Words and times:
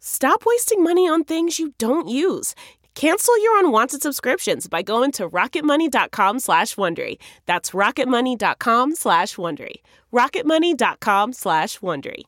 Stop 0.00 0.44
wasting 0.46 0.82
money 0.82 1.06
on 1.08 1.24
things 1.24 1.58
you 1.58 1.74
don't 1.78 2.08
use. 2.08 2.54
Cancel 2.94 3.40
your 3.42 3.58
unwanted 3.60 4.02
subscriptions 4.02 4.66
by 4.66 4.82
going 4.82 5.12
to 5.12 5.28
rocketmoney.com 5.28 6.40
slash 6.40 6.74
Wondery. 6.74 7.18
That's 7.46 7.70
rocketmoney.com 7.70 8.96
slash 8.96 9.36
Wondery. 9.36 9.76
rocketmoney.com 10.12 11.32
slash 11.32 11.78
Wondery. 11.78 12.24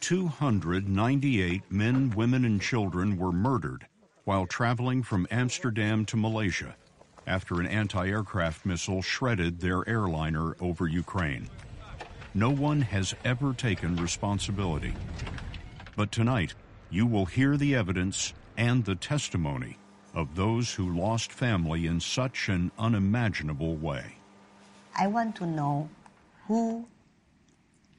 Two 0.00 0.28
hundred 0.28 0.88
ninety-eight 0.88 1.62
men, 1.68 2.10
women, 2.14 2.44
and 2.44 2.60
children 2.60 3.16
were 3.16 3.32
murdered 3.32 3.88
while 4.22 4.46
traveling 4.46 5.02
from 5.02 5.26
Amsterdam 5.32 6.04
to 6.04 6.16
Malaysia 6.16 6.76
after 7.26 7.60
an 7.60 7.66
anti-aircraft 7.66 8.64
missile 8.64 9.02
shredded 9.02 9.60
their 9.60 9.88
airliner 9.88 10.56
over 10.60 10.86
Ukraine. 10.86 11.48
No 12.34 12.50
one 12.50 12.82
has 12.82 13.14
ever 13.24 13.54
taken 13.54 13.96
responsibility. 13.96 14.94
But 15.96 16.12
tonight, 16.12 16.54
you 16.90 17.06
will 17.06 17.26
hear 17.26 17.56
the 17.56 17.74
evidence 17.74 18.34
and 18.56 18.84
the 18.84 18.94
testimony 18.94 19.78
of 20.14 20.34
those 20.34 20.72
who 20.74 20.96
lost 20.96 21.32
family 21.32 21.86
in 21.86 22.00
such 22.00 22.48
an 22.48 22.70
unimaginable 22.78 23.76
way. 23.76 24.16
I 24.98 25.06
want 25.08 25.36
to 25.36 25.46
know 25.46 25.88
who 26.46 26.86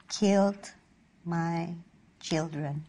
killed 0.08 0.72
my 1.24 1.74
children. 2.20 2.84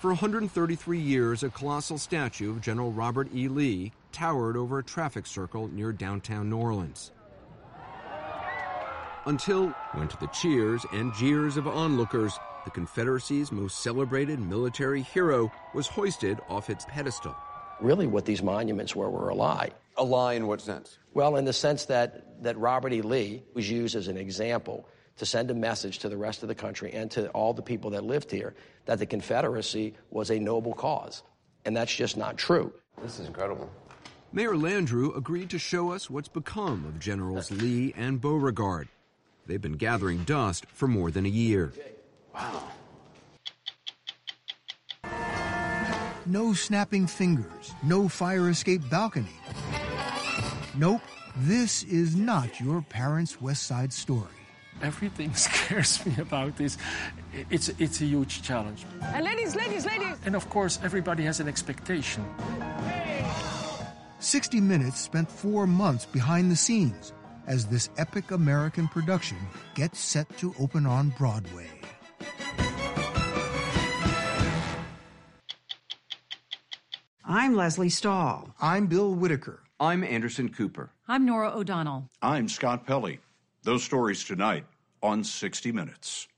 For 0.00 0.08
133 0.08 0.98
years, 0.98 1.42
a 1.42 1.50
colossal 1.50 1.98
statue 1.98 2.52
of 2.52 2.62
General 2.62 2.90
Robert 2.90 3.28
E. 3.34 3.48
Lee 3.48 3.92
towered 4.12 4.56
over 4.56 4.78
a 4.78 4.82
traffic 4.82 5.26
circle 5.26 5.68
near 5.68 5.92
downtown 5.92 6.48
New 6.48 6.56
Orleans. 6.56 7.12
Until, 9.26 9.74
went 9.94 10.10
to 10.12 10.16
the 10.16 10.28
cheers 10.28 10.86
and 10.94 11.12
jeers 11.12 11.58
of 11.58 11.68
onlookers, 11.68 12.38
the 12.64 12.70
Confederacy's 12.70 13.52
most 13.52 13.82
celebrated 13.82 14.40
military 14.40 15.02
hero 15.02 15.52
was 15.74 15.86
hoisted 15.86 16.40
off 16.48 16.70
its 16.70 16.86
pedestal. 16.86 17.36
Really, 17.78 18.06
what 18.06 18.24
these 18.24 18.42
monuments 18.42 18.96
were 18.96 19.10
were 19.10 19.28
a 19.28 19.34
lie. 19.34 19.68
A 19.98 20.02
lie 20.02 20.32
in 20.32 20.46
what 20.46 20.62
sense? 20.62 20.98
Well, 21.12 21.36
in 21.36 21.44
the 21.44 21.52
sense 21.52 21.84
that, 21.84 22.42
that 22.42 22.56
Robert 22.56 22.94
E. 22.94 23.02
Lee 23.02 23.42
was 23.52 23.70
used 23.70 23.94
as 23.96 24.08
an 24.08 24.16
example 24.16 24.88
to 25.16 25.26
send 25.26 25.50
a 25.50 25.54
message 25.54 25.98
to 25.98 26.08
the 26.08 26.16
rest 26.16 26.42
of 26.42 26.48
the 26.48 26.54
country 26.54 26.92
and 26.92 27.10
to 27.10 27.28
all 27.30 27.52
the 27.52 27.62
people 27.62 27.90
that 27.90 28.04
lived 28.04 28.30
here 28.30 28.54
that 28.86 28.98
the 28.98 29.06
Confederacy 29.06 29.94
was 30.10 30.30
a 30.30 30.38
noble 30.38 30.72
cause. 30.72 31.22
And 31.64 31.76
that's 31.76 31.94
just 31.94 32.16
not 32.16 32.38
true. 32.38 32.72
This 33.02 33.20
is 33.20 33.26
incredible. 33.26 33.70
Mayor 34.32 34.54
Landrieu 34.54 35.16
agreed 35.16 35.50
to 35.50 35.58
show 35.58 35.90
us 35.90 36.08
what's 36.08 36.28
become 36.28 36.84
of 36.86 36.98
Generals 36.98 37.50
Lee 37.50 37.92
and 37.96 38.20
Beauregard. 38.20 38.88
They've 39.46 39.60
been 39.60 39.76
gathering 39.76 40.24
dust 40.24 40.66
for 40.72 40.86
more 40.86 41.10
than 41.10 41.26
a 41.26 41.28
year. 41.28 41.72
Wow. 42.34 42.64
No 46.26 46.54
snapping 46.54 47.06
fingers, 47.06 47.72
no 47.82 48.08
fire 48.08 48.48
escape 48.50 48.88
balcony. 48.88 49.36
Nope, 50.76 51.02
this 51.36 51.82
is 51.82 52.14
not 52.14 52.60
your 52.60 52.82
parents' 52.82 53.40
West 53.40 53.64
Side 53.64 53.92
story 53.92 54.39
everything 54.82 55.34
scares 55.46 56.04
me 56.06 56.14
about 56.18 56.56
this. 56.56 56.78
It's, 57.50 57.68
it's 57.78 58.00
a 58.00 58.04
huge 58.04 58.42
challenge. 58.42 58.84
And 59.02 59.24
ladies, 59.24 59.54
ladies, 59.54 59.86
ladies. 59.86 60.16
And 60.24 60.34
of 60.34 60.48
course, 60.50 60.78
everybody 60.82 61.24
has 61.24 61.40
an 61.40 61.48
expectation. 61.48 62.24
60 64.18 64.60
Minutes 64.60 65.00
spent 65.00 65.30
four 65.30 65.66
months 65.66 66.04
behind 66.04 66.50
the 66.50 66.56
scenes 66.56 67.12
as 67.46 67.66
this 67.66 67.88
epic 67.96 68.30
American 68.30 68.86
production 68.88 69.38
gets 69.74 69.98
set 69.98 70.28
to 70.38 70.54
open 70.60 70.86
on 70.86 71.10
Broadway. 71.18 71.66
I'm 77.24 77.54
Lesley 77.54 77.88
Stahl. 77.88 78.54
I'm 78.60 78.88
Bill 78.88 79.14
Whitaker. 79.14 79.62
I'm 79.78 80.04
Anderson 80.04 80.48
Cooper. 80.50 80.90
I'm 81.08 81.24
Norah 81.24 81.52
O'Donnell. 81.56 82.10
I'm 82.20 82.48
Scott 82.48 82.86
Pelley. 82.86 83.20
Those 83.62 83.84
stories 83.84 84.24
tonight 84.24 84.64
on 85.02 85.22
60 85.22 85.70
Minutes. 85.72 86.28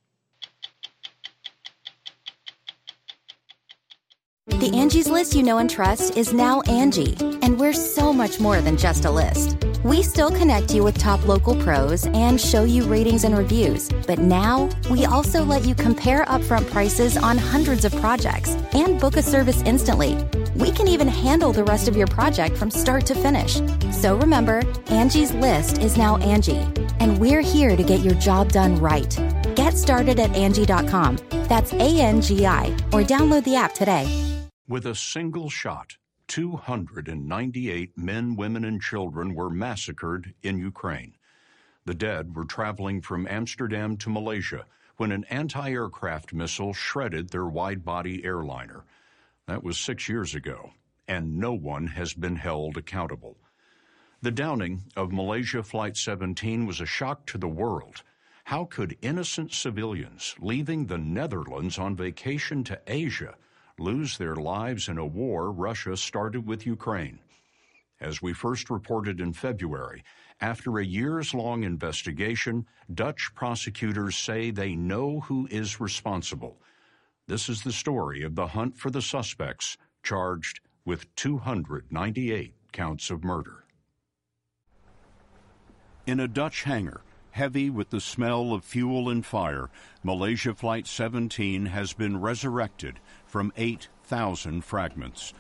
The 4.49 4.73
Angie's 4.75 5.09
list 5.09 5.35
you 5.35 5.45
know 5.45 5.59
and 5.59 5.71
trust 5.71 6.17
is 6.17 6.33
now 6.33 6.63
Angie, 6.63 7.17
and 7.43 7.59
we're 7.61 7.73
so 7.73 8.13
much 8.13 8.41
more 8.41 8.61
than 8.61 8.77
just 8.77 9.05
a 9.05 9.11
list. 9.11 9.57
We 9.85 10.03
still 10.03 10.31
connect 10.31 10.75
you 10.75 10.83
with 10.83 10.99
top 10.99 11.27
local 11.27 11.55
pros 11.63 12.07
and 12.07 12.41
show 12.41 12.65
you 12.65 12.85
ratings 12.85 13.23
and 13.23 13.39
reviews, 13.39 13.89
but 14.07 14.19
now 14.19 14.69
we 14.91 15.05
also 15.05 15.45
let 15.45 15.65
you 15.65 15.77
compare 15.77 16.25
upfront 16.25 16.69
prices 16.71 17.17
on 17.17 17.39
hundreds 17.39 17.85
of 17.85 17.95
projects 17.97 18.51
and 18.73 19.01
book 19.01 19.17
a 19.17 19.23
service 19.23 19.63
instantly. 19.63 20.17
We 20.55 20.71
can 20.71 20.87
even 20.87 21.09
handle 21.09 21.53
the 21.53 21.65
rest 21.65 21.89
of 21.89 21.97
your 21.97 22.07
project 22.07 22.59
from 22.59 22.71
start 22.71 23.07
to 23.07 23.15
finish. 23.15 23.61
So 23.91 24.19
remember, 24.19 24.63
Angie's 24.89 25.33
list 25.33 25.79
is 25.79 25.97
now 25.97 26.19
Angie, 26.19 26.69
and 27.01 27.19
we're 27.19 27.41
here 27.41 27.75
to 27.75 27.83
get 27.83 28.01
your 28.01 28.15
job 28.15 28.53
done 28.53 28.77
right. 28.77 29.19
Get 29.57 29.79
started 29.79 30.21
at 30.21 30.35
Angie.com. 30.35 31.19
That's 31.49 31.73
A 31.73 32.01
N 32.01 32.21
G 32.21 32.45
I, 32.45 32.67
or 32.93 33.03
download 33.03 33.45
the 33.45 33.57
app 33.57 33.73
today. 33.75 34.07
With 34.69 34.87
a 34.87 34.95
single 34.95 35.49
shot, 35.49 35.97
298 36.29 37.97
men, 37.97 38.37
women, 38.37 38.65
and 38.65 38.81
children 38.81 39.35
were 39.35 39.51
massacred 39.51 40.35
in 40.43 40.59
Ukraine. 40.59 41.15
The 41.85 41.95
dead 41.95 42.37
were 42.37 42.45
traveling 42.45 43.01
from 43.01 43.27
Amsterdam 43.27 43.97
to 43.99 44.11
Malaysia 44.11 44.67
when 44.99 45.13
an 45.13 45.25
anti 45.31 45.71
aircraft 45.71 46.33
missile 46.35 46.75
shredded 46.75 47.31
their 47.31 47.47
wide 47.47 47.85
body 47.85 48.23
airliner. 48.25 48.85
That 49.47 49.65
was 49.65 49.79
six 49.79 50.09
years 50.09 50.35
ago, 50.35 50.73
and 51.09 51.39
no 51.39 51.53
one 51.53 51.89
has 51.89 52.15
been 52.15 52.37
held 52.37 52.77
accountable. 52.77 53.37
The 54.21 54.31
downing 54.31 54.85
of 54.97 55.13
Malaysia 55.13 55.63
Flight 55.63 55.97
17 55.97 56.65
was 56.67 56.81
a 56.81 56.87
shock 56.87 57.27
to 57.27 57.39
the 57.39 57.49
world. 57.49 58.03
How 58.45 58.65
could 58.67 58.97
innocent 59.03 59.53
civilians 59.53 60.37
leaving 60.39 60.87
the 60.87 60.99
Netherlands 60.99 61.79
on 61.79 61.97
vacation 61.97 62.63
to 62.65 62.81
Asia 62.87 63.37
lose 63.79 64.19
their 64.19 64.37
lives 64.37 64.89
in 64.89 64.99
a 64.99 65.07
war 65.07 65.51
Russia 65.51 65.97
started 65.97 66.47
with 66.47 66.67
Ukraine. 66.67 67.19
As 68.01 68.21
we 68.21 68.33
first 68.33 68.71
reported 68.71 69.21
in 69.21 69.33
February, 69.33 70.05
after 70.41 70.79
a 70.79 70.85
years 70.85 71.35
long 71.35 71.63
investigation, 71.63 72.67
Dutch 72.93 73.31
prosecutors 73.35 74.17
say 74.17 74.51
they 74.51 74.75
know 74.75 75.21
who 75.21 75.47
is 75.51 75.81
responsible. 75.81 76.61
This 77.29 77.49
is 77.49 77.63
the 77.63 77.73
story 77.73 78.23
of 78.23 78.35
the 78.35 78.49
hunt 78.49 78.77
for 78.77 78.91
the 78.91 79.01
suspects 79.01 79.77
charged 80.03 80.61
with 80.85 81.15
298 81.15 82.55
counts 82.73 83.11
of 83.11 83.23
murder. 83.23 83.65
In 86.05 86.19
a 86.19 86.27
Dutch 86.27 86.65
hangar, 86.65 87.03
heavy 87.31 87.71
with 87.71 87.91
the 87.91 88.01
smell 88.01 88.53
of 88.53 88.65
fuel 88.65 89.09
and 89.09 89.25
fire, 89.25 89.71
Malaysia 90.03 90.53
Flight 90.53 90.89
17 90.89 91.67
has 91.67 91.93
been 91.93 92.21
resurrected 92.21 92.99
from 93.25 93.53
8,000 93.57 94.65
fragments. 94.65 95.33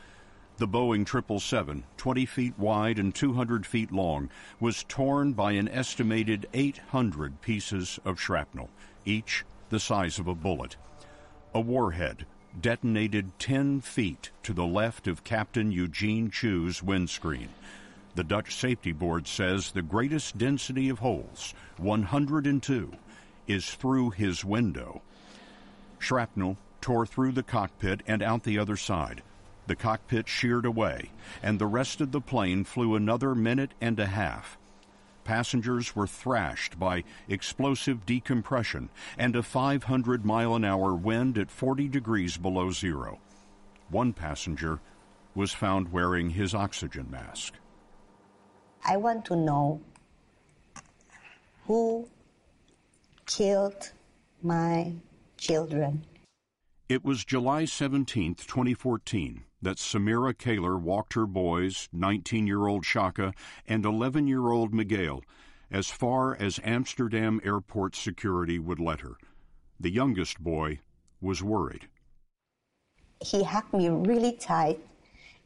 The 0.58 0.68
Boeing 0.68 1.04
777, 1.06 1.82
20 1.96 2.26
feet 2.26 2.58
wide 2.58 3.00
and 3.00 3.12
200 3.12 3.66
feet 3.66 3.90
long, 3.90 4.30
was 4.60 4.84
torn 4.84 5.32
by 5.32 5.52
an 5.52 5.66
estimated 5.66 6.46
800 6.54 7.40
pieces 7.40 7.98
of 8.04 8.20
shrapnel, 8.20 8.70
each 9.04 9.44
the 9.70 9.80
size 9.80 10.20
of 10.20 10.28
a 10.28 10.34
bullet. 10.34 10.76
A 11.54 11.60
warhead 11.60 12.24
detonated 12.58 13.38
10 13.38 13.82
feet 13.82 14.30
to 14.42 14.54
the 14.54 14.64
left 14.64 15.06
of 15.06 15.22
Captain 15.22 15.70
Eugene 15.70 16.30
Choo's 16.30 16.82
windscreen. 16.82 17.50
The 18.14 18.24
Dutch 18.24 18.54
Safety 18.54 18.92
Board 18.92 19.26
says 19.26 19.70
the 19.70 19.82
greatest 19.82 20.38
density 20.38 20.88
of 20.88 21.00
holes, 21.00 21.52
102, 21.76 22.92
is 23.46 23.74
through 23.74 24.10
his 24.10 24.46
window. 24.46 25.02
Shrapnel 25.98 26.56
tore 26.80 27.04
through 27.04 27.32
the 27.32 27.42
cockpit 27.42 28.02
and 28.06 28.22
out 28.22 28.44
the 28.44 28.58
other 28.58 28.78
side. 28.78 29.22
The 29.66 29.76
cockpit 29.76 30.30
sheared 30.30 30.64
away, 30.64 31.10
and 31.42 31.58
the 31.58 31.66
rest 31.66 32.00
of 32.00 32.12
the 32.12 32.20
plane 32.22 32.64
flew 32.64 32.94
another 32.94 33.34
minute 33.34 33.74
and 33.78 34.00
a 34.00 34.06
half. 34.06 34.56
Passengers 35.24 35.94
were 35.94 36.06
thrashed 36.06 36.78
by 36.78 37.04
explosive 37.28 38.04
decompression 38.04 38.88
and 39.16 39.36
a 39.36 39.42
500 39.42 40.24
mile 40.24 40.54
an 40.54 40.64
hour 40.64 40.94
wind 40.94 41.38
at 41.38 41.50
40 41.50 41.88
degrees 41.88 42.36
below 42.36 42.70
zero. 42.70 43.20
One 43.88 44.12
passenger 44.12 44.80
was 45.34 45.52
found 45.52 45.92
wearing 45.92 46.30
his 46.30 46.54
oxygen 46.54 47.10
mask. 47.10 47.54
I 48.84 48.96
want 48.96 49.24
to 49.26 49.36
know 49.36 49.80
who 51.66 52.08
killed 53.26 53.92
my 54.42 54.94
children. 55.36 56.04
It 56.88 57.04
was 57.04 57.24
July 57.24 57.64
17, 57.64 58.34
2014, 58.34 59.44
that 59.62 59.76
Samira 59.76 60.36
Calehr 60.36 60.76
walked 60.76 61.14
her 61.14 61.26
boys, 61.26 61.88
19 61.92 62.46
year 62.46 62.66
old 62.66 62.84
Shaka 62.84 63.32
and 63.66 63.84
11 63.84 64.26
year 64.26 64.50
old 64.50 64.74
Miguel, 64.74 65.22
as 65.70 65.88
far 65.88 66.36
as 66.36 66.60
Amsterdam 66.64 67.40
airport 67.44 67.96
security 67.96 68.58
would 68.58 68.80
let 68.80 69.00
her. 69.00 69.16
The 69.80 69.90
youngest 69.90 70.40
boy 70.40 70.80
was 71.20 71.42
worried. 71.42 71.88
He 73.20 73.44
hugged 73.44 73.72
me 73.72 73.88
really 73.88 74.32
tight 74.32 74.80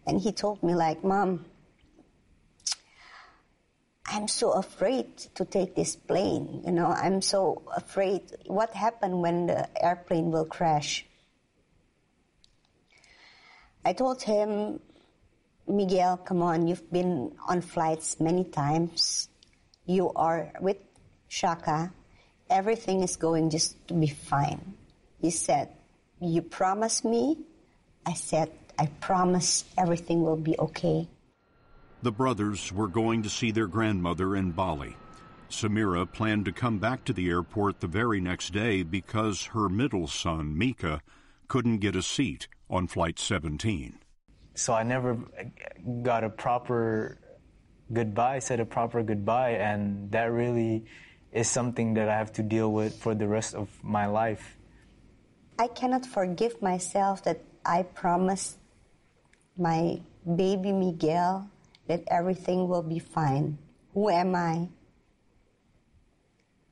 and 0.07 0.21
he 0.21 0.33
told 0.33 0.62
me, 0.62 0.75
like, 0.75 1.05
Mom, 1.05 1.45
I'm 4.07 4.29
so 4.29 4.53
afraid 4.53 5.17
to 5.35 5.45
take 5.45 5.75
this 5.75 5.97
plane. 5.97 6.62
You 6.65 6.73
know, 6.73 6.87
I'm 6.87 7.21
so 7.21 7.62
afraid. 7.77 8.23
What 8.47 8.73
happened 8.73 9.21
when 9.21 9.47
the 9.47 9.69
airplane 9.85 10.31
will 10.31 10.45
crash? 10.45 11.05
I 13.87 13.93
told 13.93 14.21
him, 14.21 14.81
Miguel, 15.69 16.17
come 16.17 16.43
on, 16.43 16.67
you've 16.67 16.91
been 16.91 17.31
on 17.47 17.61
flights 17.61 18.19
many 18.19 18.43
times. 18.43 19.29
You 19.85 20.11
are 20.17 20.50
with 20.61 20.79
Shaka. 21.29 21.93
Everything 22.50 23.05
is 23.05 23.15
going 23.15 23.50
just 23.50 23.87
to 23.87 23.94
be 23.94 24.09
fine. 24.09 24.75
He 25.21 25.31
said, 25.31 25.69
You 26.21 26.43
promise 26.43 27.05
me? 27.05 27.38
I 28.05 28.15
said, 28.15 28.50
I 28.77 28.87
promise 28.87 29.65
everything 29.79 30.23
will 30.25 30.43
be 30.50 30.59
okay. 30.59 31.06
The 32.03 32.11
brothers 32.11 32.73
were 32.73 32.88
going 32.88 33.23
to 33.23 33.31
see 33.31 33.53
their 33.53 33.69
grandmother 33.69 34.35
in 34.35 34.50
Bali. 34.50 34.97
Samira 35.49 36.11
planned 36.11 36.47
to 36.47 36.53
come 36.53 36.81
back 36.81 37.05
to 37.05 37.12
the 37.12 37.29
airport 37.29 37.79
the 37.79 37.87
very 37.87 38.21
next 38.21 38.53
day 38.53 38.83
because 38.83 39.55
her 39.55 39.69
middle 39.69 40.09
son, 40.09 40.59
Mika, 40.59 41.03
couldn't 41.47 41.79
get 41.79 41.94
a 41.94 42.03
seat 42.03 42.49
on 42.69 42.87
Flight 42.87 43.19
17. 43.19 43.99
So 44.55 44.73
I 44.73 44.83
never 44.83 45.19
got 46.03 46.25
a 46.25 46.31
proper 46.31 47.19
goodbye, 47.93 48.39
said 48.41 48.61
a 48.61 48.65
proper 48.65 49.03
goodbye, 49.03 49.51
and 49.51 50.11
that 50.13 50.33
really 50.33 50.87
is 51.33 51.49
something 51.49 51.95
that 51.95 52.09
I 52.09 52.17
have 52.17 52.33
to 52.35 52.43
deal 52.43 52.73
with 52.73 52.97
for 52.97 53.15
the 53.15 53.29
rest 53.29 53.55
of 53.55 53.69
my 53.83 54.07
life. 54.07 54.57
I 55.59 55.69
cannot 55.69 56.05
forgive 56.07 56.61
myself 56.63 57.23
that 57.25 57.41
I 57.65 57.83
promised 57.83 58.59
my 59.59 60.01
baby 60.35 60.73
Miguel 60.73 61.51
that 61.89 62.03
everything 62.09 62.69
will 62.69 62.83
be 62.83 62.99
fine. 62.99 63.59
Who 63.95 64.11
am 64.11 64.35
I 64.35 64.69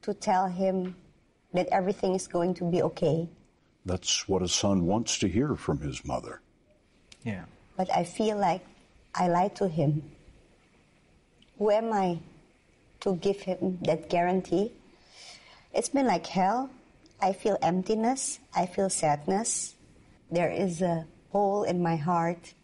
to 0.02 0.12
tell 0.12 0.48
him 0.48 0.96
that 1.52 1.68
everything 1.68 2.14
is 2.14 2.26
going 2.26 2.54
to 2.54 2.64
be 2.64 2.82
okay? 2.82 3.28
That's 3.84 4.28
what 4.28 4.42
a 4.42 4.48
son 4.48 4.86
wants 4.86 5.18
to 5.18 5.28
hear 5.28 5.54
from 5.56 5.80
his 5.80 6.04
mother. 6.04 6.40
Yeah. 7.22 7.44
But 7.76 7.92
I 7.94 8.04
feel 8.04 8.38
like 8.38 8.64
I 9.14 9.28
lied 9.28 9.56
to 9.56 9.68
him. 9.68 10.02
Who 11.58 11.70
am 11.70 11.92
I 11.92 12.18
to 13.00 13.16
give 13.16 13.40
him 13.40 13.78
that 13.82 14.08
guarantee? 14.08 14.72
It's 15.72 15.88
been 15.88 16.06
like 16.06 16.26
hell. 16.26 16.70
I 17.20 17.32
feel 17.32 17.58
emptiness. 17.62 18.38
I 18.54 18.66
feel 18.66 18.90
sadness. 18.90 19.74
There 20.30 20.50
is 20.50 20.82
a 20.82 21.06
hole 21.30 21.64
in 21.64 21.82
my 21.82 21.96
heart. 21.96 22.54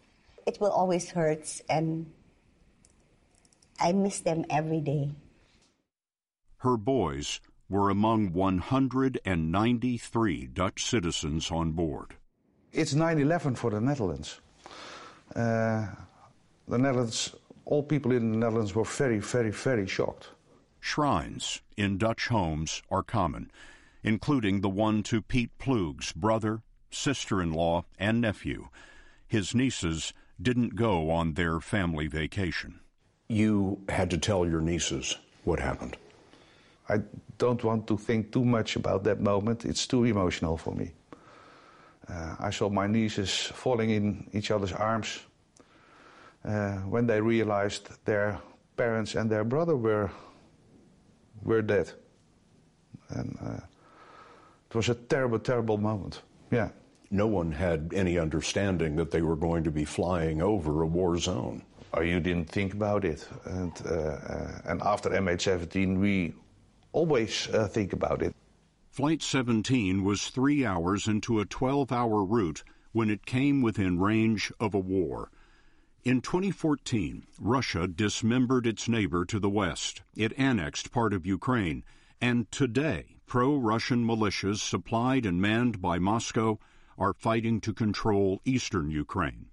It 0.45 0.59
will 0.59 0.71
always 0.71 1.09
hurt, 1.11 1.61
and 1.69 2.11
I 3.79 3.91
miss 3.91 4.21
them 4.21 4.45
every 4.49 4.81
day. 4.81 5.11
Her 6.57 6.77
boys 6.77 7.39
were 7.71 7.89
among 7.89 8.33
193 8.33 10.47
Dutch 10.47 10.85
citizens 10.85 11.49
on 11.49 11.71
board. 11.71 12.17
It's 12.73 12.93
9 12.93 13.17
11 13.17 13.55
for 13.55 13.71
the 13.71 13.79
Netherlands. 13.79 14.41
Uh, 15.33 15.87
the 16.67 16.77
Netherlands, 16.77 17.33
all 17.65 17.81
people 17.81 18.11
in 18.11 18.31
the 18.31 18.37
Netherlands 18.37 18.75
were 18.75 18.83
very, 18.83 19.19
very, 19.19 19.51
very 19.51 19.87
shocked. 19.87 20.27
Shrines 20.81 21.61
in 21.77 21.97
Dutch 21.97 22.27
homes 22.27 22.81
are 22.91 23.03
common, 23.03 23.49
including 24.03 24.59
the 24.59 24.69
one 24.69 25.01
to 25.03 25.21
Piet 25.21 25.57
Ploeg's 25.57 26.11
brother, 26.11 26.63
sister 26.89 27.41
in 27.41 27.53
law, 27.53 27.85
and 27.97 28.19
nephew. 28.19 28.67
His 29.27 29.55
nieces 29.55 30.11
didn't 30.41 30.75
go 30.75 31.09
on 31.09 31.35
their 31.35 31.61
family 31.61 32.07
vacation. 32.07 32.81
You 33.29 33.79
had 33.87 34.09
to 34.09 34.17
tell 34.17 34.45
your 34.45 34.59
nieces 34.59 35.17
what 35.45 35.61
happened. 35.61 35.95
I 36.91 37.01
don't 37.37 37.63
want 37.63 37.87
to 37.87 37.97
think 37.97 38.31
too 38.31 38.43
much 38.43 38.75
about 38.75 39.03
that 39.03 39.21
moment. 39.21 39.65
It's 39.65 39.87
too 39.87 40.03
emotional 40.03 40.57
for 40.57 40.75
me. 40.75 40.91
Uh, 42.09 42.35
I 42.39 42.51
saw 42.51 42.69
my 42.69 42.87
nieces 42.87 43.51
falling 43.53 43.89
in 43.91 44.29
each 44.33 44.51
other's 44.51 44.73
arms 44.73 45.19
uh, 46.43 46.77
when 46.89 47.07
they 47.07 47.21
realized 47.21 47.89
their 48.05 48.39
parents 48.75 49.15
and 49.15 49.29
their 49.29 49.43
brother 49.43 49.75
were 49.75 50.09
were 51.43 51.61
dead, 51.61 51.91
and 53.09 53.37
uh, 53.41 53.65
it 54.69 54.75
was 54.75 54.89
a 54.89 54.95
terrible, 54.95 55.39
terrible 55.39 55.77
moment. 55.77 56.21
Yeah. 56.51 56.69
No 57.09 57.27
one 57.27 57.51
had 57.51 57.91
any 57.93 58.17
understanding 58.19 58.95
that 58.95 59.11
they 59.11 59.21
were 59.21 59.35
going 59.35 59.63
to 59.63 59.71
be 59.71 59.85
flying 59.85 60.41
over 60.41 60.81
a 60.81 60.87
war 60.87 61.17
zone. 61.17 61.61
Oh, 61.93 62.01
you 62.01 62.19
didn't 62.21 62.49
think 62.49 62.73
about 62.73 63.03
it, 63.03 63.27
and 63.45 63.71
uh, 63.85 63.93
uh, 63.93 64.61
and 64.65 64.81
after 64.81 65.09
MH17, 65.09 65.97
we 65.99 66.33
always 66.93 67.47
uh, 67.49 67.67
think 67.67 67.93
about 67.93 68.21
it. 68.21 68.35
Flight 68.89 69.21
17 69.21 70.03
was 70.03 70.27
three 70.27 70.65
hours 70.65 71.07
into 71.07 71.39
a 71.39 71.45
12 71.45 71.91
hour 71.91 72.25
route 72.25 72.63
when 72.91 73.09
it 73.09 73.25
came 73.25 73.61
within 73.61 73.99
range 73.99 74.51
of 74.59 74.73
a 74.73 74.79
war. 74.79 75.29
In 76.03 76.19
2014, 76.19 77.27
Russia 77.39 77.87
dismembered 77.87 78.65
its 78.65 78.89
neighbor 78.89 79.23
to 79.25 79.39
the 79.39 79.49
west. 79.49 80.01
It 80.15 80.33
annexed 80.37 80.91
part 80.91 81.13
of 81.13 81.25
Ukraine. 81.25 81.83
And 82.19 82.51
today, 82.51 83.17
pro 83.27 83.55
Russian 83.55 84.05
militias 84.05 84.59
supplied 84.59 85.25
and 85.25 85.39
manned 85.39 85.81
by 85.81 85.99
Moscow 85.99 86.59
are 86.97 87.13
fighting 87.13 87.61
to 87.61 87.73
control 87.73 88.41
eastern 88.45 88.91
Ukraine. 88.91 89.45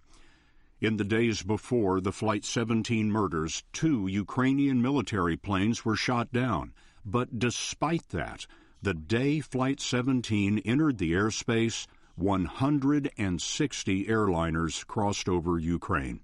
In 0.80 0.96
the 0.96 1.04
days 1.04 1.42
before 1.42 2.00
the 2.00 2.12
Flight 2.12 2.44
17 2.44 3.10
murders, 3.10 3.62
two 3.72 4.06
Ukrainian 4.06 4.80
military 4.82 5.36
planes 5.36 5.84
were 5.84 5.96
shot 5.96 6.32
down. 6.32 6.72
But 7.10 7.38
despite 7.38 8.10
that, 8.10 8.46
the 8.82 8.92
day 8.92 9.40
Flight 9.40 9.80
17 9.80 10.58
entered 10.58 10.98
the 10.98 11.12
airspace, 11.12 11.86
160 12.16 14.04
airliners 14.04 14.86
crossed 14.86 15.26
over 15.26 15.58
Ukraine. 15.58 16.20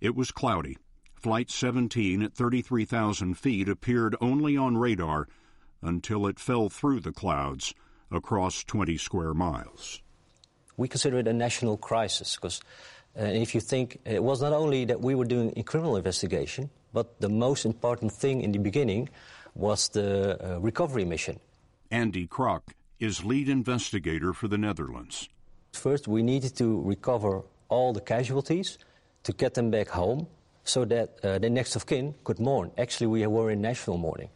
It 0.00 0.14
was 0.14 0.30
cloudy. 0.30 0.78
Flight 1.14 1.50
17 1.50 2.22
at 2.22 2.32
33,000 2.32 3.34
feet 3.34 3.68
appeared 3.68 4.16
only 4.18 4.56
on 4.56 4.78
radar 4.78 5.28
until 5.82 6.26
it 6.26 6.40
fell 6.40 6.70
through 6.70 7.00
the 7.00 7.12
clouds 7.12 7.74
across 8.10 8.64
20 8.64 8.96
square 8.96 9.34
miles. 9.34 10.00
We 10.78 10.88
consider 10.88 11.18
it 11.18 11.28
a 11.28 11.34
national 11.34 11.76
crisis 11.76 12.36
because 12.36 12.62
uh, 13.18 13.24
if 13.24 13.54
you 13.54 13.60
think 13.60 14.00
it 14.06 14.22
was 14.22 14.40
not 14.40 14.54
only 14.54 14.86
that 14.86 15.02
we 15.02 15.14
were 15.14 15.26
doing 15.26 15.52
a 15.58 15.62
criminal 15.62 15.96
investigation, 15.96 16.70
but 16.94 17.20
the 17.20 17.28
most 17.28 17.66
important 17.66 18.10
thing 18.10 18.40
in 18.40 18.52
the 18.52 18.58
beginning 18.58 19.10
was 19.54 19.88
the 19.88 20.38
uh, 20.56 20.60
recovery 20.60 21.04
mission. 21.04 21.38
Andy 21.90 22.26
Kraag 22.26 22.62
is 22.98 23.24
lead 23.24 23.48
investigator 23.48 24.32
for 24.32 24.48
the 24.48 24.58
Netherlands. 24.58 25.28
First, 25.72 26.08
we 26.08 26.22
needed 26.22 26.56
to 26.56 26.80
recover 26.82 27.42
all 27.68 27.92
the 27.92 28.00
casualties 28.00 28.78
to 29.24 29.32
get 29.32 29.54
them 29.54 29.70
back 29.70 29.88
home 29.88 30.26
so 30.64 30.84
that 30.84 31.18
uh, 31.22 31.38
the 31.38 31.50
next 31.50 31.76
of 31.76 31.86
kin 31.86 32.14
could 32.24 32.38
mourn. 32.38 32.70
Actually, 32.78 33.08
we 33.08 33.26
were 33.26 33.50
in 33.50 33.60
national 33.60 33.98
mourning. 33.98 34.30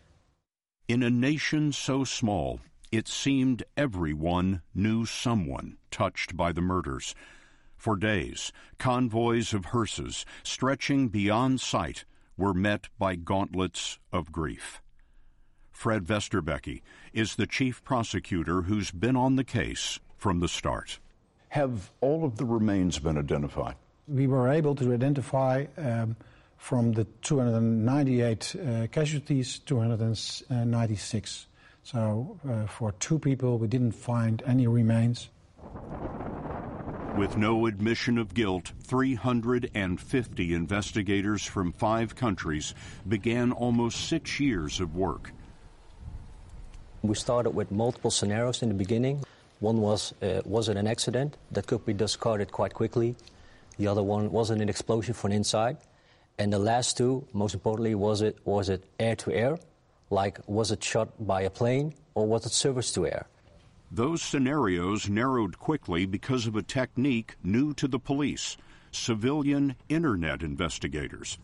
In 0.89 1.03
a 1.03 1.11
nation 1.11 1.73
so 1.73 2.05
small, 2.05 2.61
it 2.91 3.09
seemed 3.09 3.63
everyone 3.77 4.63
knew 4.75 5.05
someone 5.05 5.77
touched 5.91 6.37
by 6.37 6.53
the 6.53 6.63
murders. 6.63 7.15
For 7.77 7.97
days, 7.97 8.53
convoys 8.79 9.55
of 9.55 9.67
hearses, 9.67 10.25
stretching 10.43 11.09
beyond 11.09 11.61
sight, 11.61 12.05
were 12.37 12.55
met 12.55 12.89
by 12.99 13.17
gauntlets 13.17 13.99
of 14.13 14.33
grief. 14.33 14.81
Fred 15.79 16.07
Westerbeke 16.07 16.83
is 17.13 17.37
the 17.37 17.47
chief 17.47 17.85
prosecutor 17.85 18.63
who's 18.63 18.91
been 18.91 19.15
on 19.15 19.37
the 19.37 19.45
case 19.45 20.01
from 20.17 20.41
the 20.41 20.49
start. 20.49 20.99
Have 21.51 21.93
all 22.01 22.25
of 22.25 22.37
the 22.37 22.45
remains 22.45 22.99
been 22.99 23.17
identified? 23.17 23.77
We 24.09 24.27
were 24.27 24.49
able 24.49 24.75
to 24.75 24.93
identify 24.93 25.67
um, 25.77 26.17
from 26.57 26.95
the 26.95 27.05
298 27.23 28.57
uh, 28.57 28.87
casualties, 28.91 29.61
296. 29.61 31.47
So 31.85 32.41
uh, 32.51 32.67
for 32.67 32.91
two 32.99 33.21
people, 33.21 33.57
we 33.59 33.69
didn't 33.69 33.93
find 33.93 34.43
any 34.45 34.67
remains. 34.67 35.29
With 37.17 37.37
no 37.37 37.67
admission 37.67 38.19
of 38.19 38.35
guilt, 38.35 38.73
350 38.83 40.55
investigators 40.55 41.45
from 41.45 41.71
five 41.71 42.17
countries 42.17 42.75
began 43.07 43.53
almost 43.53 44.09
six 44.09 44.41
years 44.41 44.81
of 44.81 44.97
work. 44.97 45.33
We 47.03 47.15
started 47.15 47.51
with 47.51 47.71
multiple 47.71 48.11
scenarios 48.11 48.63
in 48.63 48.69
the 48.71 48.75
beginning. 48.75 49.25
One 49.61 49.81
was, 49.81 50.13
uh, 50.21 50.43
was 50.45 50.69
it 50.69 50.77
an 50.77 50.89
accident 50.89 51.37
that 51.53 51.67
could 51.67 51.87
be 51.87 51.93
discarded 51.93 52.51
quite 52.51 52.75
quickly? 52.75 53.15
The 53.79 53.87
other 53.87 54.03
one 54.03 54.33
was 54.33 54.51
it 54.51 54.61
an 54.61 54.69
explosion 54.69 55.15
from 55.15 55.31
inside? 55.31 55.77
And 56.39 56.53
the 56.53 56.59
last 56.59 56.97
two, 56.97 57.27
most 57.33 57.55
importantly, 57.55 57.95
was 57.95 58.23
it, 58.23 58.39
was 58.45 58.69
it 58.69 58.85
air 58.99 59.15
to 59.17 59.33
air? 59.33 59.59
Like, 60.11 60.41
was 60.47 60.73
it 60.73 60.83
shot 60.83 61.09
by 61.25 61.43
a 61.43 61.51
plane 61.51 61.95
or 62.15 62.27
was 62.27 62.47
it 62.47 62.53
surface 62.53 62.93
to 62.95 63.07
air? 63.07 63.27
Those 63.91 64.21
scenarios 64.21 65.09
narrowed 65.09 65.59
quickly 65.59 66.05
because 66.05 66.47
of 66.47 66.57
a 66.57 66.63
technique 66.63 67.37
new 67.45 67.75
to 67.75 67.87
the 67.87 67.99
police 67.99 68.57
civilian 68.91 69.77
internet 69.89 70.43
investigators. 70.43 71.39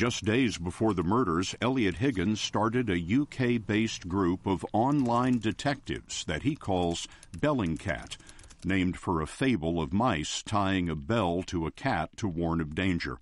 Just 0.00 0.24
days 0.24 0.56
before 0.56 0.94
the 0.94 1.02
murders, 1.02 1.54
Eliot 1.60 1.96
Higgins 1.96 2.40
started 2.40 2.88
a 2.88 2.94
UK 2.94 3.60
based 3.66 4.08
group 4.08 4.46
of 4.46 4.64
online 4.72 5.40
detectives 5.40 6.24
that 6.24 6.42
he 6.42 6.56
calls 6.56 7.06
Bellingcat, 7.36 8.16
named 8.64 8.96
for 8.96 9.20
a 9.20 9.26
fable 9.26 9.78
of 9.78 9.92
mice 9.92 10.42
tying 10.42 10.88
a 10.88 10.94
bell 10.94 11.42
to 11.48 11.66
a 11.66 11.70
cat 11.70 12.16
to 12.16 12.26
warn 12.26 12.62
of 12.62 12.74
danger. 12.74 13.18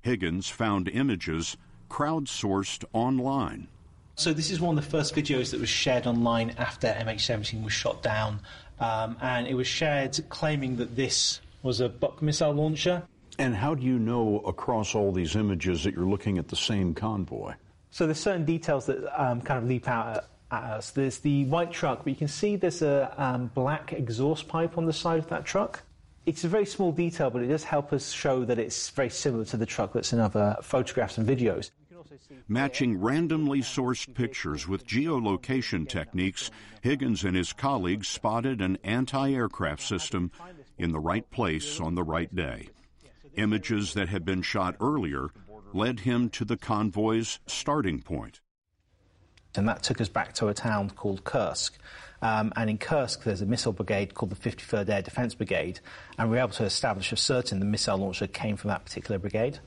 Higgins 0.00 0.48
found 0.48 0.88
images 0.88 1.58
crowdsourced 1.90 2.82
online. 2.94 3.68
So 4.14 4.32
this 4.32 4.50
is 4.50 4.58
one 4.58 4.78
of 4.78 4.82
the 4.82 4.90
first 4.90 5.14
videos 5.14 5.50
that 5.50 5.60
was 5.60 5.68
shared 5.68 6.06
online 6.06 6.54
after 6.56 6.86
MH17 6.86 7.62
was 7.62 7.74
shot 7.74 8.02
down, 8.02 8.40
um, 8.78 9.18
and 9.20 9.46
it 9.46 9.52
was 9.52 9.66
shared 9.66 10.18
claiming 10.30 10.76
that 10.76 10.96
this 10.96 11.42
was 11.62 11.78
a 11.78 11.90
Buk 11.90 12.22
missile 12.22 12.54
launcher. 12.54 13.02
And 13.40 13.56
how 13.56 13.74
do 13.74 13.82
you 13.82 13.98
know 13.98 14.40
across 14.40 14.94
all 14.94 15.12
these 15.12 15.34
images 15.34 15.84
that 15.84 15.94
you're 15.94 16.04
looking 16.04 16.36
at 16.36 16.48
the 16.48 16.56
same 16.56 16.92
convoy? 16.92 17.54
So 17.90 18.04
there's 18.04 18.20
certain 18.20 18.44
details 18.44 18.84
that 18.84 18.98
um, 19.18 19.40
kind 19.40 19.56
of 19.56 19.66
leap 19.66 19.88
out 19.88 20.08
at, 20.18 20.28
at, 20.50 20.62
us. 20.62 20.90
There's 20.90 21.20
the 21.20 21.46
white 21.46 21.72
truck, 21.72 22.00
but 22.04 22.08
you 22.08 22.16
can 22.16 22.28
see 22.28 22.56
there's 22.56 22.82
a 22.82 23.10
um, 23.16 23.50
black 23.54 23.94
exhaust 23.94 24.46
pipe 24.46 24.76
on 24.76 24.84
the 24.84 24.92
side 24.92 25.20
of 25.20 25.28
that 25.30 25.46
truck. 25.46 25.82
It's 26.26 26.44
a 26.44 26.48
very 26.48 26.66
small 26.66 26.92
detail, 26.92 27.30
but 27.30 27.40
it 27.40 27.46
does 27.46 27.64
help 27.64 27.94
us 27.94 28.12
show 28.12 28.44
that 28.44 28.58
it's 28.58 28.90
very 28.90 29.08
similar 29.08 29.46
to 29.46 29.56
the 29.56 29.64
truck 29.64 29.94
that's 29.94 30.12
in 30.12 30.20
other 30.20 30.58
photographs 30.60 31.16
and 31.16 31.26
videos. 31.26 31.70
Matching 32.46 33.00
randomly 33.00 33.62
sourced 33.62 34.12
pictures 34.12 34.68
with 34.68 34.86
geolocation 34.86 35.88
techniques, 35.88 36.50
Higgins 36.82 37.24
and 37.24 37.34
his 37.34 37.54
colleagues 37.54 38.06
spotted 38.06 38.60
an 38.60 38.76
anti 38.84 39.32
aircraft 39.32 39.80
system 39.80 40.30
in 40.76 40.92
the 40.92 41.00
right 41.00 41.28
place 41.30 41.80
on 41.80 41.94
the 41.94 42.04
right 42.04 42.34
day. 42.34 42.68
Images 43.36 43.94
that 43.94 44.08
had 44.08 44.24
been 44.24 44.42
shot 44.42 44.76
earlier 44.80 45.30
led 45.72 46.00
him 46.00 46.28
to 46.30 46.44
the 46.44 46.56
convoy's 46.56 47.38
starting 47.46 48.02
point. 48.02 48.40
And 49.56 49.68
that 49.68 49.82
took 49.82 50.00
us 50.00 50.08
back 50.08 50.34
to 50.34 50.48
a 50.48 50.54
town 50.54 50.90
called 50.90 51.24
Kursk. 51.24 51.78
Um, 52.22 52.52
and 52.56 52.70
in 52.70 52.78
Kursk, 52.78 53.24
there's 53.24 53.40
a 53.40 53.46
missile 53.46 53.72
brigade 53.72 54.14
called 54.14 54.30
the 54.30 54.36
53rd 54.36 54.88
Air 54.88 55.02
Defense 55.02 55.34
Brigade, 55.34 55.80
and 56.18 56.28
we 56.28 56.36
were 56.36 56.42
able 56.42 56.52
to 56.52 56.64
establish 56.64 57.08
for 57.08 57.16
certain 57.16 57.58
the 57.60 57.64
missile 57.64 57.96
launcher 57.96 58.26
came 58.26 58.56
from 58.56 58.68
that 58.68 58.84
particular 58.84 59.18
brigade. 59.18 59.58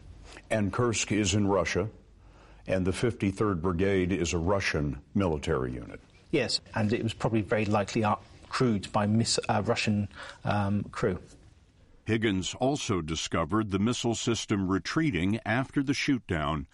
And 0.50 0.72
Kursk 0.72 1.12
is 1.12 1.34
in 1.34 1.48
Russia, 1.48 1.90
and 2.68 2.86
the 2.86 2.92
53rd 2.92 3.62
Brigade 3.62 4.12
is 4.12 4.34
a 4.34 4.38
Russian 4.38 5.00
military 5.16 5.74
unit. 5.74 6.00
Yes, 6.32 6.62
and 6.76 6.94
it 6.94 7.04
was 7.04 7.14
probably 7.14 7.42
very 7.42 7.66
likely 7.66 8.06
crewed 8.50 8.92
by 8.92 9.08
miss, 9.08 9.40
uh, 9.50 9.64
Russian 9.66 10.08
um, 10.46 10.84
crew. 10.92 11.20
Higgins 12.06 12.54
also 12.60 13.02
discovered 13.02 13.72
the 13.72 13.80
missile 13.80 14.16
system 14.16 14.68
retreating 14.68 15.40
after 15.46 15.82
the 15.82 15.94
shootdown 15.94 16.66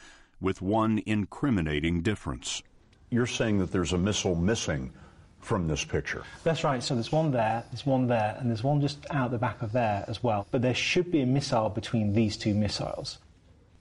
with 0.41 0.61
one 0.61 1.03
incriminating 1.05 2.01
difference. 2.01 2.63
You're 3.11 3.27
saying 3.27 3.59
that 3.59 3.71
there's 3.71 3.93
a 3.93 3.97
missile 3.97 4.35
missing 4.35 4.91
from 5.39 5.67
this 5.67 5.83
picture. 5.83 6.23
That's 6.43 6.63
right. 6.63 6.81
So 6.81 6.95
there's 6.95 7.11
one 7.11 7.31
there, 7.31 7.63
there's 7.71 7.85
one 7.85 8.07
there, 8.07 8.37
and 8.39 8.49
there's 8.49 8.63
one 8.63 8.81
just 8.81 9.05
out 9.11 9.29
the 9.31 9.37
back 9.37 9.61
of 9.61 9.71
there 9.71 10.03
as 10.07 10.23
well. 10.23 10.47
But 10.49 10.63
there 10.63 10.73
should 10.73 11.11
be 11.11 11.21
a 11.21 11.25
missile 11.25 11.69
between 11.69 12.13
these 12.13 12.35
two 12.35 12.55
missiles. 12.55 13.19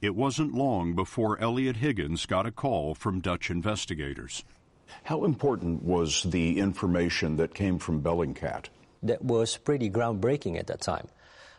It 0.00 0.14
wasn't 0.14 0.54
long 0.54 0.94
before 0.94 1.40
Eliot 1.40 1.76
Higgins 1.76 2.26
got 2.26 2.46
a 2.46 2.52
call 2.52 2.94
from 2.94 3.20
Dutch 3.20 3.50
investigators. 3.50 4.44
How 5.04 5.24
important 5.24 5.82
was 5.82 6.22
the 6.22 6.58
information 6.58 7.36
that 7.36 7.54
came 7.54 7.78
from 7.78 8.02
Bellingcat? 8.02 8.66
That 9.02 9.22
was 9.24 9.56
pretty 9.56 9.90
groundbreaking 9.90 10.58
at 10.58 10.66
that 10.68 10.80
time. 10.80 11.08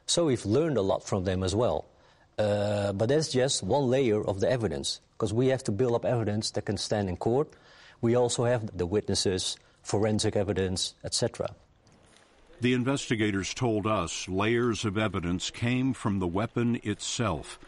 So 0.10 0.26
we've 0.26 0.44
learned 0.44 0.78
a 0.78 0.82
lot 0.82 1.04
from 1.04 1.24
them 1.24 1.44
as 1.44 1.54
well. 1.54 1.86
Uh, 2.40 2.94
but 2.94 3.10
that's 3.10 3.30
just 3.32 3.62
one 3.62 3.92
layer 3.92 4.20
of 4.20 4.40
the 4.40 4.50
evidence, 4.50 5.02
because 5.14 5.32
we 5.32 5.50
have 5.50 5.64
to 5.66 5.72
build 5.72 5.94
up 5.94 6.04
evidence 6.04 6.50
that 6.52 6.66
can 6.66 6.78
stand 6.78 7.10
in 7.10 7.16
court. 7.16 7.50
We 8.02 8.16
also 8.16 8.46
have 8.46 8.76
the 8.76 8.88
witnesses, 8.88 9.56
forensic 9.84 10.36
evidence, 10.36 10.96
etc. 11.04 11.54
The 12.60 12.74
investigators 12.74 13.54
told 13.54 13.86
us 13.86 14.28
layers 14.28 14.84
of 14.84 14.98
evidence 14.98 15.52
came 15.52 15.94
from 15.94 16.18
the 16.18 16.28
weapon 16.28 16.80
itself. 16.82 17.60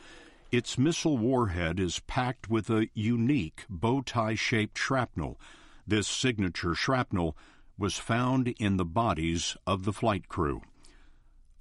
Its 0.51 0.79
missile 0.79 1.19
warhead 1.19 1.79
is 1.79 2.00
packed 2.07 2.50
with 2.50 2.71
a 2.71 2.89
unique 2.95 3.65
bow 3.69 4.01
tie 4.01 4.33
shaped 4.33 4.79
shrapnel. 4.79 5.39
This 5.86 6.07
signature 6.07 6.74
shrapnel 6.74 7.38
was 7.77 8.00
found 8.00 8.48
in 8.57 8.77
the 8.77 8.86
bodies 8.86 9.55
of 9.67 9.86
the 9.86 9.93
flight 9.93 10.27
crew. 10.27 10.63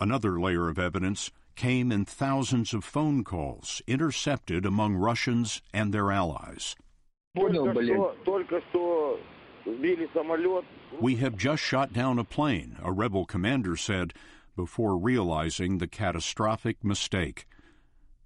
Another 0.00 0.40
layer 0.40 0.68
of 0.70 0.78
evidence 0.78 1.30
came 1.56 1.92
in 1.92 2.06
thousands 2.06 2.72
of 2.72 2.84
phone 2.84 3.22
calls 3.22 3.82
intercepted 3.86 4.64
among 4.64 4.94
Russians 4.94 5.60
and 5.74 5.92
their 5.92 6.10
allies. 6.10 6.74
We 11.00 11.16
have 11.16 11.36
just 11.36 11.62
shot 11.62 11.92
down 11.92 12.18
a 12.18 12.24
plane, 12.24 12.76
a 12.82 12.90
rebel 12.90 13.26
commander 13.26 13.76
said, 13.76 14.14
before 14.56 14.96
realizing 14.96 15.78
the 15.78 15.86
catastrophic 15.86 16.82
mistake. 16.82 17.46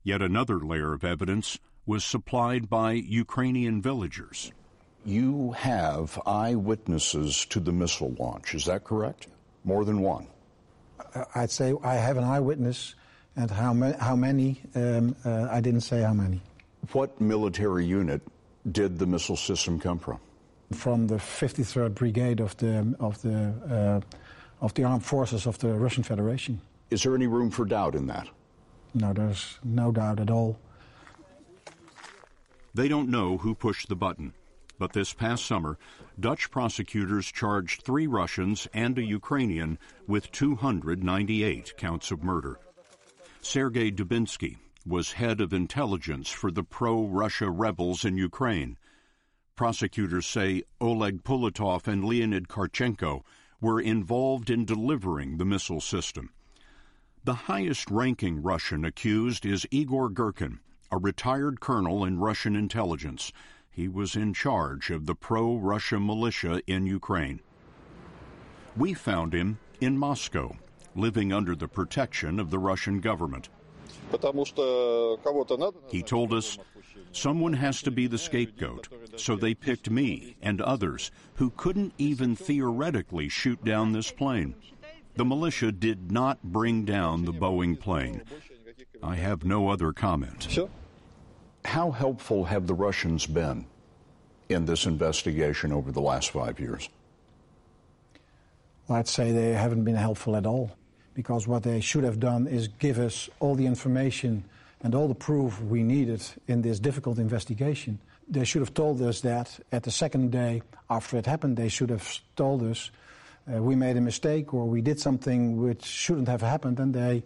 Yet 0.04 0.22
another 0.22 0.60
layer 0.60 0.92
of 0.92 1.02
evidence 1.02 1.58
was 1.86 2.04
supplied 2.04 2.70
by 2.70 2.92
Ukrainian 2.92 3.82
villagers. 3.82 4.52
You 5.04 5.52
have 5.52 6.20
eyewitnesses 6.24 7.44
to 7.46 7.58
the 7.58 7.72
missile 7.72 8.14
launch, 8.18 8.54
is 8.54 8.64
that 8.66 8.84
correct? 8.84 9.26
More 9.64 9.84
than 9.84 10.00
one? 10.00 10.28
I'd 11.34 11.50
say 11.50 11.74
I 11.82 11.94
have 11.94 12.16
an 12.16 12.24
eyewitness, 12.24 12.94
and 13.36 13.50
how, 13.50 13.72
ma- 13.72 13.96
how 13.98 14.16
many, 14.16 14.60
um, 14.74 15.16
uh, 15.24 15.48
I 15.50 15.60
didn't 15.60 15.82
say 15.82 16.02
how 16.02 16.14
many. 16.14 16.40
What 16.92 17.20
military 17.20 17.84
unit 17.84 18.22
did 18.70 18.98
the 18.98 19.06
missile 19.06 19.36
system 19.36 19.78
come 19.80 19.98
from? 19.98 20.18
From 20.72 21.06
the 21.06 21.16
53rd 21.16 21.94
Brigade 21.94 22.40
of 22.40 22.56
the, 22.56 22.94
of 23.00 23.20
the, 23.22 23.54
uh, 23.70 24.64
of 24.64 24.74
the 24.74 24.84
armed 24.84 25.04
forces 25.04 25.46
of 25.46 25.58
the 25.58 25.74
Russian 25.74 26.02
Federation. 26.02 26.60
Is 26.90 27.02
there 27.02 27.14
any 27.14 27.26
room 27.26 27.50
for 27.50 27.64
doubt 27.64 27.94
in 27.94 28.06
that? 28.06 28.28
No, 28.94 29.12
there's 29.12 29.58
no 29.64 29.90
doubt 29.90 30.20
at 30.20 30.30
all. 30.30 30.58
They 32.74 32.88
don't 32.88 33.08
know 33.08 33.38
who 33.38 33.54
pushed 33.54 33.88
the 33.88 33.96
button. 33.96 34.32
But 34.78 34.92
this 34.92 35.12
past 35.12 35.46
summer, 35.46 35.78
Dutch 36.18 36.50
prosecutors 36.50 37.26
charged 37.32 37.82
three 37.82 38.06
Russians 38.06 38.68
and 38.72 38.96
a 38.98 39.04
Ukrainian 39.04 39.78
with 40.06 40.30
298 40.30 41.76
counts 41.76 42.10
of 42.10 42.22
murder. 42.22 42.58
Sergei 43.40 43.90
Dubinsky 43.90 44.58
was 44.86 45.12
head 45.12 45.40
of 45.40 45.52
intelligence 45.52 46.30
for 46.30 46.50
the 46.50 46.62
pro 46.62 47.04
Russia 47.06 47.50
rebels 47.50 48.04
in 48.04 48.16
Ukraine. 48.16 48.76
Prosecutors 49.56 50.26
say 50.26 50.62
Oleg 50.80 51.24
Pulatov 51.24 51.88
and 51.88 52.04
Leonid 52.04 52.48
Kharchenko 52.48 53.22
were 53.60 53.80
involved 53.80 54.50
in 54.50 54.64
delivering 54.64 55.38
the 55.38 55.44
missile 55.44 55.80
system. 55.80 56.30
The 57.24 57.34
highest 57.34 57.90
ranking 57.90 58.42
Russian 58.42 58.84
accused 58.84 59.46
is 59.46 59.66
Igor 59.70 60.10
Girkin, 60.10 60.58
a 60.90 60.98
retired 60.98 61.60
colonel 61.60 62.04
in 62.04 62.18
Russian 62.18 62.54
intelligence. 62.54 63.32
He 63.74 63.88
was 63.88 64.14
in 64.14 64.32
charge 64.34 64.90
of 64.90 65.06
the 65.06 65.16
pro 65.16 65.56
Russia 65.56 65.98
militia 65.98 66.62
in 66.68 66.86
Ukraine. 66.86 67.40
We 68.76 68.94
found 68.94 69.32
him 69.34 69.58
in 69.80 69.98
Moscow, 69.98 70.56
living 70.94 71.32
under 71.32 71.56
the 71.56 71.66
protection 71.66 72.38
of 72.38 72.50
the 72.50 72.58
Russian 72.60 73.00
government. 73.00 73.48
He 75.88 76.02
told 76.02 76.32
us 76.32 76.56
someone 77.10 77.54
has 77.54 77.82
to 77.82 77.90
be 77.90 78.06
the 78.06 78.18
scapegoat, 78.18 78.88
so 79.16 79.34
they 79.34 79.54
picked 79.54 79.90
me 79.90 80.36
and 80.40 80.60
others 80.60 81.10
who 81.34 81.50
couldn't 81.50 81.94
even 81.98 82.36
theoretically 82.36 83.28
shoot 83.28 83.64
down 83.64 83.90
this 83.90 84.12
plane. 84.12 84.54
The 85.16 85.24
militia 85.24 85.72
did 85.72 86.12
not 86.12 86.42
bring 86.44 86.84
down 86.84 87.24
the 87.24 87.32
Boeing 87.32 87.78
plane. 87.78 88.22
I 89.02 89.16
have 89.16 89.44
no 89.44 89.68
other 89.68 89.92
comment. 89.92 90.58
How 91.64 91.90
helpful 91.90 92.44
have 92.44 92.66
the 92.66 92.74
Russians 92.74 93.26
been 93.26 93.66
in 94.48 94.66
this 94.66 94.86
investigation 94.86 95.72
over 95.72 95.90
the 95.90 96.00
last 96.00 96.30
five 96.30 96.60
years? 96.60 96.88
I'd 98.88 99.08
say 99.08 99.32
they 99.32 99.52
haven't 99.52 99.84
been 99.84 99.96
helpful 99.96 100.36
at 100.36 100.46
all 100.46 100.76
because 101.14 101.48
what 101.48 101.62
they 101.62 101.80
should 101.80 102.04
have 102.04 102.20
done 102.20 102.46
is 102.46 102.68
give 102.68 102.98
us 102.98 103.30
all 103.40 103.54
the 103.54 103.66
information 103.66 104.44
and 104.82 104.94
all 104.94 105.08
the 105.08 105.14
proof 105.14 105.60
we 105.62 105.82
needed 105.82 106.22
in 106.46 106.60
this 106.60 106.78
difficult 106.78 107.18
investigation. 107.18 107.98
They 108.28 108.44
should 108.44 108.60
have 108.60 108.74
told 108.74 109.00
us 109.00 109.22
that 109.22 109.58
at 109.72 109.82
the 109.82 109.90
second 109.90 110.32
day 110.32 110.62
after 110.90 111.16
it 111.16 111.24
happened, 111.26 111.56
they 111.56 111.68
should 111.68 111.90
have 111.90 112.18
told 112.36 112.62
us 112.62 112.90
uh, 113.52 113.62
we 113.62 113.74
made 113.74 113.96
a 113.96 114.00
mistake 114.00 114.52
or 114.52 114.66
we 114.66 114.82
did 114.82 115.00
something 115.00 115.62
which 115.62 115.84
shouldn't 115.84 116.28
have 116.28 116.40
happened, 116.40 116.78
and 116.78 116.94
they, 116.94 117.22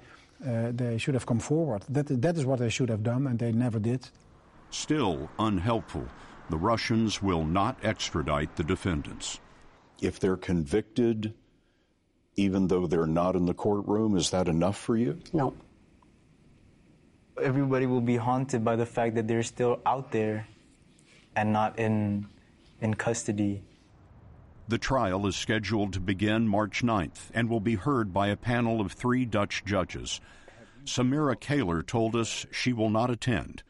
uh, 0.46 0.70
they 0.72 0.98
should 0.98 1.14
have 1.14 1.26
come 1.26 1.38
forward. 1.38 1.82
That, 1.88 2.06
that 2.22 2.36
is 2.36 2.44
what 2.44 2.60
they 2.60 2.70
should 2.70 2.88
have 2.88 3.02
done, 3.02 3.26
and 3.26 3.38
they 3.38 3.52
never 3.52 3.78
did. 3.78 4.08
Still 4.70 5.30
unhelpful, 5.38 6.06
the 6.50 6.56
Russians 6.56 7.22
will 7.22 7.44
not 7.44 7.78
extradite 7.82 8.56
the 8.56 8.64
defendants. 8.64 9.40
If 10.00 10.20
they're 10.20 10.36
convicted, 10.36 11.34
even 12.36 12.68
though 12.68 12.86
they're 12.86 13.06
not 13.06 13.34
in 13.34 13.46
the 13.46 13.54
courtroom, 13.54 14.16
is 14.16 14.30
that 14.30 14.48
enough 14.48 14.76
for 14.76 14.96
you? 14.96 15.18
No. 15.32 15.54
Everybody 17.40 17.86
will 17.86 18.00
be 18.00 18.16
haunted 18.16 18.64
by 18.64 18.76
the 18.76 18.86
fact 18.86 19.14
that 19.14 19.26
they're 19.26 19.42
still 19.42 19.80
out 19.86 20.12
there 20.12 20.46
and 21.34 21.52
not 21.52 21.78
in, 21.78 22.26
in 22.80 22.94
custody. 22.94 23.62
The 24.68 24.78
trial 24.78 25.26
is 25.26 25.34
scheduled 25.34 25.94
to 25.94 26.00
begin 26.00 26.46
March 26.46 26.82
9th 26.82 27.30
and 27.32 27.48
will 27.48 27.60
be 27.60 27.76
heard 27.76 28.12
by 28.12 28.28
a 28.28 28.36
panel 28.36 28.80
of 28.80 28.92
three 28.92 29.24
Dutch 29.24 29.64
judges. 29.64 30.20
Samira 30.84 31.40
Calehr 31.40 31.82
told 31.82 32.14
us 32.14 32.44
she 32.50 32.72
will 32.72 32.90
not 32.90 33.10
attend. 33.10 33.62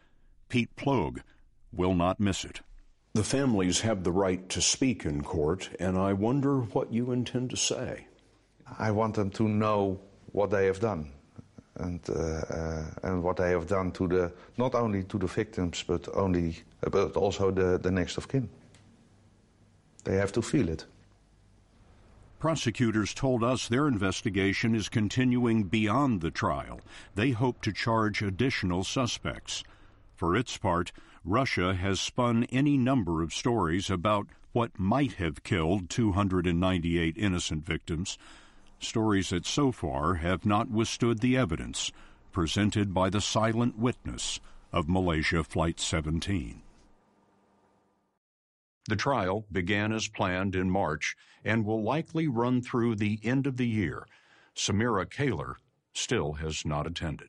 Piet 0.49 0.75
Ploeg 0.77 1.23
will 1.73 1.95
not 1.95 2.21
miss 2.21 2.45
it. 2.45 2.61
The 3.15 3.25
families 3.25 3.81
have 3.81 4.05
the 4.05 4.13
right 4.13 4.49
to 4.51 4.61
speak 4.61 5.05
in 5.05 5.23
court, 5.23 5.71
and 5.81 5.99
I 5.99 6.13
wonder 6.13 6.61
what 6.61 6.93
you 6.93 7.13
intend 7.13 7.51
to 7.51 7.57
say. 7.57 8.07
I 8.79 8.91
want 8.91 9.15
them 9.15 9.31
to 9.31 9.49
know 9.49 10.01
what 10.33 10.51
they 10.51 10.67
have 10.67 10.81
done. 10.81 11.11
And, 11.77 12.01
uh, 12.11 12.13
uh, 12.13 12.85
and 13.05 13.23
what 13.23 13.37
they 13.37 13.51
have 13.51 13.69
done 13.69 13.93
to 13.93 14.09
the 14.09 14.33
not 14.57 14.75
only 14.75 15.05
to 15.05 15.17
the 15.17 15.29
victims 15.29 15.85
but 15.87 16.09
only 16.13 16.57
but 16.81 17.17
also 17.17 17.53
the, 17.53 17.79
the 17.79 17.91
next 17.93 18.17
of 18.17 18.27
kin. 18.27 18.49
They 20.03 20.17
have 20.17 20.33
to 20.33 20.43
feel 20.43 20.69
it. 20.69 20.87
Prosecutors 22.41 23.15
told 23.15 23.45
us 23.45 23.69
their 23.69 23.87
investigation 23.87 24.75
is 24.75 24.89
continuing 24.89 25.65
beyond 25.65 26.21
the 26.21 26.33
trial. 26.33 26.81
They 27.15 27.31
hope 27.31 27.63
to 27.63 27.73
charge 27.73 28.23
additional 28.23 28.83
suspects. 28.83 29.63
For 30.19 30.35
its 30.35 30.59
part, 30.59 30.91
Russia 31.25 31.75
has 31.75 32.01
spun 32.01 32.43
any 32.51 32.77
number 32.77 33.23
of 33.23 33.33
stories 33.33 33.89
about 33.89 34.27
what 34.51 34.77
might 34.77 35.13
have 35.13 35.45
killed 35.45 35.89
298 35.89 37.17
innocent 37.17 37.65
victims 37.65 38.19
stories 38.81 39.31
that 39.31 39.47
so 39.47 39.71
far 39.71 40.15
have 40.15 40.45
not 40.45 40.73
withstood 40.73 41.21
the 41.21 41.37
evidence 41.37 41.93
presented 42.33 42.93
by 42.93 43.09
the 43.11 43.21
silent 43.21 43.79
witness 43.79 44.41
of 44.73 44.89
Malaysia 44.89 45.45
Flight 45.45 45.79
17. 45.79 46.63
The 48.89 48.97
trial 48.97 49.47
began 49.53 49.93
as 49.93 50.09
planned 50.09 50.57
in 50.57 50.69
March 50.69 51.15
and 51.45 51.65
will 51.65 51.85
likely 51.85 52.27
run 52.27 52.61
through 52.61 52.97
the 52.97 53.21
end 53.23 53.47
of 53.47 53.57
the 53.57 53.69
year. 53.69 54.05
Samira 54.57 55.09
Calehr 55.09 55.59
still 55.93 56.33
has 56.35 56.65
not 56.67 56.89
attended. 56.89 57.29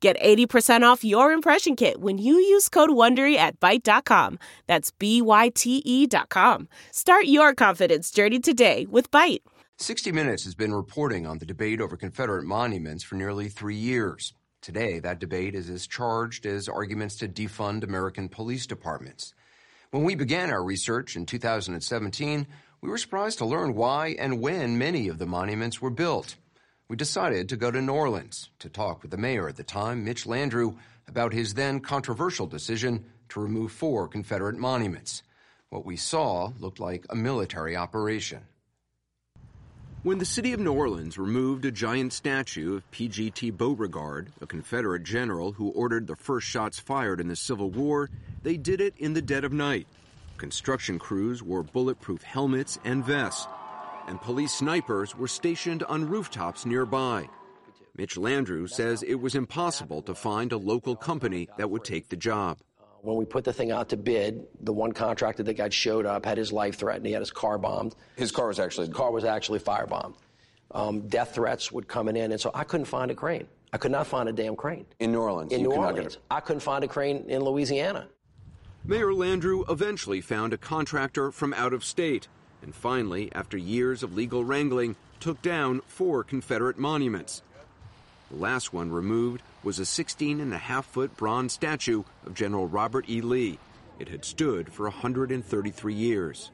Get 0.00 0.16
80% 0.20 0.82
off 0.82 1.02
your 1.02 1.32
impression 1.32 1.74
kit 1.74 2.00
when 2.00 2.18
you 2.18 2.34
use 2.34 2.68
code 2.68 2.90
WONDERY 2.90 3.34
at 3.36 3.58
Byte.com. 3.58 4.38
That's 4.68 4.92
B-Y-T-E 4.92 6.06
dot 6.06 6.28
com. 6.28 6.68
Start 6.92 7.24
your 7.24 7.52
confidence 7.52 8.12
journey 8.12 8.38
today 8.38 8.86
with 8.88 9.10
Byte. 9.10 9.40
60 9.78 10.12
Minutes 10.12 10.44
has 10.44 10.54
been 10.54 10.72
reporting 10.72 11.26
on 11.26 11.38
the 11.38 11.46
debate 11.46 11.80
over 11.80 11.96
Confederate 11.96 12.44
monuments 12.44 13.02
for 13.02 13.16
nearly 13.16 13.48
three 13.48 13.74
years. 13.74 14.34
Today, 14.62 15.00
that 15.00 15.18
debate 15.18 15.56
is 15.56 15.68
as 15.68 15.86
charged 15.88 16.46
as 16.46 16.68
arguments 16.68 17.16
to 17.16 17.28
defund 17.28 17.82
American 17.82 18.28
police 18.28 18.66
departments. 18.66 19.34
When 19.90 20.04
we 20.04 20.14
began 20.14 20.50
our 20.50 20.62
research 20.62 21.16
in 21.16 21.26
2017, 21.26 22.46
we 22.80 22.88
were 22.88 22.98
surprised 22.98 23.38
to 23.38 23.44
learn 23.46 23.74
why 23.74 24.14
and 24.18 24.40
when 24.40 24.78
many 24.78 25.08
of 25.08 25.18
the 25.18 25.26
monuments 25.26 25.80
were 25.80 25.90
built 25.90 26.36
we 26.88 26.96
decided 26.96 27.50
to 27.50 27.56
go 27.56 27.70
to 27.70 27.82
New 27.82 27.92
Orleans 27.92 28.48
to 28.60 28.70
talk 28.70 29.02
with 29.02 29.10
the 29.10 29.18
mayor 29.18 29.46
at 29.48 29.56
the 29.56 29.62
time, 29.62 30.04
Mitch 30.04 30.24
Landrieu, 30.24 30.76
about 31.06 31.34
his 31.34 31.52
then 31.52 31.80
controversial 31.80 32.46
decision 32.46 33.04
to 33.28 33.40
remove 33.40 33.72
four 33.72 34.08
Confederate 34.08 34.56
monuments. 34.56 35.22
What 35.68 35.84
we 35.84 35.96
saw 35.96 36.52
looked 36.58 36.80
like 36.80 37.04
a 37.10 37.14
military 37.14 37.76
operation. 37.76 38.40
When 40.02 40.16
the 40.16 40.24
city 40.24 40.54
of 40.54 40.60
New 40.60 40.72
Orleans 40.72 41.18
removed 41.18 41.66
a 41.66 41.70
giant 41.70 42.14
statue 42.14 42.76
of 42.76 42.90
P.G.T. 42.90 43.50
Beauregard, 43.50 44.32
a 44.40 44.46
Confederate 44.46 45.02
general 45.02 45.52
who 45.52 45.68
ordered 45.70 46.06
the 46.06 46.16
first 46.16 46.46
shots 46.46 46.78
fired 46.78 47.20
in 47.20 47.28
the 47.28 47.36
Civil 47.36 47.70
War, 47.70 48.08
they 48.42 48.56
did 48.56 48.80
it 48.80 48.94
in 48.96 49.12
the 49.12 49.20
dead 49.20 49.44
of 49.44 49.52
night. 49.52 49.86
Construction 50.38 50.98
crews 50.98 51.42
wore 51.42 51.64
bulletproof 51.64 52.22
helmets 52.22 52.78
and 52.84 53.04
vests 53.04 53.46
and 54.08 54.20
police 54.20 54.52
snipers 54.52 55.14
were 55.14 55.28
stationed 55.28 55.82
on 55.84 56.08
rooftops 56.08 56.64
nearby. 56.64 57.28
Mitch 57.96 58.16
Landrieu 58.16 58.68
says 58.68 59.02
it 59.02 59.16
was 59.16 59.34
impossible 59.34 60.02
to 60.02 60.14
find 60.14 60.52
a 60.52 60.56
local 60.56 60.96
company 60.96 61.48
that 61.58 61.68
would 61.68 61.84
take 61.84 62.08
the 62.08 62.16
job. 62.16 62.58
When 63.02 63.16
we 63.16 63.24
put 63.24 63.44
the 63.44 63.52
thing 63.52 63.70
out 63.70 63.90
to 63.90 63.96
bid, 63.96 64.46
the 64.60 64.72
one 64.72 64.92
contractor 64.92 65.42
that 65.42 65.54
got 65.54 65.72
showed 65.72 66.06
up 66.06 66.24
had 66.24 66.38
his 66.38 66.52
life 66.52 66.76
threatened. 66.76 67.06
He 67.06 67.12
had 67.12 67.22
his 67.22 67.30
car 67.30 67.58
bombed. 67.58 67.94
His 68.16 68.32
car 68.32 68.48
was 68.48 68.58
actually 68.58 68.86
his 68.88 68.96
car 68.96 69.10
was 69.10 69.24
actually 69.24 69.60
firebombed. 69.60 70.14
Um, 70.70 71.06
death 71.08 71.34
threats 71.34 71.70
would 71.70 71.86
come 71.86 72.08
in, 72.08 72.32
and 72.32 72.40
so 72.40 72.50
I 72.54 72.64
couldn't 72.64 72.86
find 72.86 73.10
a 73.10 73.14
crane. 73.14 73.46
I 73.72 73.78
could 73.78 73.92
not 73.92 74.06
find 74.06 74.28
a 74.28 74.32
damn 74.32 74.56
crane 74.56 74.86
in 74.98 75.12
New 75.12 75.20
Orleans. 75.20 75.52
In 75.52 75.62
New 75.62 75.72
Orleans, 75.72 76.18
I 76.30 76.40
couldn't 76.40 76.60
find 76.60 76.84
a 76.84 76.88
crane 76.88 77.24
in 77.28 77.42
Louisiana. 77.42 78.08
Mayor 78.84 79.12
Landrieu 79.12 79.70
eventually 79.70 80.20
found 80.20 80.52
a 80.52 80.58
contractor 80.58 81.30
from 81.30 81.52
out 81.54 81.72
of 81.72 81.84
state 81.84 82.28
and 82.62 82.74
finally, 82.74 83.30
after 83.32 83.56
years 83.56 84.02
of 84.02 84.14
legal 84.14 84.44
wrangling, 84.44 84.96
took 85.20 85.40
down 85.42 85.80
four 85.86 86.24
Confederate 86.24 86.78
monuments. 86.78 87.42
The 88.30 88.36
last 88.36 88.72
one 88.72 88.90
removed 88.90 89.42
was 89.62 89.78
a 89.78 89.86
16 89.86 90.40
and 90.40 90.52
a 90.52 90.58
half 90.58 90.86
foot 90.86 91.16
bronze 91.16 91.52
statue 91.52 92.04
of 92.26 92.34
General 92.34 92.66
Robert 92.66 93.08
E. 93.08 93.20
Lee. 93.20 93.58
It 93.98 94.08
had 94.08 94.24
stood 94.24 94.72
for 94.72 94.84
133 94.84 95.94
years. 95.94 96.50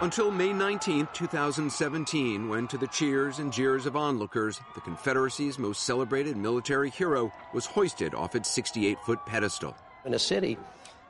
Until 0.00 0.30
May 0.30 0.52
19, 0.52 1.08
2017, 1.12 2.48
when 2.48 2.68
to 2.68 2.78
the 2.78 2.86
cheers 2.86 3.40
and 3.40 3.52
jeers 3.52 3.84
of 3.84 3.96
onlookers, 3.96 4.60
the 4.76 4.80
Confederacy's 4.80 5.58
most 5.58 5.82
celebrated 5.82 6.36
military 6.36 6.90
hero 6.90 7.32
was 7.52 7.66
hoisted 7.66 8.14
off 8.14 8.36
its 8.36 8.48
68 8.48 8.96
foot 9.00 9.18
pedestal. 9.26 9.76
In 10.04 10.14
a 10.14 10.18
city 10.18 10.56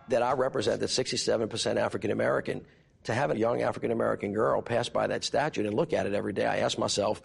that 0.08 0.22
I 0.22 0.32
represent, 0.32 0.80
that's 0.80 0.96
67% 0.96 1.76
African 1.76 2.11
American, 2.11 2.64
to 3.09 3.14
have 3.14 3.31
a 3.31 3.37
young 3.37 3.61
African 3.62 3.90
American 3.90 4.33
girl 4.33 4.62
pass 4.62 4.88
by 4.88 5.09
that 5.09 5.25
statue 5.25 5.66
and 5.66 5.75
look 5.75 5.92
at 5.92 6.07
it 6.07 6.14
every 6.14 6.33
day, 6.33 6.47
I 6.47 6.59
ask 6.59 6.79
myself, 6.79 7.21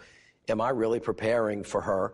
am 0.50 0.60
I 0.60 0.70
really 0.70 1.00
preparing 1.00 1.64
for 1.64 1.82
her 1.82 2.14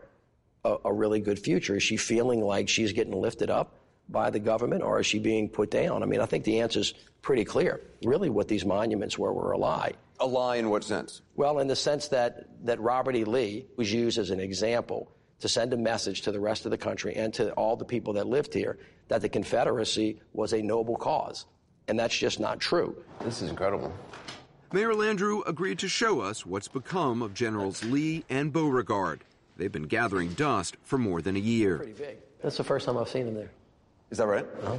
a, 0.64 0.76
a 0.86 0.94
really 0.94 1.20
good 1.20 1.40
future? 1.40 1.78
Is 1.78 1.84
she 1.84 1.98
feeling 1.98 2.42
like 2.42 2.70
she's 2.70 2.94
getting 2.94 3.14
lifted 3.14 3.50
up? 3.50 3.76
by 4.12 4.30
the 4.30 4.40
government 4.40 4.82
or 4.82 5.00
is 5.00 5.06
she 5.06 5.20
being 5.20 5.48
put 5.48 5.72
down? 5.72 6.04
I 6.04 6.06
mean, 6.06 6.20
I 6.20 6.26
think 6.26 6.44
the 6.44 6.62
answer 6.62 6.80
is 6.80 6.94
pretty 7.22 7.46
clear. 7.46 7.82
Really, 8.04 8.30
what 8.30 8.48
these 8.48 8.66
monuments 8.66 9.18
were 9.18 9.32
were 9.32 9.52
a 9.52 9.58
lie. 9.58 9.94
A 10.20 10.26
lie 10.26 10.58
in 10.58 10.70
what 10.70 10.84
sense? 10.84 11.22
Well, 11.36 11.60
in 11.60 11.68
the 11.68 11.76
sense 11.76 12.10
that, 12.10 12.66
that 12.66 12.80
Robert 12.82 13.16
E. 13.16 13.24
Lee 13.24 13.66
was 13.78 13.92
used 13.94 14.18
as 14.18 14.32
an 14.32 14.40
example 14.40 15.12
to 15.40 15.48
send 15.48 15.74
a 15.74 15.78
message 15.78 16.22
to 16.24 16.32
the 16.32 16.40
rest 16.40 16.66
of 16.66 16.72
the 16.72 16.78
country 16.78 17.16
and 17.16 17.34
to 17.36 17.52
all 17.54 17.78
the 17.78 17.86
people 17.86 18.14
that 18.14 18.28
lived 18.28 18.54
here 18.54 18.78
that 19.08 19.22
the 19.22 19.30
Confederacy 19.30 20.20
was 20.34 20.54
a 20.54 20.62
noble 20.62 20.96
cause. 20.96 21.46
And 21.90 22.00
that's 22.00 22.16
just 22.16 22.40
not 22.40 22.60
true. 22.60 22.96
This 23.22 23.42
is 23.42 23.50
incredible. 23.50 23.92
Mayor 24.72 24.94
Landrieu 24.94 25.42
agreed 25.48 25.80
to 25.80 25.90
show 25.90 26.22
us 26.22 26.46
what's 26.46 26.68
become 26.68 27.24
of 27.24 27.34
Generals 27.34 27.84
Lee 27.84 28.24
and 28.30 28.54
Beauregard. 28.54 29.24
They've 29.58 29.72
been 29.72 29.88
gathering 29.88 30.34
dust 30.34 30.78
for 30.84 31.00
more 31.00 31.22
than 31.22 31.36
a 31.36 31.40
year. 31.40 31.78
Pretty 31.78 31.94
big. 31.94 32.18
That's 32.44 32.58
the 32.58 32.64
first 32.64 32.86
time 32.86 32.96
I've 32.96 33.10
seen 33.10 33.26
them 33.26 33.34
there. 33.34 33.50
Is 34.12 34.20
that 34.20 34.28
right? 34.28 34.46
Uh-huh. 34.64 34.78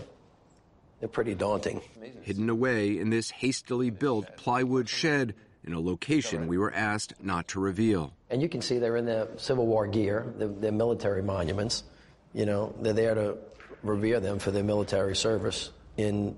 They're 1.00 1.08
pretty 1.08 1.34
daunting. 1.34 1.80
Hidden 2.22 2.48
away 2.48 2.98
in 2.98 3.10
this 3.10 3.30
hastily 3.30 3.90
built 3.90 4.36
plywood 4.36 4.88
shed 4.88 5.34
in 5.64 5.72
a 5.72 5.80
location 5.80 6.46
we 6.46 6.58
were 6.58 6.72
asked 6.72 7.14
not 7.20 7.48
to 7.48 7.60
reveal. 7.60 8.12
And 8.30 8.40
you 8.40 8.48
can 8.48 8.62
see 8.62 8.78
they're 8.78 8.96
in 8.96 9.06
their 9.06 9.26
Civil 9.36 9.66
War 9.66 9.86
gear, 9.86 10.32
their, 10.36 10.48
their 10.48 10.72
military 10.72 11.22
monuments. 11.22 11.82
You 12.32 12.46
know, 12.46 12.74
they're 12.80 12.92
there 12.92 13.14
to 13.16 13.38
revere 13.82 14.20
them 14.20 14.38
for 14.38 14.52
their 14.52 14.62
military 14.62 15.16
service 15.16 15.70
in 15.96 16.36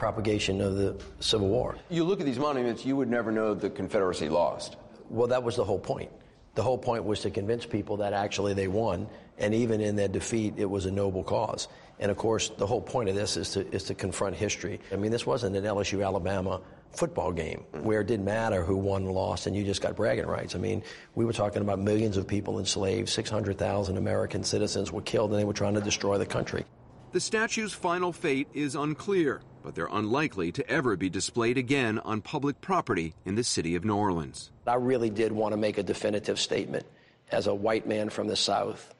propagation 0.00 0.62
of 0.62 0.76
the 0.76 0.96
Civil 1.20 1.48
War. 1.48 1.76
You 1.90 2.04
look 2.04 2.20
at 2.20 2.26
these 2.26 2.38
monuments, 2.38 2.86
you 2.86 2.96
would 2.96 3.10
never 3.10 3.30
know 3.30 3.52
the 3.52 3.68
Confederacy 3.68 4.30
lost. 4.30 4.76
Well, 5.10 5.28
that 5.28 5.42
was 5.42 5.56
the 5.56 5.64
whole 5.64 5.78
point. 5.78 6.10
The 6.54 6.62
whole 6.62 6.78
point 6.78 7.04
was 7.04 7.20
to 7.20 7.30
convince 7.30 7.66
people 7.66 7.98
that 7.98 8.14
actually 8.14 8.54
they 8.54 8.66
won, 8.66 9.08
and 9.36 9.54
even 9.54 9.82
in 9.82 9.96
their 9.96 10.08
defeat, 10.08 10.54
it 10.56 10.64
was 10.64 10.86
a 10.86 10.90
noble 10.90 11.22
cause. 11.22 11.68
And 11.98 12.10
of 12.10 12.16
course, 12.16 12.48
the 12.48 12.66
whole 12.66 12.80
point 12.80 13.10
of 13.10 13.14
this 13.14 13.36
is 13.36 13.50
to, 13.50 13.74
is 13.74 13.84
to 13.84 13.94
confront 13.94 14.36
history. 14.36 14.80
I 14.90 14.96
mean, 14.96 15.10
this 15.10 15.26
wasn't 15.26 15.54
an 15.54 15.64
LSU 15.64 16.02
Alabama 16.02 16.62
football 16.92 17.30
game 17.30 17.62
where 17.82 18.00
it 18.00 18.06
didn't 18.06 18.24
matter 18.24 18.64
who 18.64 18.76
won 18.76 19.06
or 19.06 19.12
lost 19.12 19.46
and 19.46 19.54
you 19.54 19.62
just 19.62 19.82
got 19.82 19.94
bragging 19.94 20.26
rights. 20.26 20.54
I 20.56 20.58
mean, 20.58 20.82
we 21.14 21.24
were 21.26 21.32
talking 21.32 21.62
about 21.62 21.78
millions 21.78 22.16
of 22.16 22.26
people 22.26 22.58
enslaved, 22.58 23.10
600,000 23.10 23.96
American 23.96 24.42
citizens 24.42 24.90
were 24.90 25.02
killed, 25.02 25.30
and 25.30 25.38
they 25.38 25.44
were 25.44 25.52
trying 25.52 25.74
to 25.74 25.80
destroy 25.80 26.16
the 26.18 26.26
country. 26.26 26.64
The 27.12 27.18
statue's 27.18 27.72
final 27.72 28.12
fate 28.12 28.46
is 28.54 28.76
unclear, 28.76 29.40
but 29.64 29.74
they're 29.74 29.88
unlikely 29.90 30.52
to 30.52 30.70
ever 30.70 30.94
be 30.94 31.10
displayed 31.10 31.58
again 31.58 31.98
on 31.98 32.20
public 32.20 32.60
property 32.60 33.14
in 33.24 33.34
the 33.34 33.42
city 33.42 33.74
of 33.74 33.84
New 33.84 33.96
Orleans. 33.96 34.52
I 34.64 34.74
really 34.74 35.10
did 35.10 35.32
want 35.32 35.52
to 35.52 35.56
make 35.56 35.76
a 35.76 35.82
definitive 35.82 36.38
statement 36.38 36.86
as 37.32 37.48
a 37.48 37.54
white 37.54 37.84
man 37.84 38.10
from 38.10 38.28
the 38.28 38.36
South, 38.36 38.94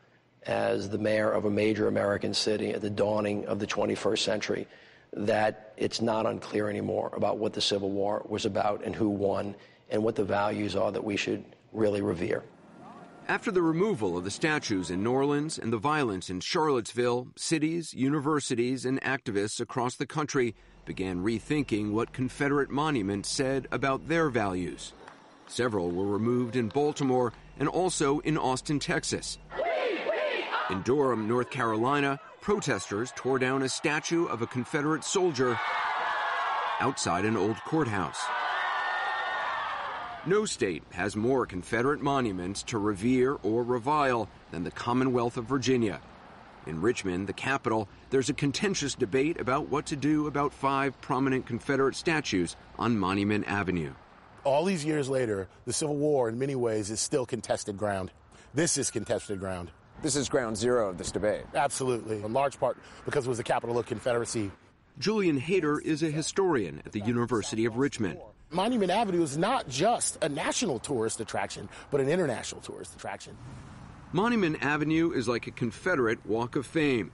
as 0.44 0.88
the 0.88 0.98
mayor 0.98 1.30
of 1.30 1.44
a 1.44 1.50
major 1.50 1.86
American 1.86 2.34
city 2.34 2.70
at 2.70 2.80
the 2.80 2.90
dawning 2.90 3.46
of 3.46 3.60
the 3.60 3.66
21st 3.66 4.18
century, 4.18 4.66
that 5.12 5.72
it's 5.76 6.00
not 6.00 6.26
unclear 6.26 6.68
anymore 6.68 7.12
about 7.14 7.38
what 7.38 7.52
the 7.52 7.60
Civil 7.60 7.90
War 7.90 8.26
was 8.28 8.44
about 8.44 8.82
and 8.82 8.92
who 8.92 9.08
won 9.08 9.54
and 9.88 10.02
what 10.02 10.16
the 10.16 10.24
values 10.24 10.74
are 10.74 10.90
that 10.90 11.04
we 11.04 11.16
should 11.16 11.44
really 11.72 12.02
revere. 12.02 12.42
After 13.30 13.52
the 13.52 13.62
removal 13.62 14.18
of 14.18 14.24
the 14.24 14.30
statues 14.32 14.90
in 14.90 15.04
New 15.04 15.12
Orleans 15.12 15.56
and 15.56 15.72
the 15.72 15.78
violence 15.78 16.30
in 16.30 16.40
Charlottesville, 16.40 17.28
cities, 17.36 17.94
universities, 17.94 18.84
and 18.84 19.00
activists 19.02 19.60
across 19.60 19.94
the 19.94 20.04
country 20.04 20.56
began 20.84 21.22
rethinking 21.22 21.92
what 21.92 22.12
Confederate 22.12 22.70
monuments 22.70 23.28
said 23.28 23.68
about 23.70 24.08
their 24.08 24.30
values. 24.30 24.94
Several 25.46 25.92
were 25.92 26.08
removed 26.08 26.56
in 26.56 26.70
Baltimore 26.70 27.32
and 27.56 27.68
also 27.68 28.18
in 28.18 28.36
Austin, 28.36 28.80
Texas. 28.80 29.38
In 30.68 30.82
Durham, 30.82 31.28
North 31.28 31.50
Carolina, 31.50 32.18
protesters 32.40 33.12
tore 33.14 33.38
down 33.38 33.62
a 33.62 33.68
statue 33.68 34.26
of 34.26 34.42
a 34.42 34.46
Confederate 34.48 35.04
soldier 35.04 35.56
outside 36.80 37.24
an 37.24 37.36
old 37.36 37.58
courthouse. 37.58 38.24
No 40.26 40.44
state 40.44 40.82
has 40.90 41.16
more 41.16 41.46
Confederate 41.46 42.02
monuments 42.02 42.62
to 42.64 42.76
revere 42.76 43.38
or 43.42 43.62
revile 43.62 44.28
than 44.50 44.64
the 44.64 44.70
Commonwealth 44.70 45.38
of 45.38 45.46
Virginia. 45.46 45.98
In 46.66 46.82
Richmond, 46.82 47.26
the 47.26 47.32
capital, 47.32 47.88
there's 48.10 48.28
a 48.28 48.34
contentious 48.34 48.94
debate 48.94 49.40
about 49.40 49.70
what 49.70 49.86
to 49.86 49.96
do 49.96 50.26
about 50.26 50.52
five 50.52 51.00
prominent 51.00 51.46
Confederate 51.46 51.96
statues 51.96 52.54
on 52.78 52.98
Monument 52.98 53.48
Avenue. 53.48 53.94
All 54.44 54.66
these 54.66 54.84
years 54.84 55.08
later, 55.08 55.48
the 55.64 55.72
Civil 55.72 55.96
War, 55.96 56.28
in 56.28 56.38
many 56.38 56.54
ways, 56.54 56.90
is 56.90 57.00
still 57.00 57.24
contested 57.24 57.78
ground. 57.78 58.10
This 58.52 58.76
is 58.76 58.90
contested 58.90 59.40
ground. 59.40 59.70
This 60.02 60.16
is 60.16 60.28
ground 60.28 60.58
zero 60.58 60.90
of 60.90 60.98
this 60.98 61.10
debate. 61.10 61.44
Absolutely, 61.54 62.22
in 62.22 62.32
large 62.34 62.60
part 62.60 62.76
because 63.06 63.24
it 63.24 63.28
was 63.28 63.38
the 63.38 63.44
capital 63.44 63.78
of 63.78 63.86
Confederacy. 63.86 64.50
Julian 64.98 65.38
Hayter 65.38 65.78
is 65.78 66.02
a 66.02 66.10
historian 66.10 66.82
at 66.84 66.92
the 66.92 67.00
University 67.00 67.64
of 67.64 67.78
Richmond. 67.78 68.18
Monument 68.52 68.90
Avenue 68.90 69.22
is 69.22 69.38
not 69.38 69.68
just 69.68 70.18
a 70.24 70.28
national 70.28 70.80
tourist 70.80 71.20
attraction, 71.20 71.68
but 71.92 72.00
an 72.00 72.08
international 72.08 72.60
tourist 72.60 72.96
attraction. 72.96 73.36
Monument 74.12 74.60
Avenue 74.60 75.12
is 75.12 75.28
like 75.28 75.46
a 75.46 75.52
Confederate 75.52 76.18
Walk 76.26 76.56
of 76.56 76.66
Fame. 76.66 77.12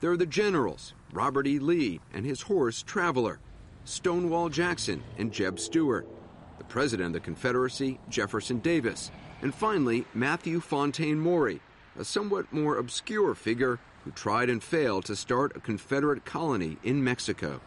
There 0.00 0.10
are 0.10 0.16
the 0.16 0.24
generals, 0.24 0.94
Robert 1.12 1.46
E. 1.46 1.58
Lee 1.58 2.00
and 2.14 2.24
his 2.24 2.40
horse 2.40 2.82
Traveler, 2.82 3.38
Stonewall 3.84 4.48
Jackson 4.48 5.02
and 5.18 5.30
Jeb 5.30 5.60
Stuart, 5.60 6.08
the 6.56 6.64
President 6.64 7.08
of 7.08 7.12
the 7.12 7.20
Confederacy, 7.20 8.00
Jefferson 8.08 8.58
Davis, 8.60 9.10
and 9.42 9.54
finally 9.54 10.06
Matthew 10.14 10.58
Fontaine 10.58 11.20
Maury, 11.20 11.60
a 11.98 12.04
somewhat 12.04 12.50
more 12.50 12.78
obscure 12.78 13.34
figure 13.34 13.78
who 14.04 14.10
tried 14.12 14.48
and 14.48 14.62
failed 14.62 15.04
to 15.04 15.16
start 15.16 15.54
a 15.54 15.60
Confederate 15.60 16.24
colony 16.24 16.78
in 16.82 17.04
Mexico. 17.04 17.60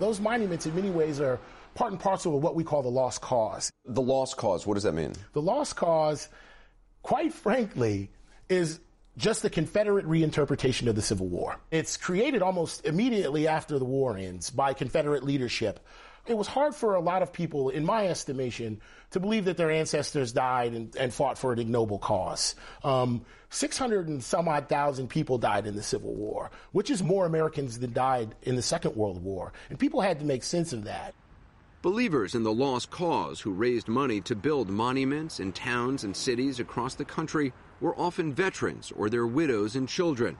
Those 0.00 0.18
monuments, 0.20 0.66
in 0.66 0.74
many 0.74 0.90
ways, 0.90 1.20
are 1.20 1.38
part 1.78 1.92
and 1.92 2.00
parcel 2.00 2.36
of 2.36 2.42
what 2.42 2.56
we 2.56 2.64
call 2.64 2.82
the 2.82 2.90
lost 2.90 3.20
cause. 3.20 3.70
The 3.84 4.02
lost 4.02 4.36
cause, 4.36 4.66
what 4.66 4.74
does 4.74 4.82
that 4.82 4.94
mean? 4.94 5.12
The 5.32 5.40
lost 5.40 5.76
cause, 5.76 6.28
quite 7.02 7.32
frankly, 7.32 8.10
is 8.48 8.80
just 9.16 9.42
the 9.42 9.50
Confederate 9.50 10.04
reinterpretation 10.04 10.88
of 10.88 10.96
the 10.96 11.02
Civil 11.02 11.28
War. 11.28 11.56
It's 11.70 11.96
created 11.96 12.42
almost 12.42 12.84
immediately 12.84 13.46
after 13.46 13.78
the 13.78 13.84
war 13.84 14.16
ends 14.16 14.50
by 14.50 14.72
Confederate 14.72 15.22
leadership. 15.22 15.78
It 16.26 16.36
was 16.36 16.48
hard 16.48 16.74
for 16.74 16.96
a 16.96 17.00
lot 17.00 17.22
of 17.22 17.32
people, 17.32 17.68
in 17.68 17.84
my 17.84 18.08
estimation, 18.08 18.80
to 19.12 19.20
believe 19.20 19.44
that 19.44 19.56
their 19.56 19.70
ancestors 19.70 20.32
died 20.32 20.74
and, 20.74 20.96
and 20.96 21.14
fought 21.14 21.38
for 21.38 21.52
an 21.52 21.60
ignoble 21.60 22.00
cause. 22.00 22.56
Um, 22.82 23.24
600 23.50 24.08
and 24.08 24.22
some 24.22 24.48
odd 24.48 24.68
thousand 24.68 25.08
people 25.08 25.38
died 25.38 25.64
in 25.68 25.76
the 25.76 25.82
Civil 25.84 26.12
War, 26.12 26.50
which 26.72 26.90
is 26.90 27.04
more 27.04 27.24
Americans 27.24 27.78
than 27.78 27.92
died 27.92 28.34
in 28.42 28.56
the 28.56 28.62
Second 28.62 28.96
World 28.96 29.22
War. 29.22 29.52
And 29.70 29.78
people 29.78 30.00
had 30.00 30.18
to 30.18 30.24
make 30.24 30.42
sense 30.42 30.72
of 30.72 30.84
that. 30.84 31.14
Believers 31.88 32.34
in 32.34 32.42
the 32.42 32.52
lost 32.52 32.90
cause 32.90 33.40
who 33.40 33.50
raised 33.50 33.88
money 33.88 34.20
to 34.20 34.36
build 34.36 34.68
monuments 34.68 35.40
in 35.40 35.54
towns 35.54 36.04
and 36.04 36.14
cities 36.14 36.60
across 36.60 36.94
the 36.94 37.02
country 37.02 37.50
were 37.80 37.98
often 37.98 38.30
veterans 38.30 38.92
or 38.94 39.08
their 39.08 39.26
widows 39.26 39.74
and 39.74 39.88
children. 39.88 40.36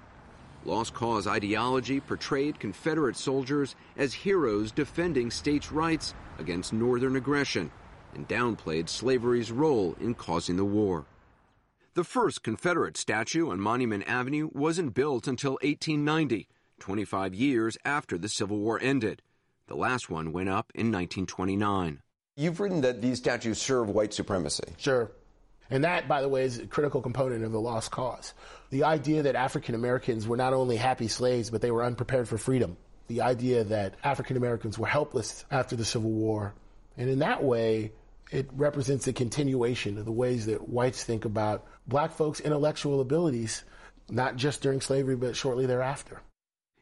Lost 0.66 0.92
cause 0.92 1.26
ideology 1.26 2.00
portrayed 2.00 2.61
Confederate 2.61 3.16
soldiers 3.16 3.76
as 3.96 4.12
heroes 4.12 4.72
defending 4.72 5.30
states' 5.30 5.72
rights 5.72 6.12
against 6.38 6.74
Northern 6.74 7.16
aggression 7.16 7.70
and 8.14 8.28
downplayed 8.28 8.90
slavery's 8.90 9.50
role 9.50 9.96
in 9.98 10.14
causing 10.14 10.56
the 10.56 10.66
war. 10.66 11.06
The 11.94 12.04
first 12.04 12.42
Confederate 12.42 12.98
statue 12.98 13.48
on 13.48 13.58
Monument 13.58 14.04
Avenue 14.06 14.50
wasn't 14.52 14.92
built 14.92 15.26
until 15.26 15.52
1890, 15.62 16.46
25 16.78 17.34
years 17.34 17.78
after 17.87 18.18
the 18.18 18.28
Civil 18.28 18.58
War 18.58 18.78
ended. 18.82 19.22
The 19.68 19.76
last 19.76 20.11
one 20.11 20.33
went 20.33 20.48
up 20.48 20.72
in 20.74 20.87
1929. 20.87 22.00
You've 22.37 22.59
written 22.59 22.81
that 22.81 23.02
these 23.02 23.18
statues 23.18 23.61
serve 23.61 23.90
white 23.90 24.14
supremacy. 24.14 24.64
Sure. 24.78 25.12
And 25.70 25.85
that, 25.85 26.09
by 26.09 26.22
the 26.22 26.28
way, 26.28 26.44
is 26.44 26.59
a 26.59 26.66
critical 26.66 27.02
component 27.02 27.44
of 27.44 27.52
the 27.52 27.61
lost 27.61 27.90
cause. 27.90 28.33
The 28.70 28.85
idea 28.85 29.22
that 29.24 29.35
African 29.37 29.74
Americans 29.74 30.26
were 30.26 30.38
not 30.38 30.54
only 30.54 30.76
happy 30.76 31.09
slaves, 31.09 31.50
but 31.50 31.61
they 31.61 31.70
were 31.70 31.85
unprepared 31.85 32.28
for 32.28 32.38
freedom. 32.38 32.76
the 33.09 33.22
idea 33.22 33.64
that 33.64 33.94
African 34.04 34.37
Americans 34.37 34.78
were 34.78 34.87
helpless 34.87 35.44
after 35.50 35.74
the 35.76 35.85
Civil 35.85 36.11
War. 36.11 36.54
And 36.96 37.09
in 37.09 37.20
that 37.20 37.42
way, 37.42 37.92
it 38.31 38.48
represents 38.54 39.07
a 39.07 39.12
continuation 39.12 39.96
of 39.98 40.04
the 40.04 40.12
ways 40.12 40.46
that 40.46 40.68
whites 40.68 41.02
think 41.04 41.24
about 41.24 41.66
black 41.87 42.12
folks' 42.12 42.40
intellectual 42.40 43.00
abilities, 43.00 43.64
not 44.11 44.37
just 44.37 44.61
during 44.61 44.81
slavery, 44.83 45.16
but 45.16 45.37
shortly 45.37 45.64
thereafter. 45.66 46.20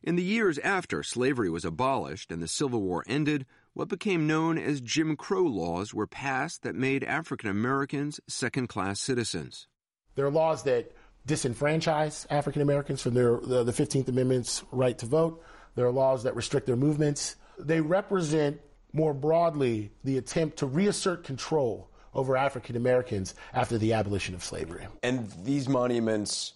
In 0.07 0.15
the 0.15 0.23
years 0.23 0.57
after 0.59 1.03
slavery 1.03 1.51
was 1.51 1.65
abolished 1.65 2.31
and 2.31 2.41
the 2.41 2.47
Civil 2.47 2.81
War 2.81 3.03
ended, 3.09 3.45
what 3.75 3.89
became 3.89 4.29
known 4.29 4.57
as 4.57 4.81
Jim 4.81 5.17
Crow 5.17 5.43
laws 5.43 5.93
were 5.93 6.07
passed 6.07 6.63
that 6.63 6.77
made 6.77 7.03
African 7.03 7.51
Americans 7.51 8.21
second 8.29 8.69
class 8.69 9.01
citizens. 9.01 9.67
There 10.15 10.25
are 10.25 10.31
laws 10.31 10.63
that 10.63 10.93
disenfranchise 11.27 12.25
African 12.31 12.63
Americans 12.63 13.03
from 13.03 13.15
their, 13.15 13.39
the, 13.39 13.65
the 13.65 13.73
15th 13.73 14.07
Amendment's 14.07 14.63
right 14.71 14.97
to 14.97 15.07
vote. 15.07 15.43
There 15.75 15.87
are 15.87 15.93
laws 15.93 16.23
that 16.23 16.37
restrict 16.37 16.69
their 16.69 16.77
movements. 16.77 17.35
They 17.59 17.81
represent 17.81 18.61
more 18.93 19.13
broadly 19.13 19.91
the 20.05 20.19
attempt 20.19 20.59
to 20.59 20.67
reassert 20.67 21.25
control 21.25 21.91
over 22.15 22.37
African 22.37 22.77
Americans 22.77 23.35
after 23.53 23.77
the 23.77 23.95
abolition 23.95 24.37
of 24.37 24.45
slavery. 24.45 24.87
And 25.03 25.29
these 25.43 25.69
monuments 25.69 26.53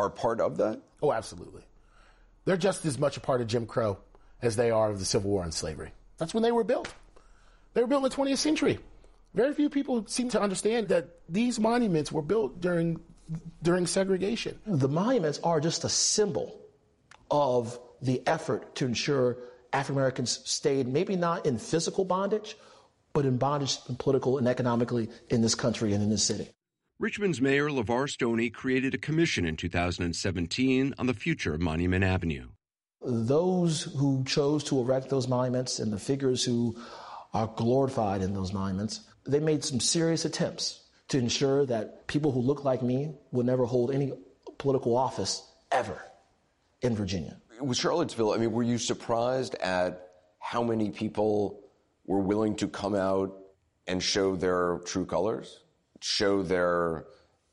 are 0.00 0.10
part 0.10 0.40
of 0.40 0.56
that? 0.56 0.80
Oh, 1.00 1.12
absolutely. 1.12 1.62
They're 2.50 2.56
just 2.56 2.84
as 2.84 2.98
much 2.98 3.16
a 3.16 3.20
part 3.20 3.40
of 3.40 3.46
Jim 3.46 3.64
Crow 3.64 3.98
as 4.42 4.56
they 4.56 4.72
are 4.72 4.90
of 4.90 4.98
the 4.98 5.04
Civil 5.04 5.30
War 5.30 5.44
and 5.44 5.54
slavery. 5.54 5.92
That's 6.18 6.34
when 6.34 6.42
they 6.42 6.50
were 6.50 6.64
built. 6.64 6.92
They 7.74 7.80
were 7.80 7.86
built 7.86 8.02
in 8.02 8.10
the 8.10 8.16
20th 8.16 8.38
century. 8.38 8.80
Very 9.34 9.54
few 9.54 9.70
people 9.70 10.04
seem 10.08 10.30
to 10.30 10.42
understand 10.42 10.88
that 10.88 11.10
these 11.28 11.60
monuments 11.60 12.10
were 12.10 12.22
built 12.22 12.60
during 12.60 12.98
during 13.62 13.86
segregation. 13.86 14.58
The 14.66 14.88
monuments 14.88 15.38
are 15.44 15.60
just 15.60 15.84
a 15.84 15.88
symbol 15.88 16.60
of 17.30 17.78
the 18.02 18.20
effort 18.26 18.74
to 18.74 18.84
ensure 18.84 19.36
African 19.72 19.98
Americans 19.98 20.40
stayed 20.44 20.88
maybe 20.88 21.14
not 21.14 21.46
in 21.46 21.56
physical 21.56 22.04
bondage, 22.04 22.56
but 23.12 23.26
in 23.26 23.38
bondage 23.38 23.78
political 23.98 24.38
and 24.38 24.48
economically 24.48 25.08
in 25.28 25.40
this 25.40 25.54
country 25.54 25.92
and 25.92 26.02
in 26.02 26.10
this 26.10 26.24
city. 26.24 26.50
Richmond's 27.00 27.40
Mayor 27.40 27.70
LeVar 27.70 28.10
Stoney 28.10 28.50
created 28.50 28.92
a 28.92 28.98
commission 28.98 29.46
in 29.46 29.56
2017 29.56 30.94
on 30.98 31.06
the 31.06 31.14
future 31.14 31.54
of 31.54 31.60
Monument 31.62 32.04
Avenue. 32.04 32.48
Those 33.00 33.84
who 33.84 34.22
chose 34.24 34.64
to 34.64 34.78
erect 34.78 35.08
those 35.08 35.26
monuments 35.26 35.78
and 35.78 35.90
the 35.90 35.98
figures 35.98 36.44
who 36.44 36.76
are 37.32 37.46
glorified 37.56 38.20
in 38.20 38.34
those 38.34 38.52
monuments, 38.52 39.00
they 39.24 39.40
made 39.40 39.64
some 39.64 39.80
serious 39.80 40.26
attempts 40.26 40.80
to 41.08 41.16
ensure 41.16 41.64
that 41.64 42.06
people 42.06 42.32
who 42.32 42.40
look 42.40 42.64
like 42.64 42.82
me 42.82 43.14
would 43.32 43.46
never 43.46 43.64
hold 43.64 43.92
any 43.92 44.12
political 44.58 44.94
office 44.94 45.42
ever 45.72 46.02
in 46.82 46.94
Virginia. 46.94 47.40
With 47.62 47.78
Charlottesville, 47.78 48.32
I 48.32 48.36
mean, 48.36 48.52
were 48.52 48.62
you 48.62 48.76
surprised 48.76 49.54
at 49.54 50.06
how 50.38 50.62
many 50.62 50.90
people 50.90 51.62
were 52.04 52.20
willing 52.20 52.56
to 52.56 52.68
come 52.68 52.94
out 52.94 53.34
and 53.86 54.02
show 54.02 54.36
their 54.36 54.80
true 54.84 55.06
colors, 55.06 55.60
show 56.00 56.42
their 56.42 57.04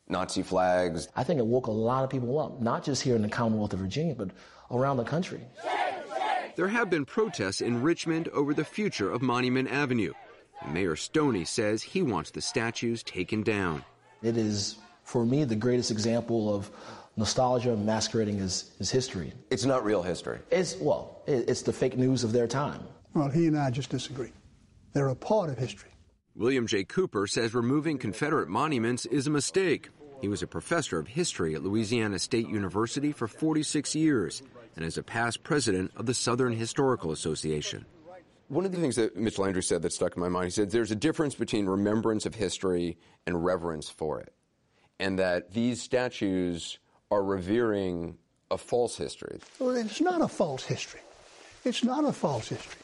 Nazi 0.07 0.43
flags? 0.43 1.07
I 1.15 1.23
think 1.23 1.39
it 1.39 1.45
woke 1.45 1.67
a 1.67 1.71
lot 1.71 2.03
of 2.03 2.09
people 2.09 2.39
up, 2.39 2.61
not 2.61 2.83
just 2.83 3.01
here 3.01 3.15
in 3.15 3.21
the 3.21 3.29
Commonwealth 3.29 3.73
of 3.73 3.79
Virginia, 3.79 4.15
but 4.15 4.29
around 4.71 4.97
the 4.97 5.03
country. 5.03 5.41
There 6.55 6.67
have 6.67 6.89
been 6.89 7.05
protests 7.05 7.61
in 7.61 7.81
Richmond 7.81 8.29
over 8.29 8.53
the 8.53 8.65
future 8.65 9.11
of 9.11 9.21
Monument 9.21 9.69
Avenue. 9.69 10.13
Mayor 10.71 10.95
Stoney 10.95 11.45
says 11.45 11.83
he 11.83 12.01
wants 12.01 12.31
the 12.31 12.41
statues 12.41 13.03
taken 13.03 13.43
down. 13.43 13.85
It 14.23 14.37
is, 14.37 14.77
for 15.03 15.23
me, 15.23 15.43
the 15.43 15.55
greatest 15.55 15.91
example 15.91 16.53
of 16.53 16.71
nostalgia 17.15 17.75
masquerading 17.75 18.39
as, 18.39 18.71
as 18.79 18.89
history. 18.89 19.33
It's 19.51 19.65
not 19.65 19.85
real 19.85 20.01
history. 20.01 20.39
It's, 20.49 20.75
well, 20.77 21.21
it's 21.27 21.61
the 21.61 21.73
fake 21.73 21.97
news 21.97 22.23
of 22.23 22.31
their 22.31 22.47
time. 22.47 22.81
Well, 23.13 23.29
he 23.29 23.47
and 23.47 23.57
I 23.57 23.69
just 23.69 23.89
disagree. 23.89 24.31
They're 24.93 25.09
a 25.09 25.15
part 25.15 25.49
of 25.49 25.57
history. 25.57 25.91
William 26.37 26.67
J. 26.67 26.83
Cooper 26.83 27.25
says 27.25 27.55
removing 27.55 27.97
Confederate 27.97 28.47
monuments 28.47 29.07
is 29.07 29.25
a 29.25 29.31
mistake. 29.31 29.89
He 30.21 30.27
was 30.27 30.43
a 30.43 30.47
professor 30.47 30.99
of 30.99 31.07
history 31.07 31.55
at 31.55 31.63
Louisiana 31.63 32.19
State 32.19 32.47
University 32.47 33.11
for 33.11 33.27
46 33.27 33.95
years 33.95 34.43
and 34.75 34.85
is 34.85 34.99
a 34.99 35.03
past 35.03 35.41
president 35.41 35.91
of 35.95 36.05
the 36.05 36.13
Southern 36.13 36.53
Historical 36.53 37.11
Association. 37.11 37.87
One 38.49 38.65
of 38.65 38.71
the 38.71 38.77
things 38.77 38.97
that 38.97 39.17
Mitch 39.17 39.37
Landrieu 39.37 39.63
said 39.63 39.81
that 39.81 39.91
stuck 39.91 40.15
in 40.15 40.21
my 40.21 40.29
mind, 40.29 40.45
he 40.45 40.51
said 40.51 40.69
there's 40.69 40.91
a 40.91 40.95
difference 40.95 41.33
between 41.33 41.65
remembrance 41.65 42.27
of 42.27 42.35
history 42.35 42.99
and 43.25 43.43
reverence 43.43 43.89
for 43.89 44.19
it. 44.19 44.31
And 44.99 45.17
that 45.17 45.53
these 45.53 45.81
statues 45.81 46.77
are 47.09 47.23
revering 47.23 48.15
a 48.51 48.59
false 48.59 48.95
history. 48.95 49.39
Well, 49.57 49.71
it's 49.71 50.01
not 50.01 50.21
a 50.21 50.27
false 50.27 50.63
history. 50.63 51.01
It's 51.65 51.83
not 51.83 52.05
a 52.05 52.13
false 52.13 52.49
history. 52.49 52.81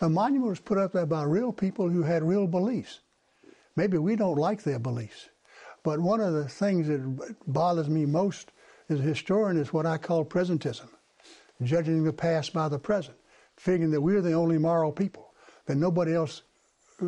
A 0.00 0.08
monument 0.08 0.50
was 0.50 0.60
put 0.60 0.78
up 0.78 0.92
there 0.92 1.06
by 1.06 1.22
real 1.22 1.52
people 1.52 1.88
who 1.88 2.02
had 2.02 2.22
real 2.22 2.46
beliefs. 2.46 3.00
Maybe 3.76 3.98
we 3.98 4.16
don't 4.16 4.36
like 4.36 4.62
their 4.62 4.78
beliefs. 4.78 5.28
But 5.82 6.00
one 6.00 6.20
of 6.20 6.32
the 6.32 6.48
things 6.48 6.88
that 6.88 7.36
bothers 7.46 7.88
me 7.88 8.06
most 8.06 8.52
as 8.88 9.00
a 9.00 9.02
historian 9.02 9.56
is 9.56 9.72
what 9.72 9.86
I 9.86 9.98
call 9.98 10.24
presentism, 10.24 10.88
judging 11.62 12.04
the 12.04 12.12
past 12.12 12.52
by 12.52 12.68
the 12.68 12.78
present, 12.78 13.16
figuring 13.56 13.90
that 13.92 14.00
we're 14.00 14.20
the 14.20 14.32
only 14.32 14.58
moral 14.58 14.92
people, 14.92 15.32
that 15.66 15.76
nobody 15.76 16.14
else 16.14 16.42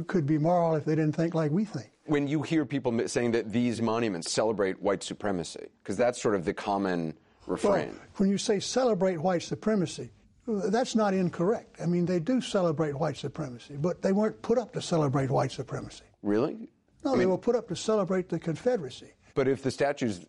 could 0.06 0.26
be 0.26 0.38
moral 0.38 0.76
if 0.76 0.84
they 0.84 0.94
didn't 0.94 1.16
think 1.16 1.34
like 1.34 1.50
we 1.50 1.64
think. 1.64 1.90
When 2.06 2.26
you 2.26 2.42
hear 2.42 2.64
people 2.64 3.06
saying 3.08 3.32
that 3.32 3.52
these 3.52 3.82
monuments 3.82 4.32
celebrate 4.32 4.80
white 4.80 5.02
supremacy, 5.02 5.66
because 5.82 5.96
that's 5.96 6.20
sort 6.20 6.34
of 6.34 6.44
the 6.44 6.54
common 6.54 7.14
refrain. 7.46 7.88
Well, 7.88 7.96
when 8.16 8.30
you 8.30 8.38
say 8.38 8.60
celebrate 8.60 9.16
white 9.16 9.42
supremacy, 9.42 10.10
that's 10.48 10.94
not 10.94 11.14
incorrect. 11.14 11.76
I 11.80 11.86
mean, 11.86 12.06
they 12.06 12.20
do 12.20 12.40
celebrate 12.40 12.98
white 12.98 13.16
supremacy, 13.16 13.76
but 13.76 14.00
they 14.02 14.12
weren't 14.12 14.40
put 14.42 14.58
up 14.58 14.72
to 14.72 14.82
celebrate 14.82 15.30
white 15.30 15.52
supremacy. 15.52 16.04
Really? 16.22 16.68
No, 17.04 17.12
I 17.12 17.14
they 17.14 17.20
mean- 17.20 17.30
were 17.30 17.38
put 17.38 17.54
up 17.54 17.68
to 17.68 17.76
celebrate 17.76 18.28
the 18.28 18.38
Confederacy. 18.38 19.12
But 19.34 19.46
if 19.46 19.62
the 19.62 19.70
statues 19.70 20.26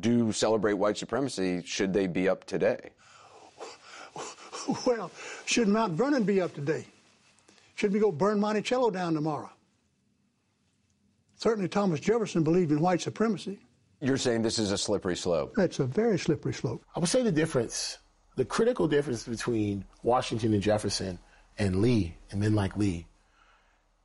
do 0.00 0.32
celebrate 0.32 0.74
white 0.74 0.96
supremacy, 0.96 1.62
should 1.64 1.92
they 1.92 2.06
be 2.06 2.28
up 2.28 2.44
today? 2.44 2.90
well, 4.86 5.10
should 5.44 5.68
Mount 5.68 5.92
Vernon 5.92 6.24
be 6.24 6.40
up 6.40 6.54
today? 6.54 6.86
Should 7.76 7.92
we 7.92 8.00
go 8.00 8.10
burn 8.10 8.40
Monticello 8.40 8.90
down 8.90 9.14
tomorrow? 9.14 9.50
Certainly, 11.36 11.68
Thomas 11.68 12.00
Jefferson 12.00 12.42
believed 12.42 12.72
in 12.72 12.80
white 12.80 13.00
supremacy. 13.02 13.58
You're 14.00 14.16
saying 14.16 14.42
this 14.42 14.58
is 14.58 14.70
a 14.72 14.78
slippery 14.78 15.16
slope. 15.16 15.52
That's 15.56 15.78
a 15.80 15.86
very 15.86 16.18
slippery 16.18 16.54
slope. 16.54 16.84
I 16.96 17.00
would 17.00 17.08
say 17.08 17.22
the 17.22 17.32
difference, 17.32 17.98
the 18.36 18.44
critical 18.44 18.88
difference 18.88 19.24
between 19.24 19.84
Washington 20.02 20.52
and 20.52 20.62
Jefferson 20.62 21.18
and 21.58 21.80
Lee 21.80 22.16
and 22.30 22.40
men 22.40 22.54
like 22.54 22.76
Lee 22.76 23.06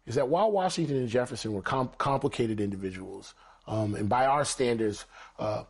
is 0.06 0.16
that 0.16 0.30
while 0.30 0.52
Washington 0.52 0.98
and 0.98 1.10
Jefferson 1.10 1.54
were 1.54 1.62
com- 1.62 1.92
complicated 1.98 2.60
individuals, 2.60 3.34
um, 3.68 3.96
and 3.96 4.10
by 4.10 4.26
our 4.26 4.46
standards, 4.46 5.06
uh, 5.38 5.64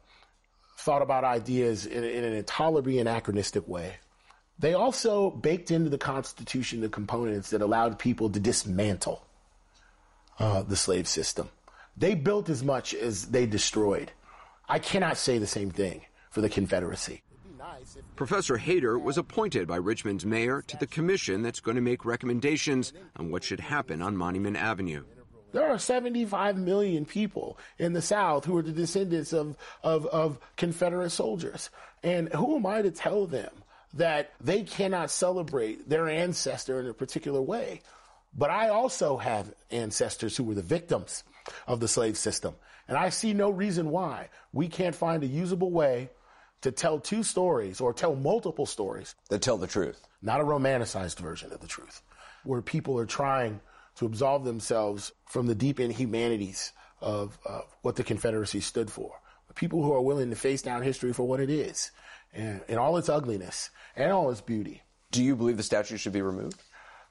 thought 0.77 1.01
about 1.01 1.23
ideas 1.23 1.85
in, 1.85 2.03
in 2.03 2.23
an 2.23 2.33
intolerably 2.33 2.99
anachronistic 2.99 3.67
way, 3.67 3.95
they 4.57 4.73
also 4.73 5.29
baked 5.29 5.71
into 5.71 5.89
the 5.89 5.97
Constitution 5.97 6.81
the 6.81 6.89
components 6.89 7.49
that 7.49 7.61
allowed 7.61 7.99
people 7.99 8.29
to 8.29 8.39
dismantle 8.39 9.25
uh, 10.37 10.63
the 10.63 10.75
slave 10.75 11.07
system. 11.07 11.49
They 11.97 12.15
built 12.15 12.49
as 12.49 12.63
much 12.63 12.93
as 12.93 13.25
they 13.27 13.45
destroyed. 13.45 14.11
I 14.67 14.79
cannot 14.79 15.17
say 15.17 15.37
the 15.37 15.47
same 15.47 15.71
thing 15.71 16.01
for 16.29 16.41
the 16.41 16.49
Confederacy. 16.49 17.23
Professor 18.15 18.57
Hayter 18.57 18.97
was 18.97 19.17
appointed 19.17 19.67
by 19.67 19.77
Richmond's 19.77 20.25
mayor 20.25 20.61
to 20.63 20.77
the 20.77 20.87
commission 20.87 21.41
that's 21.41 21.59
going 21.59 21.75
to 21.75 21.81
make 21.81 22.05
recommendations 22.05 22.93
on 23.15 23.31
what 23.31 23.43
should 23.43 23.59
happen 23.59 24.01
on 24.01 24.15
Monument 24.15 24.57
Avenue. 24.57 25.03
There 25.51 25.67
are 25.67 25.79
75 25.79 26.57
million 26.57 27.05
people 27.05 27.57
in 27.77 27.93
the 27.93 28.01
South 28.01 28.45
who 28.45 28.55
are 28.57 28.61
the 28.61 28.71
descendants 28.71 29.33
of, 29.33 29.57
of, 29.83 30.05
of 30.07 30.39
Confederate 30.57 31.09
soldiers. 31.09 31.69
And 32.03 32.31
who 32.33 32.55
am 32.57 32.65
I 32.65 32.83
to 32.83 32.91
tell 32.91 33.25
them 33.25 33.49
that 33.95 34.31
they 34.39 34.61
cannot 34.61 35.09
celebrate 35.09 35.89
their 35.89 36.07
ancestor 36.07 36.79
in 36.79 36.87
a 36.87 36.93
particular 36.93 37.41
way? 37.41 37.81
But 38.37 38.51
I 38.51 38.69
also 38.69 39.17
have 39.17 39.53
ancestors 39.71 40.37
who 40.37 40.43
were 40.43 40.53
the 40.53 40.61
victims 40.61 41.23
of 41.67 41.79
the 41.79 41.87
slave 41.87 42.17
system. 42.17 42.53
And 42.87 42.97
I 42.97 43.09
see 43.09 43.33
no 43.33 43.49
reason 43.49 43.89
why 43.89 44.29
we 44.53 44.67
can't 44.67 44.95
find 44.95 45.23
a 45.23 45.27
usable 45.27 45.71
way 45.71 46.09
to 46.61 46.71
tell 46.71 46.99
two 46.99 47.23
stories 47.23 47.79
or 47.79 47.93
tell 47.93 48.15
multiple 48.15 48.65
stories 48.65 49.15
that 49.29 49.41
tell 49.41 49.57
the 49.57 49.67
truth, 49.67 50.07
not 50.21 50.41
a 50.41 50.43
romanticized 50.43 51.19
version 51.19 51.51
of 51.51 51.61
the 51.61 51.67
truth, 51.67 52.01
where 52.43 52.61
people 52.61 52.97
are 52.99 53.05
trying 53.05 53.61
to 53.95 54.05
absolve 54.05 54.43
themselves 54.43 55.11
from 55.25 55.47
the 55.47 55.55
deep 55.55 55.79
inhumanities 55.79 56.73
of 57.01 57.37
uh, 57.47 57.61
what 57.81 57.95
the 57.95 58.03
Confederacy 58.03 58.59
stood 58.59 58.91
for. 58.91 59.19
People 59.55 59.83
who 59.83 59.93
are 59.93 60.01
willing 60.01 60.29
to 60.29 60.35
face 60.35 60.61
down 60.61 60.83
history 60.83 61.11
for 61.11 61.27
what 61.27 61.39
it 61.39 61.49
is 61.49 61.91
and, 62.33 62.61
and 62.69 62.77
all 62.77 62.97
its 62.97 63.09
ugliness 63.09 63.71
and 63.95 64.11
all 64.11 64.29
its 64.29 64.41
beauty. 64.41 64.83
Do 65.11 65.23
you 65.23 65.35
believe 65.35 65.57
the 65.57 65.63
statue 65.63 65.97
should 65.97 66.13
be 66.13 66.21
removed? 66.21 66.61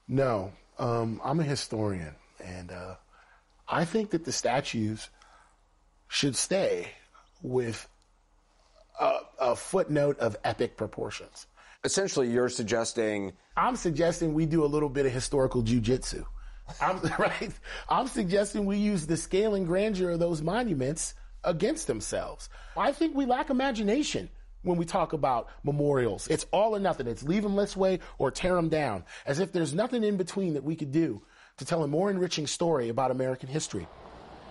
No. 0.07 0.53
Um, 0.79 1.21
I'm 1.25 1.41
a 1.41 1.45
historian, 1.45 2.15
and 2.43 2.71
uh, 2.71 2.95
I 3.69 3.85
think 3.85 4.11
that 4.11 4.25
the 4.25 4.33
statues 4.33 5.09
should 6.07 6.37
stay 6.37 6.93
with 7.43 7.89
a, 8.99 9.19
a 9.39 9.57
footnote 9.57 10.19
of 10.19 10.37
epic 10.45 10.77
proportions. 10.77 11.47
Essentially, 11.85 12.29
you're 12.31 12.49
suggesting. 12.49 13.33
I'm 13.57 13.77
suggesting 13.77 14.35
we 14.35 14.47
do 14.47 14.65
a 14.65 14.67
little 14.67 14.89
bit 14.89 15.07
of 15.07 15.13
historical 15.13 15.63
jujitsu. 15.63 16.25
I'm 16.81 17.01
right. 17.19 17.53
I'm 17.89 18.09
suggesting 18.09 18.67
we 18.67 18.79
use 18.79 19.07
the 19.07 19.17
scale 19.17 19.55
and 19.55 19.67
grandeur 19.67 20.11
of 20.11 20.19
those 20.19 20.43
monuments 20.43 21.15
against 21.45 21.87
themselves. 21.87 22.49
I 22.77 22.93
think 22.93 23.15
we 23.15 23.27
lack 23.27 23.51
imagination 23.51 24.29
when 24.63 24.77
we 24.77 24.85
talk 24.85 25.13
about 25.13 25.49
memorials. 25.63 26.27
It's 26.29 26.47
all 26.51 26.75
or 26.77 26.81
nothing. 26.81 27.07
It's 27.07 27.23
leave 27.23 27.43
them 27.43 27.57
this 27.57 27.77
way 27.77 28.01
or 28.19 28.31
tear 28.31 28.55
them 28.55 28.69
down, 28.69 29.05
as 29.27 29.39
if 29.39 29.53
there's 29.53 29.73
nothing 29.73 30.05
in 30.05 30.17
between 30.17 30.55
that 30.55 30.65
we 30.65 30.77
could 30.77 30.93
do 30.93 31.23
to 31.59 31.65
tell 31.65 31.83
a 31.83 31.89
more 31.89 32.11
enriching 32.11 32.47
story 32.47 32.89
about 32.89 33.11
American 33.11 33.49
history. 33.49 33.87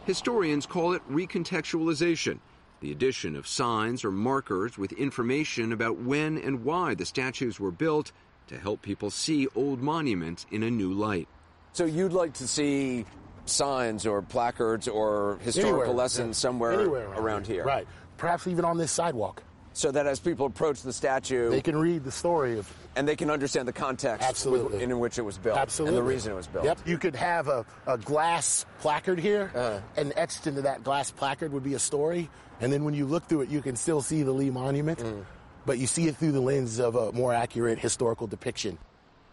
Historians 0.06 0.66
call 0.66 0.94
it 0.94 1.02
recontextualization, 1.10 2.40
the 2.80 2.92
addition 2.92 3.36
of 3.36 3.48
signs 3.48 4.06
or 4.06 4.12
markers 4.12 4.78
with 4.78 4.92
information 4.94 5.72
about 5.72 6.00
when 6.00 6.38
and 6.38 6.64
why 6.64 6.94
the 6.94 7.06
statues 7.06 7.60
were 7.60 7.72
built 7.72 8.12
to 8.48 8.58
help 8.58 8.82
people 8.82 9.10
see 9.10 9.48
old 9.56 9.82
monuments 9.82 10.46
in 10.52 10.64
a 10.64 10.72
new 10.72 10.94
light. 10.94 11.28
So 11.74 11.86
you'd 11.86 12.14
like 12.14 12.34
to 12.34 12.48
see 12.48 13.06
signs 13.46 14.06
or 14.06 14.22
placards 14.22 14.88
or 14.88 15.40
historical 15.42 15.82
Anywhere, 15.82 15.98
lessons 15.98 16.38
yeah. 16.38 16.48
somewhere 16.48 16.74
Anywhere 16.74 17.08
around 17.14 17.48
here. 17.48 17.64
Right. 17.64 17.88
Perhaps 18.18 18.48
even 18.48 18.66
on 18.66 18.78
this 18.78 18.92
sidewalk. 18.92 19.44
So 19.78 19.92
that 19.92 20.08
as 20.08 20.20
people 20.20 20.48
approach 20.48 20.82
the 20.82 20.92
statue, 20.92 21.52
They 21.52 21.62
can 21.62 21.78
read 21.78 22.04
the 22.04 22.12
story 22.12 22.58
of. 22.58 22.68
and 22.96 23.08
they 23.08 23.16
can 23.16 23.30
understand 23.30 23.68
the 23.68 23.74
context 23.74 24.28
Absolutely. 24.28 24.82
in 24.82 24.98
which 25.00 25.20
it 25.20 25.22
was 25.22 25.38
built 25.38 25.56
Absolutely. 25.56 25.96
and 25.96 26.04
the 26.04 26.10
reason 26.10 26.32
it 26.32 26.36
was 26.36 26.48
built. 26.48 26.66
Yep. 26.66 26.80
You 26.88 26.98
could 26.98 27.16
have 27.16 27.48
a, 27.48 27.64
a 27.86 27.96
glass 28.00 28.66
placard 28.80 29.20
here, 29.20 29.52
Uh-huh. 29.54 29.80
and 29.96 30.14
etched 30.16 30.48
into 30.48 30.64
that 30.64 30.84
glass 30.84 31.12
placard 31.12 31.54
would 31.54 31.64
be 31.64 31.76
a 31.76 31.80
story. 31.80 32.28
And 32.60 32.74
then 32.74 32.86
when 32.86 32.96
you 32.96 33.06
look 33.06 33.28
through 33.28 33.42
it, 33.42 33.50
you 33.50 33.62
can 33.62 33.76
still 33.76 34.02
see 34.02 34.24
the 34.24 34.32
Lee 34.32 34.50
Monument, 34.50 34.98
Mm. 34.98 35.26
but 35.68 35.78
you 35.78 35.86
see 35.86 36.08
it 36.08 36.18
through 36.18 36.32
the 36.32 36.42
lens 36.42 36.80
of 36.80 36.96
a 36.96 37.12
more 37.12 37.32
accurate 37.32 37.78
historical 37.78 38.26
depiction. 38.26 38.80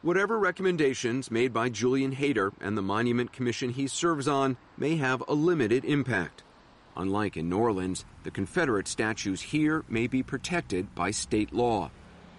Whatever 0.03 0.39
recommendations 0.39 1.31
made 1.31 1.55
by 1.55 1.71
Julian 1.71 2.13
Hayter 2.13 2.53
and 2.61 2.77
the 2.77 2.83
Monument 2.83 3.33
Commission 3.33 3.71
he 3.71 3.87
serves 3.87 4.29
on 4.29 4.59
may 4.77 4.97
have 4.97 5.23
a 5.27 5.33
limited 5.33 5.87
impact. 5.87 6.43
Unlike 6.97 7.37
in 7.37 7.49
New 7.49 7.59
Orleans, 7.59 8.05
the 8.23 8.31
Confederate 8.31 8.87
statues 8.87 9.43
here 9.43 9.85
may 9.89 10.07
be 10.07 10.23
protected 10.23 10.95
by 10.95 11.11
state 11.11 11.53
law, 11.53 11.91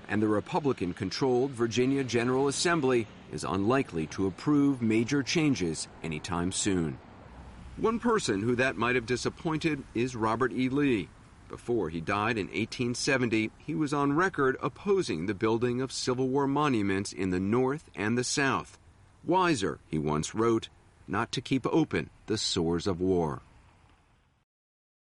and 0.07 0.21
the 0.21 0.27
Republican 0.27 0.93
controlled 0.93 1.51
Virginia 1.51 2.03
General 2.03 2.47
Assembly 2.47 3.07
is 3.33 3.43
unlikely 3.43 4.07
to 4.07 4.27
approve 4.27 4.81
major 4.81 5.23
changes 5.23 5.87
anytime 6.03 6.51
soon. 6.51 6.97
One 7.77 7.99
person 7.99 8.41
who 8.41 8.55
that 8.55 8.77
might 8.77 8.95
have 8.95 9.05
disappointed 9.05 9.83
is 9.93 10.15
Robert 10.15 10.53
E. 10.53 10.69
Lee. 10.69 11.09
Before 11.49 11.89
he 11.89 11.99
died 11.99 12.37
in 12.37 12.47
1870, 12.47 13.51
he 13.57 13.75
was 13.75 13.93
on 13.93 14.13
record 14.13 14.57
opposing 14.61 15.25
the 15.25 15.33
building 15.33 15.81
of 15.81 15.91
Civil 15.91 16.29
War 16.29 16.47
monuments 16.47 17.11
in 17.11 17.31
the 17.31 17.39
North 17.39 17.89
and 17.93 18.17
the 18.17 18.23
South. 18.23 18.79
Wiser, 19.25 19.79
he 19.87 19.97
once 19.97 20.33
wrote, 20.33 20.69
not 21.07 21.31
to 21.33 21.41
keep 21.41 21.67
open 21.67 22.09
the 22.27 22.37
sores 22.37 22.87
of 22.87 23.01
war. 23.01 23.41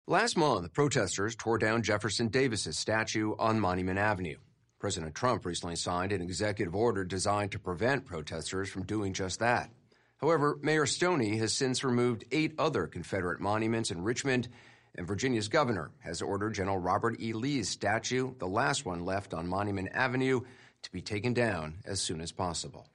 Last 0.05 0.35
month, 0.35 0.73
protesters 0.73 1.33
tore 1.33 1.57
down 1.57 1.81
Jefferson 1.81 2.27
Davis's 2.27 2.77
statue 2.77 3.35
on 3.39 3.57
Monument 3.57 3.97
Avenue. 3.97 4.35
President 4.77 5.15
Trump 5.15 5.45
recently 5.45 5.77
signed 5.77 6.11
an 6.11 6.21
executive 6.21 6.75
order 6.75 7.05
designed 7.05 7.53
to 7.53 7.59
prevent 7.59 8.03
protesters 8.03 8.67
from 8.67 8.83
doing 8.83 9.13
just 9.13 9.39
that. 9.39 9.69
However, 10.17 10.59
Mayor 10.61 10.85
Stoney 10.85 11.37
has 11.37 11.53
since 11.53 11.85
removed 11.85 12.25
eight 12.33 12.53
other 12.59 12.85
Confederate 12.85 13.39
monuments 13.39 13.91
in 13.91 14.03
Richmond, 14.03 14.49
and 14.95 15.07
Virginia's 15.07 15.47
governor 15.47 15.91
has 15.99 16.21
ordered 16.21 16.55
General 16.55 16.79
Robert 16.79 17.15
E. 17.21 17.31
Lee's 17.31 17.69
statue, 17.69 18.33
the 18.39 18.45
last 18.45 18.85
one 18.85 19.05
left 19.05 19.33
on 19.33 19.47
Monument 19.47 19.87
Avenue, 19.93 20.41
to 20.81 20.91
be 20.91 21.01
taken 21.01 21.33
down 21.33 21.75
as 21.85 22.01
soon 22.01 22.19
as 22.19 22.33
possible. 22.33 22.89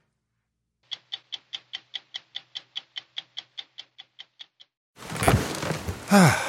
Ah. 6.11 6.48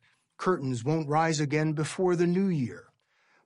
Curtains 0.41 0.83
won't 0.83 1.07
rise 1.07 1.39
again 1.39 1.73
before 1.73 2.15
the 2.15 2.25
new 2.25 2.47
year. 2.47 2.85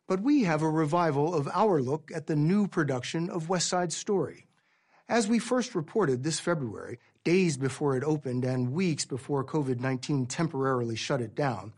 But 0.07 0.21
we 0.21 0.43
have 0.43 0.61
a 0.61 0.69
revival 0.69 1.35
of 1.35 1.49
our 1.49 1.81
look 1.81 2.09
at 2.15 2.27
the 2.27 2.37
new 2.37 2.69
production 2.69 3.29
of 3.29 3.49
West 3.49 3.67
Side 3.67 3.91
Story. 3.91 4.47
As 5.09 5.27
we 5.27 5.37
first 5.37 5.75
reported 5.75 6.23
this 6.23 6.39
February, 6.39 6.99
days 7.25 7.57
before 7.57 7.97
it 7.97 8.03
opened 8.05 8.45
and 8.45 8.71
weeks 8.71 9.03
before 9.03 9.43
COVID 9.43 9.81
19 9.81 10.25
temporarily 10.27 10.95
shut 10.95 11.19
it 11.19 11.35
down, 11.35 11.73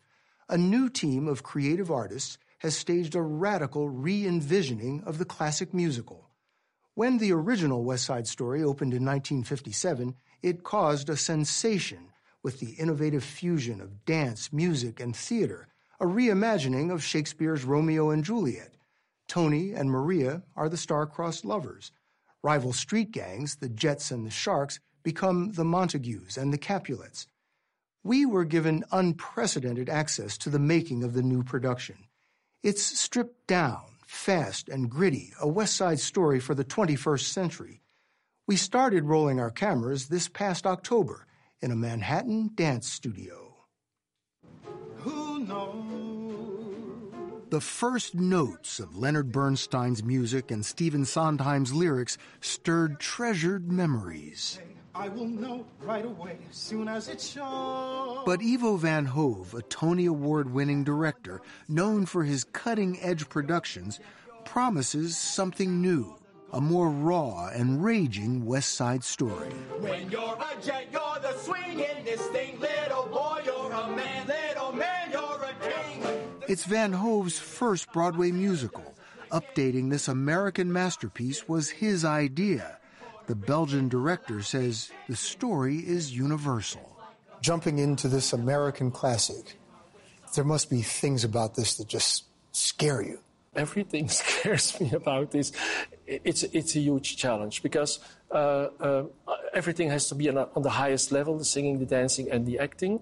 a 0.49 0.55
new 0.55 0.87
team 0.87 1.27
of 1.27 1.41
creative 1.41 1.89
artists 1.89 2.37
has 2.59 2.77
staged 2.77 3.15
a 3.15 3.21
radical 3.23 3.89
re 3.89 4.23
envisioning 4.23 5.01
of 5.03 5.17
the 5.17 5.25
classic 5.25 5.73
musical. 5.73 6.29
When 6.93 7.17
the 7.17 7.31
original 7.31 7.83
West 7.83 8.05
Side 8.05 8.27
Story 8.27 8.61
opened 8.61 8.93
in 8.93 9.03
1957, 9.03 10.13
it 10.43 10.63
caused 10.63 11.09
a 11.09 11.17
sensation 11.17 12.06
with 12.47 12.61
the 12.61 12.81
innovative 12.81 13.25
fusion 13.25 13.81
of 13.81 14.05
dance, 14.05 14.53
music, 14.53 15.01
and 15.01 15.13
theater, 15.13 15.67
a 15.99 16.05
reimagining 16.05 16.89
of 16.93 17.03
Shakespeare's 17.03 17.65
Romeo 17.65 18.09
and 18.09 18.23
Juliet. 18.23 18.77
Tony 19.27 19.73
and 19.73 19.91
Maria 19.91 20.43
are 20.55 20.69
the 20.69 20.77
star-crossed 20.77 21.43
lovers. 21.43 21.91
Rival 22.41 22.71
street 22.71 23.11
gangs, 23.11 23.57
the 23.57 23.67
Jets 23.67 24.11
and 24.11 24.25
the 24.25 24.31
Sharks, 24.31 24.79
become 25.03 25.51
the 25.55 25.65
Montagues 25.65 26.37
and 26.37 26.53
the 26.53 26.57
Capulets. 26.57 27.27
We 28.01 28.25
were 28.25 28.45
given 28.45 28.85
unprecedented 28.93 29.89
access 29.89 30.37
to 30.37 30.49
the 30.49 30.57
making 30.57 31.03
of 31.03 31.11
the 31.11 31.23
new 31.23 31.43
production. 31.43 31.97
It's 32.63 32.81
stripped 32.81 33.45
down, 33.47 33.87
fast 34.05 34.69
and 34.69 34.89
gritty, 34.89 35.33
a 35.41 35.49
West 35.49 35.75
Side 35.75 35.99
story 35.99 36.39
for 36.39 36.55
the 36.55 36.63
21st 36.63 37.25
century. 37.25 37.81
We 38.47 38.55
started 38.55 39.03
rolling 39.03 39.37
our 39.37 39.51
cameras 39.51 40.07
this 40.07 40.29
past 40.29 40.65
October 40.65 41.26
in 41.61 41.71
a 41.71 41.75
Manhattan 41.75 42.51
dance 42.53 42.87
studio. 42.87 43.55
Who 44.97 45.39
knows? 45.39 45.87
The 47.49 47.61
first 47.61 48.13
notes 48.13 48.79
of 48.79 48.97
Leonard 48.97 49.31
Bernstein's 49.31 50.03
music 50.03 50.51
and 50.51 50.65
Stephen 50.65 51.05
Sondheim's 51.05 51.73
lyrics 51.73 52.17
stirred 52.41 52.99
treasured 52.99 53.71
memories. 53.71 54.59
I 54.93 55.07
will 55.09 55.27
know 55.27 55.65
right 55.81 56.05
away 56.05 56.37
as 56.49 56.57
soon 56.57 56.87
as 56.87 57.07
it 57.07 57.21
shows. 57.21 58.23
But 58.25 58.41
Ivo 58.41 58.75
Van 58.77 59.05
Hove, 59.05 59.53
a 59.53 59.61
Tony 59.61 60.07
Award 60.07 60.51
winning 60.51 60.83
director 60.83 61.41
known 61.69 62.05
for 62.05 62.23
his 62.23 62.43
cutting 62.43 62.99
edge 63.01 63.29
productions, 63.29 63.99
promises 64.43 65.17
something 65.17 65.81
new 65.81 66.16
a 66.53 66.61
more 66.61 66.89
raw 66.89 67.47
and 67.47 67.83
raging 67.83 68.45
West 68.45 68.75
Side 68.75 69.03
story. 69.03 69.49
When 69.79 70.09
you're 70.09 70.37
a 70.37 70.61
jet, 70.61 70.87
you're 70.91 71.19
the 71.21 71.33
swingin'est 71.39 72.31
thing. 72.31 72.59
Little 72.59 73.07
boy, 73.07 73.41
you're 73.45 73.71
a 73.71 73.87
man. 73.95 74.27
Little 74.27 74.71
man, 74.71 75.11
you're 75.11 75.43
a 75.43 75.53
king. 75.61 76.03
It's 76.47 76.65
Van 76.65 76.93
Hove's 76.93 77.37
first 77.37 77.91
Broadway 77.91 78.31
musical. 78.31 78.95
Updating 79.31 79.89
this 79.89 80.07
American 80.07 80.71
masterpiece 80.71 81.47
was 81.49 81.69
his 81.69 82.05
idea. 82.05 82.77
The 83.25 83.35
Belgian 83.35 83.89
director 83.89 84.41
says 84.41 84.89
the 85.09 85.17
story 85.17 85.79
is 85.79 86.15
universal. 86.15 86.97
Jumping 87.41 87.77
into 87.77 88.07
this 88.07 88.31
American 88.31 88.89
classic, 88.89 89.59
there 90.33 90.45
must 90.45 90.69
be 90.69 90.81
things 90.81 91.25
about 91.25 91.55
this 91.55 91.75
that 91.75 91.87
just 91.87 92.23
scare 92.53 93.01
you. 93.01 93.19
Everything 93.57 94.07
scares 94.21 94.79
me 94.79 94.91
about 94.91 95.31
this. 95.31 95.51
It's, 96.05 96.43
it's 96.43 96.75
a 96.75 96.79
huge 96.79 97.17
challenge 97.17 97.63
because 97.63 97.99
uh, 98.31 98.69
uh, 98.79 99.03
everything 99.53 99.89
has 99.89 100.07
to 100.09 100.15
be 100.15 100.29
on, 100.29 100.37
on 100.37 100.61
the 100.61 100.69
highest 100.69 101.11
level 101.11 101.37
the 101.37 101.45
singing, 101.45 101.79
the 101.79 101.85
dancing, 101.85 102.31
and 102.31 102.45
the 102.45 102.59
acting. 102.59 103.01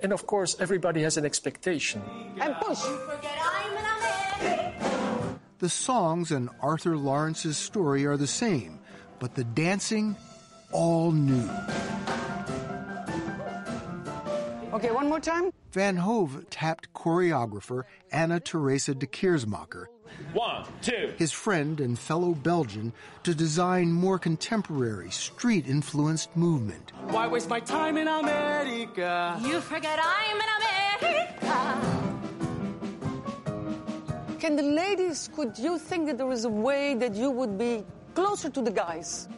And 0.00 0.12
of 0.12 0.26
course, 0.26 0.56
everybody 0.60 1.02
has 1.02 1.16
an 1.16 1.24
expectation. 1.24 2.02
And 2.40 2.54
push. 2.60 2.82
The 5.58 5.68
songs 5.70 6.32
and 6.32 6.50
Arthur 6.60 6.96
Laurents's 6.98 7.56
story 7.56 8.04
are 8.04 8.18
the 8.18 8.26
same, 8.26 8.78
but 9.18 9.34
the 9.34 9.44
dancing, 9.44 10.14
all 10.70 11.12
new. 11.12 11.48
Okay, 14.74 14.90
one 14.90 15.08
more 15.08 15.20
time. 15.20 15.50
Van 15.72 15.96
Hove 15.96 16.44
tapped 16.50 16.92
choreographer 16.92 17.84
Anna 18.12 18.38
Teresa 18.38 18.94
de 18.94 19.06
Keersmaeker, 19.06 19.86
One, 20.32 20.64
two. 20.82 21.14
his 21.18 21.32
friend 21.32 21.80
and 21.80 21.98
fellow 21.98 22.34
Belgian, 22.34 22.92
to 23.24 23.34
design 23.34 23.92
more 23.92 24.18
contemporary, 24.18 25.10
street 25.10 25.66
influenced 25.68 26.36
movement. 26.36 26.92
Why 27.08 27.26
waste 27.26 27.48
my 27.48 27.60
time 27.60 27.96
in 27.96 28.08
America? 28.08 29.38
You 29.42 29.60
forget 29.60 29.98
I'm 30.02 30.36
in 30.36 30.50
America. 30.60 31.96
Can 34.38 34.56
the 34.56 34.62
ladies, 34.62 35.28
could 35.34 35.58
you 35.58 35.78
think 35.78 36.06
that 36.06 36.18
there 36.18 36.30
is 36.30 36.44
a 36.44 36.48
way 36.50 36.94
that 36.94 37.14
you 37.14 37.30
would 37.30 37.58
be 37.58 37.84
closer 38.14 38.48
to 38.50 38.62
the 38.62 38.70
guys? 38.70 39.28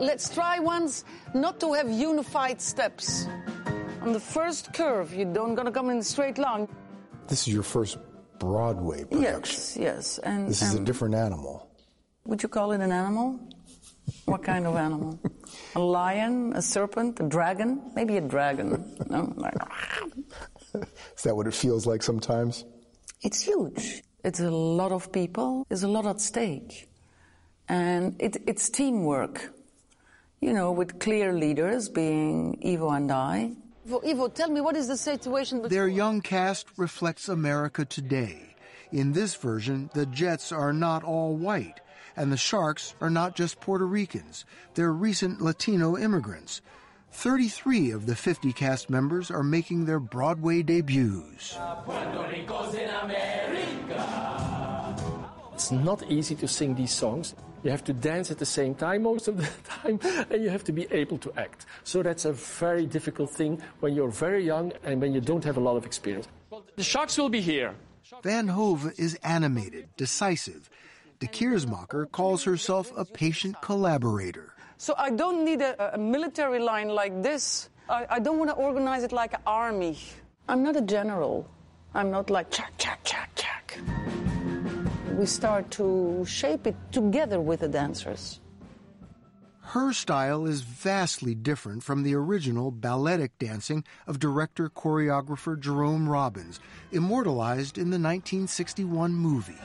Let's 0.00 0.28
try 0.28 0.58
once 0.58 1.04
not 1.34 1.60
to 1.60 1.72
have 1.72 1.88
unified 1.90 2.60
steps. 2.60 3.26
On 4.02 4.12
the 4.12 4.20
first 4.20 4.74
curve, 4.74 5.14
you 5.14 5.24
don't 5.24 5.54
gonna 5.54 5.72
come 5.72 5.88
in 5.88 5.98
a 5.98 6.02
straight 6.02 6.36
line. 6.36 6.68
This 7.26 7.46
is 7.46 7.54
your 7.54 7.62
first 7.62 7.96
Broadway 8.38 9.04
production. 9.04 9.22
Yes, 9.22 9.76
yes. 9.78 10.18
And 10.18 10.48
This 10.48 10.62
is 10.62 10.74
a 10.74 10.78
um, 10.78 10.84
different 10.84 11.14
animal. 11.14 11.68
Would 12.26 12.42
you 12.42 12.48
call 12.48 12.72
it 12.72 12.80
an 12.80 12.92
animal? 12.92 13.38
What 14.26 14.42
kind 14.42 14.66
of 14.66 14.76
animal? 14.76 15.18
a 15.74 15.80
lion, 15.80 16.52
a 16.54 16.62
serpent, 16.62 17.20
a 17.20 17.22
dragon? 17.22 17.90
Maybe 17.94 18.16
a 18.16 18.20
dragon. 18.20 18.96
No? 19.08 19.34
Is 21.16 21.22
that 21.22 21.34
what 21.36 21.46
it 21.46 21.54
feels 21.54 21.86
like 21.86 22.02
sometimes? 22.02 22.64
It's 23.22 23.42
huge. 23.42 24.02
It's 24.24 24.40
a 24.40 24.50
lot 24.50 24.92
of 24.92 25.12
people. 25.12 25.66
There's 25.68 25.82
a 25.82 25.88
lot 25.88 26.06
at 26.06 26.20
stake. 26.20 26.88
And 27.68 28.16
it, 28.18 28.36
it's 28.46 28.68
teamwork. 28.68 29.52
You 30.40 30.52
know, 30.52 30.72
with 30.72 30.98
clear 30.98 31.32
leaders 31.32 31.88
being 31.88 32.60
Ivo 32.64 32.90
and 32.90 33.10
I. 33.10 33.52
Ivo, 33.86 34.00
Ivo, 34.02 34.28
tell 34.28 34.48
me 34.48 34.62
what 34.62 34.76
is 34.76 34.88
the 34.88 34.96
situation? 34.96 35.60
Their 35.62 35.88
young 35.88 36.22
cast 36.22 36.66
reflects 36.78 37.28
America 37.28 37.84
today. 37.84 38.56
In 38.90 39.12
this 39.12 39.34
version, 39.34 39.90
the 39.92 40.06
Jets 40.06 40.52
are 40.52 40.72
not 40.72 41.04
all 41.04 41.36
white, 41.36 41.80
and 42.16 42.32
the 42.32 42.38
Sharks 42.38 42.94
are 43.02 43.10
not 43.10 43.36
just 43.36 43.60
Puerto 43.60 43.86
Ricans. 43.86 44.46
They're 44.74 44.92
recent 44.92 45.42
Latino 45.42 45.98
immigrants. 45.98 46.62
33 47.12 47.90
of 47.90 48.06
the 48.06 48.16
50 48.16 48.52
cast 48.54 48.88
members 48.88 49.30
are 49.30 49.42
making 49.42 49.84
their 49.84 50.00
Broadway 50.00 50.62
debuts. 50.62 51.56
It's 55.54 55.70
not 55.70 56.02
easy 56.10 56.34
to 56.36 56.48
sing 56.48 56.74
these 56.74 56.92
songs. 56.92 57.34
You 57.62 57.70
have 57.70 57.84
to 57.84 57.92
dance 57.92 58.32
at 58.32 58.38
the 58.38 58.46
same 58.46 58.74
time 58.74 59.04
most 59.04 59.28
of 59.28 59.36
the 59.36 59.48
time, 59.64 60.00
and 60.28 60.42
you 60.42 60.50
have 60.50 60.64
to 60.64 60.72
be 60.72 60.86
able 60.90 61.16
to 61.18 61.32
act. 61.36 61.66
So 61.84 62.02
that's 62.02 62.24
a 62.24 62.32
very 62.32 62.86
difficult 62.86 63.30
thing 63.30 63.62
when 63.78 63.94
you're 63.94 64.10
very 64.10 64.44
young 64.44 64.72
and 64.82 65.00
when 65.00 65.14
you 65.14 65.20
don't 65.20 65.44
have 65.44 65.56
a 65.56 65.60
lot 65.60 65.76
of 65.76 65.86
experience. 65.86 66.26
The 66.74 66.82
Sharks 66.82 67.16
will 67.16 67.28
be 67.28 67.40
here. 67.40 67.72
Van 68.24 68.48
Hove 68.48 68.92
is 68.98 69.14
animated, 69.22 69.88
decisive. 69.96 70.68
De 71.20 71.26
Keersmaeker 71.28 72.10
calls 72.10 72.42
herself 72.42 72.92
a 72.96 73.04
patient 73.04 73.54
collaborator. 73.62 74.52
So 74.76 74.94
I 74.98 75.10
don't 75.10 75.44
need 75.44 75.62
a, 75.62 75.94
a 75.94 75.98
military 75.98 76.58
line 76.58 76.88
like 76.88 77.22
this. 77.22 77.70
I, 77.88 78.06
I 78.10 78.18
don't 78.18 78.38
want 78.38 78.50
to 78.50 78.56
organize 78.56 79.04
it 79.04 79.12
like 79.12 79.34
an 79.34 79.40
army. 79.46 79.96
I'm 80.48 80.64
not 80.64 80.74
a 80.74 80.82
general. 80.82 81.48
I'm 81.94 82.10
not 82.10 82.28
like 82.28 82.50
chack, 82.50 82.72
chack, 82.76 83.04
chack, 83.04 83.30
chack. 83.33 83.33
We 85.16 85.26
start 85.26 85.70
to 85.72 86.24
shape 86.26 86.66
it 86.66 86.76
together 86.90 87.40
with 87.40 87.60
the 87.60 87.68
dancers. 87.68 88.40
Her 89.60 89.92
style 89.92 90.44
is 90.46 90.62
vastly 90.62 91.34
different 91.34 91.84
from 91.84 92.02
the 92.02 92.14
original 92.14 92.72
balletic 92.72 93.38
dancing 93.38 93.84
of 94.06 94.18
director 94.18 94.68
choreographer 94.68 95.58
Jerome 95.58 96.08
Robbins, 96.08 96.58
immortalized 96.90 97.78
in 97.78 97.90
the 97.90 97.98
1961 97.98 99.14
movie. 99.14 99.56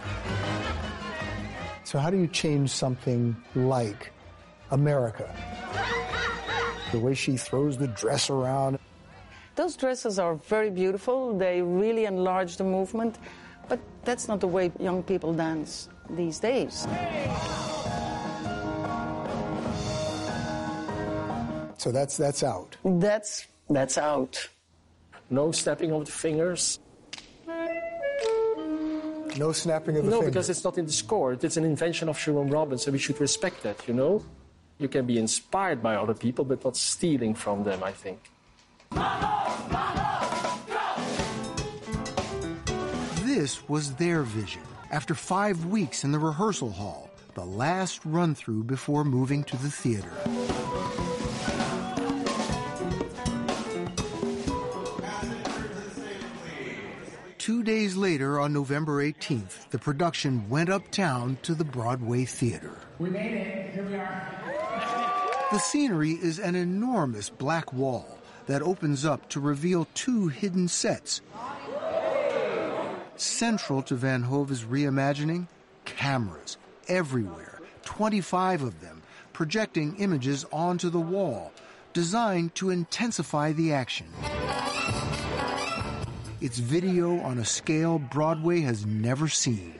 So, 1.83 1.97
how 1.97 2.11
do 2.11 2.17
you 2.17 2.27
change 2.27 2.69
something 2.69 3.35
like 3.55 4.11
America? 4.69 5.35
The 6.91 6.99
way 6.99 7.15
she 7.15 7.37
throws 7.37 7.77
the 7.77 7.87
dress 7.87 8.29
around. 8.29 8.77
Those 9.55 9.75
dresses 9.75 10.19
are 10.19 10.35
very 10.35 10.69
beautiful. 10.69 11.37
They 11.37 11.61
really 11.61 12.05
enlarge 12.05 12.57
the 12.57 12.63
movement, 12.63 13.17
but 13.17 13.48
that's 14.09 14.27
not 14.27 14.39
the 14.39 14.47
way 14.47 14.71
young 14.79 15.03
people 15.03 15.31
dance 15.33 15.87
these 16.09 16.39
days. 16.39 16.87
So 21.77 21.91
that's 21.91 22.17
that's 22.17 22.41
out. 22.43 22.75
That's 22.83 23.45
that's 23.69 23.97
out. 23.99 24.49
No 25.29 25.51
snapping 25.51 25.91
of 25.91 26.05
the 26.05 26.11
fingers. 26.11 26.79
No 29.37 29.51
snapping 29.51 29.95
of 29.97 30.05
the 30.05 30.09
no, 30.09 30.21
fingers. 30.21 30.25
No, 30.25 30.25
because 30.25 30.49
it's 30.49 30.63
not 30.63 30.77
in 30.79 30.87
the 30.87 30.91
score. 30.91 31.33
It's 31.33 31.55
an 31.55 31.63
invention 31.63 32.09
of 32.09 32.17
Jerome 32.17 32.49
Robbins, 32.49 32.87
and 32.87 32.93
we 32.93 32.99
should 32.99 33.21
respect 33.21 33.61
that, 33.61 33.87
you 33.87 33.93
know? 33.93 34.25
You 34.79 34.87
can 34.87 35.05
be 35.05 35.19
inspired 35.19 35.83
by 35.83 35.95
other 35.95 36.15
people, 36.15 36.43
but 36.43 36.65
not 36.65 36.75
stealing 36.75 37.35
from 37.35 37.63
them, 37.63 37.83
I 37.83 37.91
think. 37.91 38.19
This 43.39 43.69
was 43.69 43.93
their 43.93 44.23
vision. 44.23 44.63
After 44.91 45.15
five 45.15 45.63
weeks 45.63 46.03
in 46.03 46.11
the 46.11 46.19
rehearsal 46.19 46.71
hall, 46.71 47.09
the 47.35 47.45
last 47.45 48.01
run 48.03 48.35
through 48.35 48.65
before 48.65 49.05
moving 49.05 49.45
to 49.45 49.55
the 49.55 49.71
theater. 49.71 50.11
Two 57.37 57.63
days 57.63 57.95
later, 57.95 58.41
on 58.41 58.51
November 58.51 59.01
18th, 59.01 59.69
the 59.69 59.79
production 59.79 60.49
went 60.49 60.67
uptown 60.67 61.37
to 61.43 61.55
the 61.55 61.63
Broadway 61.63 62.25
Theater. 62.25 62.75
We 62.97 63.09
made 63.09 63.35
it. 63.35 63.73
Here 63.73 63.85
we 63.85 63.95
are. 63.95 64.27
The 65.53 65.59
scenery 65.59 66.11
is 66.11 66.39
an 66.39 66.55
enormous 66.55 67.29
black 67.29 67.71
wall 67.71 68.19
that 68.47 68.61
opens 68.61 69.05
up 69.05 69.29
to 69.29 69.39
reveal 69.39 69.87
two 69.93 70.27
hidden 70.27 70.67
sets. 70.67 71.21
Central 73.19 73.81
to 73.83 73.95
Van 73.95 74.23
Hove's 74.23 74.63
reimagining, 74.63 75.47
cameras 75.83 76.55
everywhere, 76.87 77.59
25 77.83 78.61
of 78.61 78.79
them, 78.79 79.01
projecting 79.33 79.97
images 79.97 80.45
onto 80.53 80.89
the 80.89 81.01
wall, 81.01 81.51
designed 81.91 82.55
to 82.55 82.69
intensify 82.69 83.51
the 83.51 83.73
action. 83.73 84.07
It's 86.39 86.59
video 86.59 87.19
on 87.19 87.39
a 87.39 87.45
scale 87.45 87.99
Broadway 87.99 88.61
has 88.61 88.85
never 88.85 89.27
seen. 89.27 89.75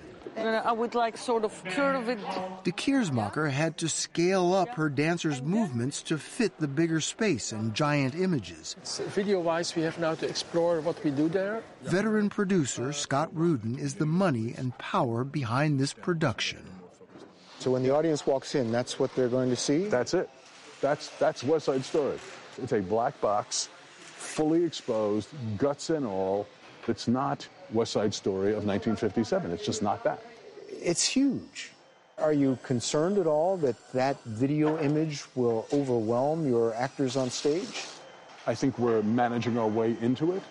I 0.48 0.72
would 0.72 0.96
like 0.96 1.18
sort 1.18 1.44
of 1.44 1.64
curve 1.66 2.10
it. 2.10 2.20
De 2.64 2.72
Keersmaeker 2.72 3.50
had 3.52 3.78
to 3.78 3.90
scale 3.90 4.54
up 4.54 4.70
her 4.76 4.90
dancers' 4.90 5.42
movements 5.42 6.02
to 6.04 6.18
fit 6.18 6.58
the 6.60 6.68
bigger 6.68 7.02
space 7.02 7.52
and 7.52 7.74
giant 7.74 8.16
images. 8.16 8.76
Video 9.10 9.40
wise, 9.40 9.76
we 9.76 9.82
have 9.82 10.00
now 10.00 10.16
to 10.16 10.28
explore 10.28 10.82
what 10.82 11.04
we 11.04 11.12
do 11.12 11.30
there. 11.30 11.64
Veteran 11.84 12.30
producer 12.30 12.94
Scott 12.94 13.30
Rudin 13.34 13.78
is 13.78 13.96
the 13.96 14.06
money 14.06 14.54
and 14.58 14.78
power 14.78 15.24
behind 15.24 15.80
this 15.80 15.94
production. 15.94 16.66
So 17.60 17.72
when 17.72 17.84
the 17.84 17.94
audience 17.94 18.26
walks 18.26 18.56
in, 18.56 18.72
that's 18.72 19.00
what 19.00 19.14
they're 19.16 19.28
going 19.28 19.50
to 19.50 19.56
see? 19.56 19.88
That's 19.88 20.14
it. 20.14 20.30
That's, 20.82 21.10
that's 21.18 21.44
West 21.44 21.66
Side 21.66 21.84
Story. 21.84 22.18
It's 22.62 22.72
a 22.72 22.80
black 22.80 23.20
box, 23.20 23.68
fully 23.94 24.64
exposed, 24.64 25.30
guts 25.58 25.90
and 25.90 26.06
all. 26.06 26.48
It's 26.88 27.08
not 27.08 27.48
West 27.72 27.92
Side 27.92 28.14
Story 28.14 28.50
of 28.50 28.66
1957. 28.66 29.52
It's 29.52 29.66
just 29.66 29.84
not 29.84 30.04
that. 30.06 30.24
It's 30.82 31.06
huge. 31.06 31.72
Are 32.18 32.34
you 32.34 32.58
concerned 32.64 33.18
at 33.18 33.28
all 33.28 33.58
that 33.58 33.76
that 33.94 34.22
video 34.24 34.78
image 34.80 35.24
will 35.36 35.68
overwhelm 35.72 36.48
your 36.48 36.74
actors 36.76 37.16
on 37.16 37.30
stage? 37.30 37.86
I 38.48 38.56
think 38.56 38.78
we're 38.80 39.02
managing 39.04 39.58
our 39.58 39.68
way 39.68 39.96
into 40.02 40.34
it. 40.34 40.44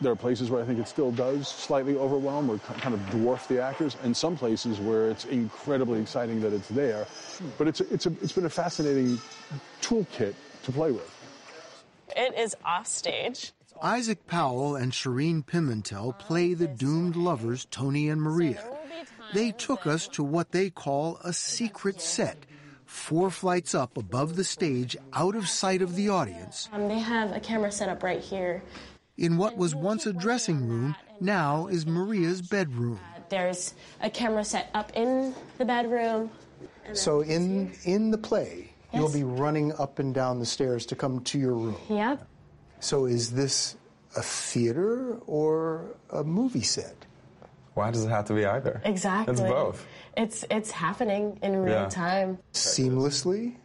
There 0.00 0.10
are 0.10 0.16
places 0.16 0.50
where 0.50 0.62
I 0.62 0.66
think 0.66 0.80
it 0.80 0.88
still 0.88 1.12
does 1.12 1.46
slightly 1.46 1.96
overwhelm 1.96 2.50
or 2.50 2.58
kind 2.58 2.94
of 2.94 3.00
dwarf 3.10 3.46
the 3.46 3.62
actors, 3.62 3.96
and 4.02 4.16
some 4.16 4.36
places 4.36 4.80
where 4.80 5.10
it's 5.10 5.26
incredibly 5.26 6.00
exciting 6.00 6.40
that 6.40 6.52
it's 6.52 6.68
there. 6.68 7.06
But 7.56 7.68
it's, 7.68 7.80
it's, 7.82 8.06
a, 8.06 8.12
it's 8.20 8.32
been 8.32 8.46
a 8.46 8.50
fascinating 8.50 9.20
toolkit 9.80 10.34
to 10.64 10.72
play 10.72 10.90
with. 10.90 11.08
It 12.16 12.36
is 12.36 12.56
off 12.64 12.88
stage. 12.88 13.52
Isaac 13.80 14.26
Powell 14.26 14.76
and 14.76 14.92
Shereen 14.92 15.44
Pimentel 15.44 16.18
play 16.18 16.54
the 16.54 16.68
doomed 16.68 17.16
lovers 17.16 17.66
Tony 17.70 18.08
and 18.08 18.20
Maria. 18.20 18.62
They 19.34 19.52
took 19.52 19.86
us 19.86 20.08
to 20.08 20.22
what 20.22 20.52
they 20.52 20.70
call 20.70 21.18
a 21.24 21.32
secret 21.32 22.00
set, 22.00 22.38
four 22.84 23.30
flights 23.30 23.74
up 23.74 23.96
above 23.96 24.36
the 24.36 24.44
stage, 24.44 24.96
out 25.12 25.34
of 25.34 25.48
sight 25.48 25.80
of 25.82 25.96
the 25.96 26.08
audience, 26.08 26.68
Um, 26.72 26.88
they 26.88 26.98
have 26.98 27.32
a 27.34 27.40
camera 27.40 27.72
set 27.72 27.88
up 27.88 28.02
right 28.02 28.20
here. 28.20 28.62
in 29.16 29.36
what 29.36 29.56
was 29.56 29.74
once 29.74 30.06
a 30.06 30.12
dressing 30.12 30.66
room, 30.68 30.94
now 31.20 31.66
is 31.68 31.86
Maria's 31.86 32.42
bedroom. 32.42 32.98
There's 33.28 33.74
a 34.00 34.10
camera 34.10 34.44
set 34.44 34.68
up 34.74 34.92
in 34.94 35.34
the 35.58 35.64
bedroom. 35.64 36.30
So 36.92 37.20
in 37.22 37.72
in 37.84 38.10
the 38.10 38.18
play, 38.18 38.72
you'll 38.92 39.12
be 39.12 39.24
running 39.24 39.72
up 39.78 39.98
and 39.98 40.12
down 40.14 40.38
the 40.40 40.46
stairs 40.46 40.84
to 40.86 40.96
come 40.96 41.20
to 41.24 41.38
your 41.38 41.54
room. 41.54 41.76
Yep. 41.88 42.26
So 42.80 43.06
is 43.06 43.32
this 43.32 43.76
a 44.16 44.22
theater 44.22 45.16
or 45.26 45.94
a 46.10 46.22
movie 46.24 46.62
set? 46.62 47.06
Why 47.74 47.90
does 47.90 48.04
it 48.04 48.08
have 48.08 48.26
to 48.26 48.34
be 48.34 48.44
either? 48.44 48.80
Exactly. 48.84 49.32
It's 49.32 49.40
both. 49.40 49.86
It's 50.16 50.44
it's 50.50 50.70
happening 50.70 51.38
in 51.42 51.56
real 51.56 51.72
Yeah. 51.74 51.88
time. 51.88 52.38
Seamlessly? 52.52 53.56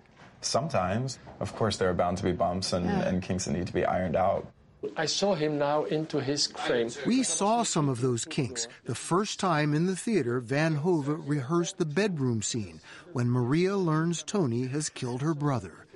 Sometimes. 0.42 1.20
Of 1.40 1.56
course, 1.56 1.78
there 1.78 1.90
are 1.90 1.94
bound 1.94 2.18
to 2.20 2.24
be 2.24 2.32
bumps 2.32 2.74
and, 2.74 2.86
Yeah. 2.86 3.08
and 3.08 3.22
kinks 3.22 3.46
that 3.46 3.52
need 3.54 3.68
to 3.68 3.74
be 3.74 3.86
ironed 3.86 4.16
out. 4.16 4.48
I 4.96 5.08
saw 5.08 5.34
him 5.34 5.58
now 5.58 5.86
into 5.86 6.20
his 6.22 6.48
frame. 6.48 6.90
We 7.06 7.24
saw 7.24 7.64
some 7.64 7.90
of 7.90 8.00
those 8.00 8.24
kinks 8.26 8.68
the 8.86 8.94
first 8.96 9.40
time 9.40 9.74
in 9.74 9.88
the 9.88 9.96
theater 9.96 10.40
Van 10.40 10.76
Hove 10.76 11.28
rehearsed 11.28 11.78
the 11.80 11.86
bedroom 11.86 12.42
scene 12.44 12.80
when 13.12 13.28
Maria 13.30 13.76
learns 13.76 14.22
Tony 14.24 14.68
has 14.68 14.90
killed 14.90 15.22
her 15.24 15.34
brother. 15.34 15.87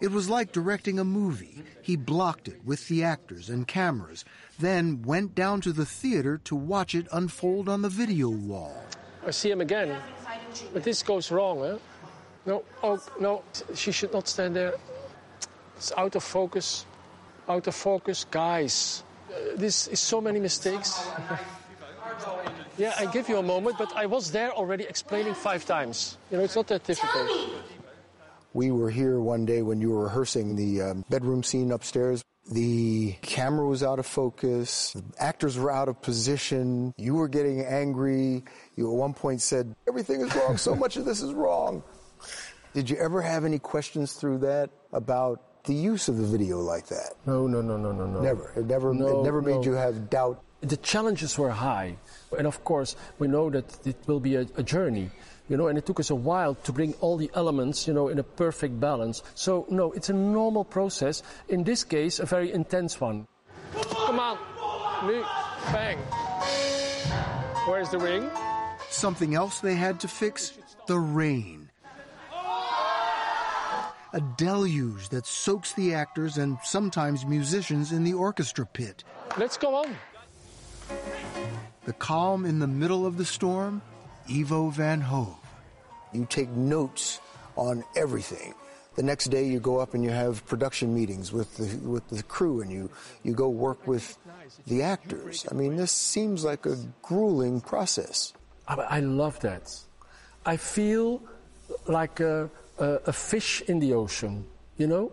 It 0.00 0.10
was 0.10 0.28
like 0.28 0.52
directing 0.52 0.98
a 0.98 1.04
movie. 1.04 1.62
He 1.80 1.96
blocked 1.96 2.48
it 2.48 2.64
with 2.64 2.86
the 2.88 3.02
actors 3.02 3.48
and 3.48 3.66
cameras, 3.66 4.24
then 4.58 5.02
went 5.02 5.34
down 5.34 5.60
to 5.62 5.72
the 5.72 5.86
theater 5.86 6.38
to 6.44 6.54
watch 6.54 6.94
it 6.94 7.06
unfold 7.12 7.68
on 7.68 7.82
the 7.82 7.88
video 7.88 8.28
wall. 8.28 8.84
I 9.26 9.30
see 9.30 9.50
him 9.50 9.60
again. 9.60 9.96
But 10.72 10.84
this 10.84 11.02
goes 11.02 11.30
wrong, 11.30 11.60
huh? 11.60 11.78
No, 12.44 12.62
oh, 12.82 13.02
no, 13.18 13.42
she 13.74 13.90
should 13.90 14.12
not 14.12 14.28
stand 14.28 14.54
there. 14.54 14.74
It's 15.76 15.92
out 15.96 16.14
of 16.14 16.22
focus. 16.22 16.86
Out 17.48 17.66
of 17.66 17.74
focus. 17.74 18.24
Guys, 18.30 19.02
uh, 19.30 19.56
this 19.56 19.88
is 19.88 20.00
so 20.00 20.20
many 20.20 20.40
mistakes. 20.40 21.08
yeah, 22.78 22.94
I 22.98 23.06
give 23.06 23.28
you 23.28 23.38
a 23.38 23.42
moment, 23.42 23.76
but 23.78 23.94
I 23.96 24.06
was 24.06 24.30
there 24.30 24.52
already 24.52 24.84
explaining 24.84 25.34
five 25.34 25.64
times. 25.64 26.18
You 26.30 26.38
know, 26.38 26.44
it's 26.44 26.56
not 26.56 26.68
that 26.68 26.84
difficult. 26.84 27.30
We 28.56 28.70
were 28.70 28.88
here 28.88 29.20
one 29.20 29.44
day 29.44 29.60
when 29.60 29.82
you 29.82 29.90
were 29.90 30.04
rehearsing 30.04 30.56
the 30.56 30.80
um, 30.80 31.04
bedroom 31.10 31.42
scene 31.42 31.72
upstairs. 31.72 32.24
The 32.50 33.12
camera 33.20 33.68
was 33.68 33.82
out 33.82 33.98
of 33.98 34.06
focus. 34.06 34.94
The 34.94 35.02
actors 35.22 35.58
were 35.58 35.70
out 35.70 35.90
of 35.90 36.00
position. 36.00 36.94
You 36.96 37.16
were 37.16 37.28
getting 37.28 37.60
angry. 37.60 38.44
You 38.74 38.90
at 38.90 38.96
one 38.96 39.12
point 39.12 39.42
said, 39.42 39.76
Everything 39.86 40.22
is 40.22 40.34
wrong. 40.34 40.56
So 40.56 40.74
much 40.74 40.96
of 40.96 41.04
this 41.04 41.20
is 41.20 41.34
wrong. 41.34 41.82
Did 42.72 42.88
you 42.88 42.96
ever 42.96 43.20
have 43.20 43.44
any 43.44 43.58
questions 43.58 44.14
through 44.14 44.38
that 44.38 44.70
about 44.90 45.62
the 45.64 45.74
use 45.74 46.08
of 46.08 46.16
the 46.16 46.26
video 46.26 46.58
like 46.58 46.86
that? 46.86 47.12
No, 47.26 47.46
no, 47.46 47.60
no, 47.60 47.76
no, 47.76 47.92
no, 47.92 48.06
no. 48.06 48.20
Never. 48.22 48.54
It 48.56 48.64
never, 48.64 48.94
No, 48.94 49.20
it 49.20 49.24
never 49.24 49.42
made 49.42 49.56
no. 49.56 49.64
you 49.64 49.72
have 49.72 50.08
doubt. 50.08 50.42
The 50.62 50.78
challenges 50.78 51.36
were 51.36 51.50
high. 51.50 51.98
And 52.38 52.46
of 52.46 52.64
course, 52.64 52.96
we 53.18 53.28
know 53.28 53.50
that 53.50 53.86
it 53.86 53.98
will 54.06 54.20
be 54.20 54.36
a, 54.36 54.46
a 54.56 54.62
journey. 54.62 55.10
You 55.48 55.56
know, 55.56 55.68
and 55.68 55.78
it 55.78 55.86
took 55.86 56.00
us 56.00 56.10
a 56.10 56.14
while 56.14 56.54
to 56.54 56.72
bring 56.72 56.94
all 56.94 57.16
the 57.16 57.30
elements, 57.34 57.86
you 57.86 57.94
know, 57.94 58.08
in 58.08 58.18
a 58.18 58.24
perfect 58.24 58.80
balance. 58.80 59.22
So, 59.34 59.64
no, 59.70 59.92
it's 59.92 60.08
a 60.08 60.12
normal 60.12 60.64
process. 60.64 61.22
In 61.48 61.62
this 61.62 61.84
case, 61.84 62.18
a 62.18 62.26
very 62.26 62.52
intense 62.52 63.00
one. 63.00 63.26
Come 63.72 64.18
on. 64.18 64.38
Nu. 65.06 65.22
Bang. 65.72 65.98
Where's 67.68 67.90
the 67.90 67.98
ring? 67.98 68.28
Something 68.90 69.34
else 69.34 69.60
they 69.60 69.74
had 69.74 70.00
to 70.00 70.08
fix 70.08 70.52
the 70.86 70.98
rain. 70.98 71.70
A 74.12 74.20
deluge 74.36 75.10
that 75.10 75.26
soaks 75.26 75.74
the 75.74 75.92
actors 75.92 76.38
and 76.38 76.58
sometimes 76.64 77.26
musicians 77.26 77.92
in 77.92 78.02
the 78.02 78.14
orchestra 78.14 78.64
pit. 78.64 79.04
Let's 79.36 79.58
go 79.58 79.74
on. 79.74 79.94
The 81.84 81.92
calm 81.92 82.46
in 82.46 82.58
the 82.58 82.66
middle 82.66 83.04
of 83.04 83.18
the 83.18 83.24
storm, 83.24 83.82
Ivo 84.30 84.70
Van 84.70 85.00
Hove. 85.00 85.36
You 86.12 86.26
take 86.28 86.50
notes 86.50 87.20
on 87.56 87.84
everything. 87.94 88.54
The 88.94 89.02
next 89.02 89.26
day, 89.26 89.46
you 89.46 89.60
go 89.60 89.78
up 89.78 89.92
and 89.92 90.02
you 90.02 90.10
have 90.10 90.46
production 90.46 90.94
meetings 90.94 91.30
with 91.30 91.56
the 91.58 91.76
with 91.86 92.08
the 92.08 92.22
crew, 92.22 92.62
and 92.62 92.72
you 92.72 92.88
you 93.22 93.34
go 93.34 93.48
work 93.50 93.86
with 93.86 94.16
the 94.66 94.82
actors. 94.82 95.46
I 95.50 95.54
mean, 95.54 95.76
this 95.76 95.92
seems 95.92 96.44
like 96.44 96.64
a 96.64 96.76
grueling 97.02 97.60
process. 97.60 98.32
I, 98.66 98.74
I 98.74 99.00
love 99.00 99.38
that. 99.40 99.74
I 100.46 100.56
feel 100.56 101.20
like 101.86 102.20
a, 102.20 102.48
a, 102.78 102.86
a 103.06 103.12
fish 103.12 103.62
in 103.66 103.80
the 103.80 103.94
ocean, 103.94 104.46
you 104.76 104.86
know? 104.86 105.12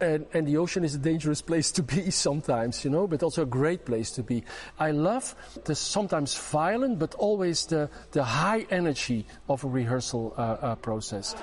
And, 0.00 0.26
and 0.32 0.46
the 0.46 0.56
ocean 0.58 0.84
is 0.84 0.94
a 0.94 0.98
dangerous 0.98 1.42
place 1.42 1.72
to 1.72 1.82
be 1.82 2.10
sometimes, 2.26 2.84
you 2.84 2.90
know, 2.90 3.06
but 3.06 3.22
also 3.22 3.42
a 3.42 3.46
great 3.46 3.84
place 3.84 4.10
to 4.12 4.22
be. 4.22 4.44
I 4.78 4.92
love 4.92 5.34
the 5.64 5.74
sometimes 5.74 6.36
violent, 6.36 6.98
but 6.98 7.14
always 7.14 7.66
the, 7.66 7.90
the 8.12 8.22
high 8.22 8.66
energy 8.70 9.26
of 9.48 9.64
a 9.64 9.68
rehearsal 9.68 10.34
uh, 10.36 10.40
uh, 10.40 10.74
process. 10.76 11.34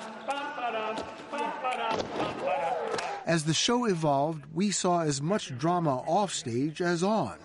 As 3.26 3.44
the 3.44 3.54
show 3.54 3.86
evolved, 3.86 4.44
we 4.54 4.70
saw 4.70 5.02
as 5.02 5.20
much 5.20 5.56
drama 5.58 5.96
offstage 6.06 6.80
as 6.80 7.02
on. 7.02 7.36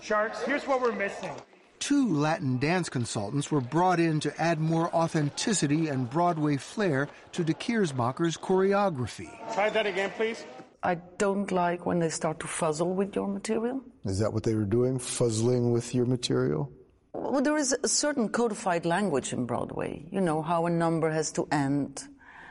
Sharks, 0.00 0.40
here's 0.42 0.66
what 0.66 0.80
we're 0.80 0.92
missing. 0.92 1.30
Two 1.78 2.08
Latin 2.08 2.58
dance 2.58 2.88
consultants 2.88 3.50
were 3.50 3.60
brought 3.60 4.00
in 4.00 4.18
to 4.20 4.40
add 4.40 4.58
more 4.58 4.92
authenticity 4.94 5.88
and 5.88 6.08
Broadway 6.08 6.56
flair 6.56 7.08
to 7.32 7.44
De 7.44 7.52
Keersmaeker's 7.52 8.38
choreography. 8.38 9.30
Try 9.52 9.68
that 9.70 9.86
again, 9.86 10.10
please. 10.16 10.46
I 10.86 10.94
don't 11.18 11.50
like 11.50 11.84
when 11.84 11.98
they 11.98 12.10
start 12.10 12.38
to 12.40 12.46
fuzzle 12.46 12.94
with 12.94 13.16
your 13.16 13.26
material. 13.26 13.80
Is 14.04 14.20
that 14.20 14.32
what 14.32 14.44
they 14.44 14.54
were 14.54 14.64
doing? 14.64 15.00
Fuzzling 15.00 15.72
with 15.72 15.92
your 15.92 16.06
material? 16.06 16.70
Well, 17.12 17.42
there 17.42 17.56
is 17.56 17.76
a 17.82 17.88
certain 17.88 18.28
codified 18.28 18.86
language 18.86 19.32
in 19.32 19.46
Broadway. 19.46 20.06
You 20.12 20.20
know, 20.20 20.42
how 20.42 20.66
a 20.66 20.70
number 20.70 21.10
has 21.10 21.32
to 21.32 21.48
end, 21.50 22.04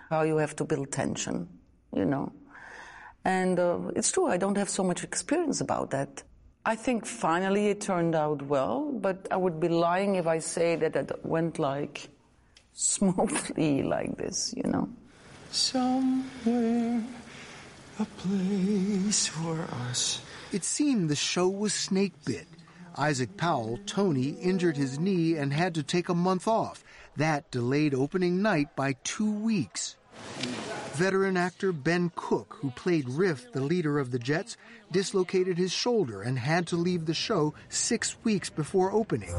how 0.10 0.24
you 0.24 0.36
have 0.36 0.54
to 0.58 0.66
build 0.66 0.92
tension, 0.92 1.48
you 1.96 2.04
know. 2.04 2.34
And 3.24 3.58
uh, 3.58 3.80
it's 3.96 4.12
true, 4.12 4.28
I 4.28 4.36
don't 4.36 4.58
have 4.58 4.70
so 4.70 4.84
much 4.84 5.06
experience 5.06 5.62
about 5.62 5.92
that. 5.92 6.22
I 6.66 6.76
think 6.76 7.06
finally 7.06 7.68
it 7.68 7.80
turned 7.80 8.16
out 8.16 8.42
well, 8.42 8.92
but 8.92 9.30
I 9.32 9.38
would 9.38 9.62
be 9.62 9.70
lying 9.70 10.16
if 10.16 10.28
I 10.28 10.40
say 10.40 10.76
that 10.76 10.98
it 10.98 11.10
went 11.24 11.58
like 11.58 12.10
smoothly 12.74 13.84
like 13.84 14.18
this, 14.18 14.54
you 14.58 14.70
know. 14.70 14.90
Somewhere, 15.52 17.02
a 18.00 18.06
place 18.06 19.28
for 19.28 19.62
us. 19.88 20.22
It 20.52 20.64
seemed 20.64 21.10
the 21.10 21.16
show 21.16 21.48
was 21.48 21.74
snake 21.74 22.14
bit. 22.26 22.48
Isaac 22.98 23.38
Powell, 23.38 23.80
Tony, 23.86 24.30
injured 24.30 24.78
his 24.78 25.00
knee 25.00 25.36
and 25.36 25.52
had 25.52 25.76
to 25.76 25.84
take 25.84 26.10
a 26.10 26.16
month 26.16 26.48
off. 26.48 26.84
That 27.18 27.52
delayed 27.52 27.94
opening 27.94 28.42
night 28.42 28.76
by 28.76 28.96
two 29.04 29.32
weeks. 29.32 29.96
Veteran 30.94 31.36
actor 31.36 31.74
Ben 31.74 32.10
Cook, 32.16 32.58
who 32.62 32.72
played 32.72 33.10
Riff, 33.10 33.52
the 33.52 33.62
leader 33.62 34.00
of 34.00 34.12
the 34.12 34.20
Jets, 34.20 34.56
dislocated 34.92 35.58
his 35.58 35.74
shoulder 35.74 36.22
and 36.22 36.40
had 36.40 36.68
to 36.68 36.78
leave 36.78 37.06
the 37.06 37.14
show 37.14 37.54
six 37.68 38.16
weeks 38.24 38.50
before 38.50 38.94
opening, 38.94 39.34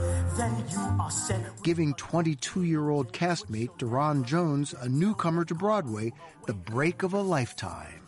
giving 1.62 1.94
22 1.94 2.62
year 2.62 2.90
old 2.90 3.12
castmate 3.12 3.78
Dharon 3.78 4.24
Jones, 4.24 4.74
a 4.78 4.88
newcomer 4.88 5.46
to 5.46 5.54
Broadway, 5.54 6.12
the 6.46 6.54
break 6.54 7.02
of 7.02 7.14
a 7.14 7.22
lifetime. 7.22 8.05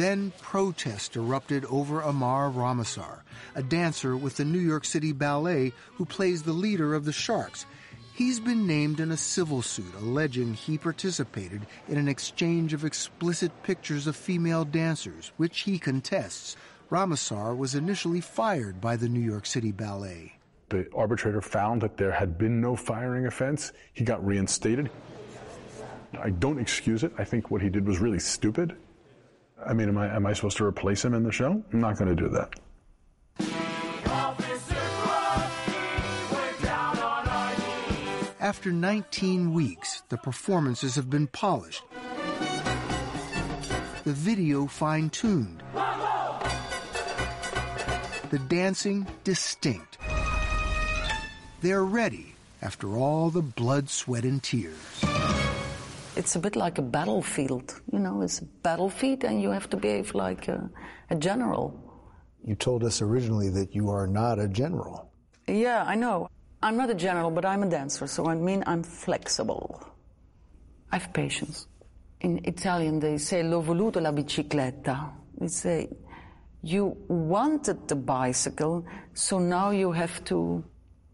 Then 0.00 0.32
protest 0.40 1.14
erupted 1.14 1.66
over 1.66 2.00
Amar 2.00 2.48
Ramasar, 2.50 3.20
a 3.54 3.62
dancer 3.62 4.16
with 4.16 4.38
the 4.38 4.46
New 4.46 4.58
York 4.58 4.86
City 4.86 5.12
Ballet 5.12 5.74
who 5.96 6.06
plays 6.06 6.42
the 6.42 6.54
leader 6.54 6.94
of 6.94 7.04
the 7.04 7.12
Sharks. 7.12 7.66
He's 8.14 8.40
been 8.40 8.66
named 8.66 8.98
in 8.98 9.10
a 9.10 9.18
civil 9.18 9.60
suit 9.60 9.92
alleging 9.98 10.54
he 10.54 10.78
participated 10.78 11.66
in 11.86 11.98
an 11.98 12.08
exchange 12.08 12.72
of 12.72 12.82
explicit 12.82 13.52
pictures 13.62 14.06
of 14.06 14.16
female 14.16 14.64
dancers, 14.64 15.32
which 15.36 15.60
he 15.60 15.78
contests. 15.78 16.56
Ramasar 16.88 17.54
was 17.54 17.74
initially 17.74 18.22
fired 18.22 18.80
by 18.80 18.96
the 18.96 19.08
New 19.10 19.20
York 19.20 19.44
City 19.44 19.70
Ballet. 19.70 20.32
The 20.70 20.88
arbitrator 20.96 21.42
found 21.42 21.82
that 21.82 21.98
there 21.98 22.12
had 22.12 22.38
been 22.38 22.58
no 22.58 22.74
firing 22.74 23.26
offense. 23.26 23.74
He 23.92 24.04
got 24.04 24.24
reinstated. 24.24 24.88
I 26.18 26.30
don't 26.30 26.58
excuse 26.58 27.04
it. 27.04 27.12
I 27.18 27.24
think 27.24 27.50
what 27.50 27.60
he 27.60 27.68
did 27.68 27.86
was 27.86 27.98
really 27.98 28.18
stupid. 28.18 28.78
I 29.66 29.72
mean, 29.74 29.88
am 29.88 29.98
I, 29.98 30.14
am 30.14 30.26
I 30.26 30.32
supposed 30.32 30.56
to 30.58 30.64
replace 30.64 31.04
him 31.04 31.14
in 31.14 31.22
the 31.22 31.32
show? 31.32 31.62
I'm 31.72 31.80
not 31.80 31.96
going 31.98 32.14
to 32.14 32.20
do 32.20 32.28
that. 32.30 32.54
After 38.40 38.72
19 38.72 39.52
weeks, 39.52 40.02
the 40.08 40.16
performances 40.16 40.96
have 40.96 41.10
been 41.10 41.26
polished, 41.26 41.82
the 44.04 44.12
video 44.12 44.66
fine 44.66 45.10
tuned, 45.10 45.62
the 48.30 48.38
dancing 48.48 49.06
distinct. 49.24 49.98
They're 51.60 51.84
ready 51.84 52.34
after 52.62 52.96
all 52.96 53.30
the 53.30 53.42
blood, 53.42 53.90
sweat, 53.90 54.24
and 54.24 54.42
tears. 54.42 55.09
It's 56.16 56.34
a 56.36 56.38
bit 56.38 56.56
like 56.56 56.78
a 56.78 56.82
battlefield, 56.82 57.80
you 57.92 57.98
know, 57.98 58.22
it's 58.22 58.40
a 58.40 58.44
battlefield 58.44 59.24
and 59.24 59.40
you 59.40 59.50
have 59.50 59.70
to 59.70 59.76
behave 59.76 60.14
like 60.14 60.48
a, 60.48 60.68
a 61.10 61.14
general. 61.14 61.74
You 62.44 62.54
told 62.56 62.84
us 62.84 63.00
originally 63.00 63.48
that 63.50 63.74
you 63.74 63.90
are 63.90 64.06
not 64.06 64.38
a 64.38 64.48
general. 64.48 65.12
Yeah, 65.46 65.84
I 65.86 65.94
know. 65.94 66.28
I'm 66.62 66.76
not 66.76 66.90
a 66.90 66.94
general, 66.94 67.30
but 67.30 67.44
I'm 67.44 67.62
a 67.62 67.68
dancer, 67.70 68.06
so 68.06 68.26
I 68.26 68.34
mean 68.34 68.64
I'm 68.66 68.82
flexible. 68.82 69.82
I 70.92 70.98
have 70.98 71.12
patience. 71.12 71.66
In 72.20 72.40
Italian, 72.44 72.98
they 72.98 73.16
say 73.18 73.42
l'ho 73.42 73.62
voluto 73.62 74.00
la 74.00 74.10
bicicletta. 74.12 75.12
They 75.38 75.48
say 75.48 75.88
You 76.62 76.96
wanted 77.08 77.88
the 77.88 77.96
bicycle, 77.96 78.84
so 79.14 79.38
now 79.38 79.70
you 79.70 79.92
have 79.92 80.22
to 80.24 80.62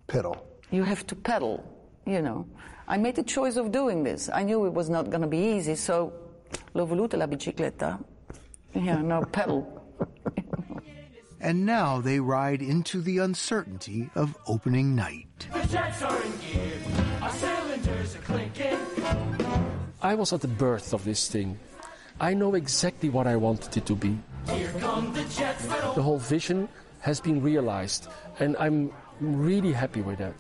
pedal. 0.09 0.37
You 0.73 0.83
have 0.83 1.07
to 1.07 1.15
pedal, 1.15 1.63
you 2.05 2.21
know. 2.21 2.47
I 2.89 2.97
made 2.99 3.17
the 3.17 3.23
choice 3.23 3.57
of 3.57 3.73
doing 3.73 4.05
this. 4.05 4.31
I 4.33 4.43
knew 4.45 4.65
it 4.67 4.73
was 4.73 4.89
not 4.89 5.11
going 5.11 5.23
to 5.23 5.27
be 5.27 5.39
easy, 5.57 5.75
so 5.75 6.13
l'ho 6.75 6.87
voluta 6.87 7.19
la 7.19 7.27
bicicletta. 7.27 7.99
Yeah, 8.75 9.03
now 9.03 9.23
pedal. 9.33 9.67
And 11.41 11.67
now 11.67 12.01
they 12.01 12.19
ride 12.21 12.63
into 12.63 13.01
the 13.01 13.19
uncertainty 13.19 14.11
of 14.15 14.37
opening 14.47 14.95
night. 14.95 15.47
The 15.53 15.67
jets 15.69 16.03
are 16.03 16.23
in 16.23 16.33
gear, 16.39 16.73
our 17.23 17.31
cylinders 17.31 18.17
are 18.17 18.21
clinking. 18.21 18.79
I 20.03 20.15
was 20.15 20.33
at 20.33 20.41
the 20.41 20.49
birth 20.49 20.95
of 20.95 21.05
this 21.05 21.29
thing. 21.29 21.59
I 22.21 22.35
know 22.35 22.55
exactly 22.55 23.11
what 23.11 23.27
I 23.27 23.37
wanted 23.37 23.77
it 23.77 23.87
to 23.87 23.95
be. 23.95 24.19
Here 24.49 24.73
come 24.79 25.13
the 25.13 25.25
jets. 25.25 25.67
The 25.67 26.03
whole 26.03 26.19
vision 26.19 26.69
has 27.01 27.21
been 27.21 27.43
realized, 27.43 28.09
and 28.41 28.57
I'm 28.59 28.93
really 29.21 29.73
happy 29.73 30.03
with 30.03 30.19
that. 30.19 30.35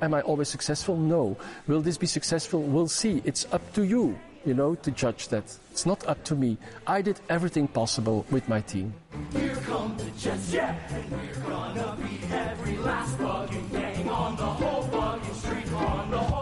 Am 0.00 0.14
I 0.14 0.20
always 0.22 0.48
successful? 0.48 0.96
No. 0.96 1.36
Will 1.68 1.80
this 1.80 1.96
be 1.96 2.06
successful? 2.06 2.60
We'll 2.60 2.88
see. 2.88 3.22
It's 3.24 3.46
up 3.52 3.72
to 3.74 3.84
you, 3.84 4.18
you 4.44 4.54
know, 4.54 4.74
to 4.74 4.90
judge 4.90 5.28
that. 5.28 5.44
It's 5.70 5.86
not 5.86 6.04
up 6.08 6.24
to 6.24 6.34
me. 6.34 6.58
I 6.86 7.02
did 7.02 7.20
everything 7.28 7.68
possible 7.68 8.26
with 8.30 8.48
my 8.48 8.60
team. 8.60 8.94
Here 9.32 9.54
come 9.64 9.96
the 9.96 10.10
jets, 10.18 10.52
yeah, 10.52 10.74
and 10.90 11.10
we're 11.12 11.48
gonna 11.48 11.96
beat 12.02 12.30
every 12.32 12.76
last 12.78 13.16
gang 13.18 14.08
on 14.08 14.36
the 14.36 14.42
whole 14.42 14.82
street, 15.34 15.72
on 15.72 16.10
the 16.10 16.18
whole 16.18 16.41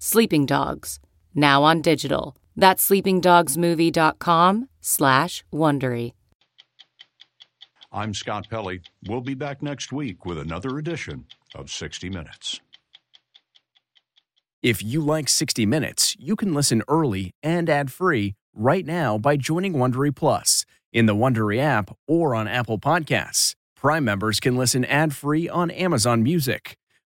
Sleeping 0.00 0.46
Dogs, 0.46 1.00
now 1.34 1.64
on 1.64 1.82
digital. 1.82 2.36
That's 2.56 2.88
sleepingdogsmovie.com 2.88 4.68
slash 4.80 5.44
Wondery. 5.52 6.12
I'm 7.90 8.14
Scott 8.14 8.46
Pelley. 8.48 8.82
We'll 9.08 9.22
be 9.22 9.34
back 9.34 9.60
next 9.60 9.90
week 9.92 10.24
with 10.24 10.38
another 10.38 10.78
edition 10.78 11.26
of 11.54 11.68
60 11.70 12.10
Minutes. 12.10 12.60
If 14.62 14.84
you 14.84 15.00
like 15.00 15.28
60 15.28 15.66
Minutes, 15.66 16.14
you 16.18 16.36
can 16.36 16.54
listen 16.54 16.82
early 16.86 17.34
and 17.42 17.68
ad-free 17.68 18.34
right 18.54 18.86
now 18.86 19.18
by 19.18 19.36
joining 19.36 19.74
Wondery 19.74 20.14
Plus 20.14 20.64
in 20.92 21.06
the 21.06 21.14
Wondery 21.14 21.58
app 21.58 21.96
or 22.06 22.36
on 22.36 22.46
Apple 22.46 22.78
Podcasts. 22.78 23.54
Prime 23.74 24.04
members 24.04 24.38
can 24.38 24.56
listen 24.56 24.84
ad-free 24.84 25.48
on 25.48 25.72
Amazon 25.72 26.22
Music. 26.22 26.77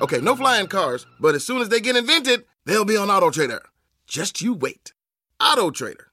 Okay, 0.00 0.20
no 0.20 0.36
flying 0.36 0.68
cars, 0.68 1.06
but 1.18 1.34
as 1.34 1.44
soon 1.44 1.60
as 1.60 1.70
they 1.70 1.80
get 1.80 1.96
invented, 1.96 2.44
they'll 2.64 2.84
be 2.84 2.96
on 2.96 3.10
Auto 3.10 3.30
Trader. 3.30 3.62
Just 4.06 4.40
you 4.40 4.54
wait. 4.54 4.92
Auto 5.42 5.70
Trader. 5.70 6.12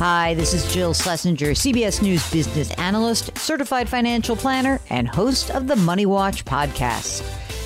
Hi, 0.00 0.34
this 0.34 0.52
is 0.52 0.72
Jill 0.72 0.94
Schlesinger, 0.94 1.50
CBS 1.52 2.02
News 2.02 2.28
business 2.32 2.72
analyst, 2.74 3.36
certified 3.38 3.88
financial 3.88 4.34
planner, 4.34 4.80
and 4.90 5.08
host 5.08 5.50
of 5.52 5.68
the 5.68 5.76
Money 5.76 6.06
Watch 6.06 6.44
podcast. 6.44 7.22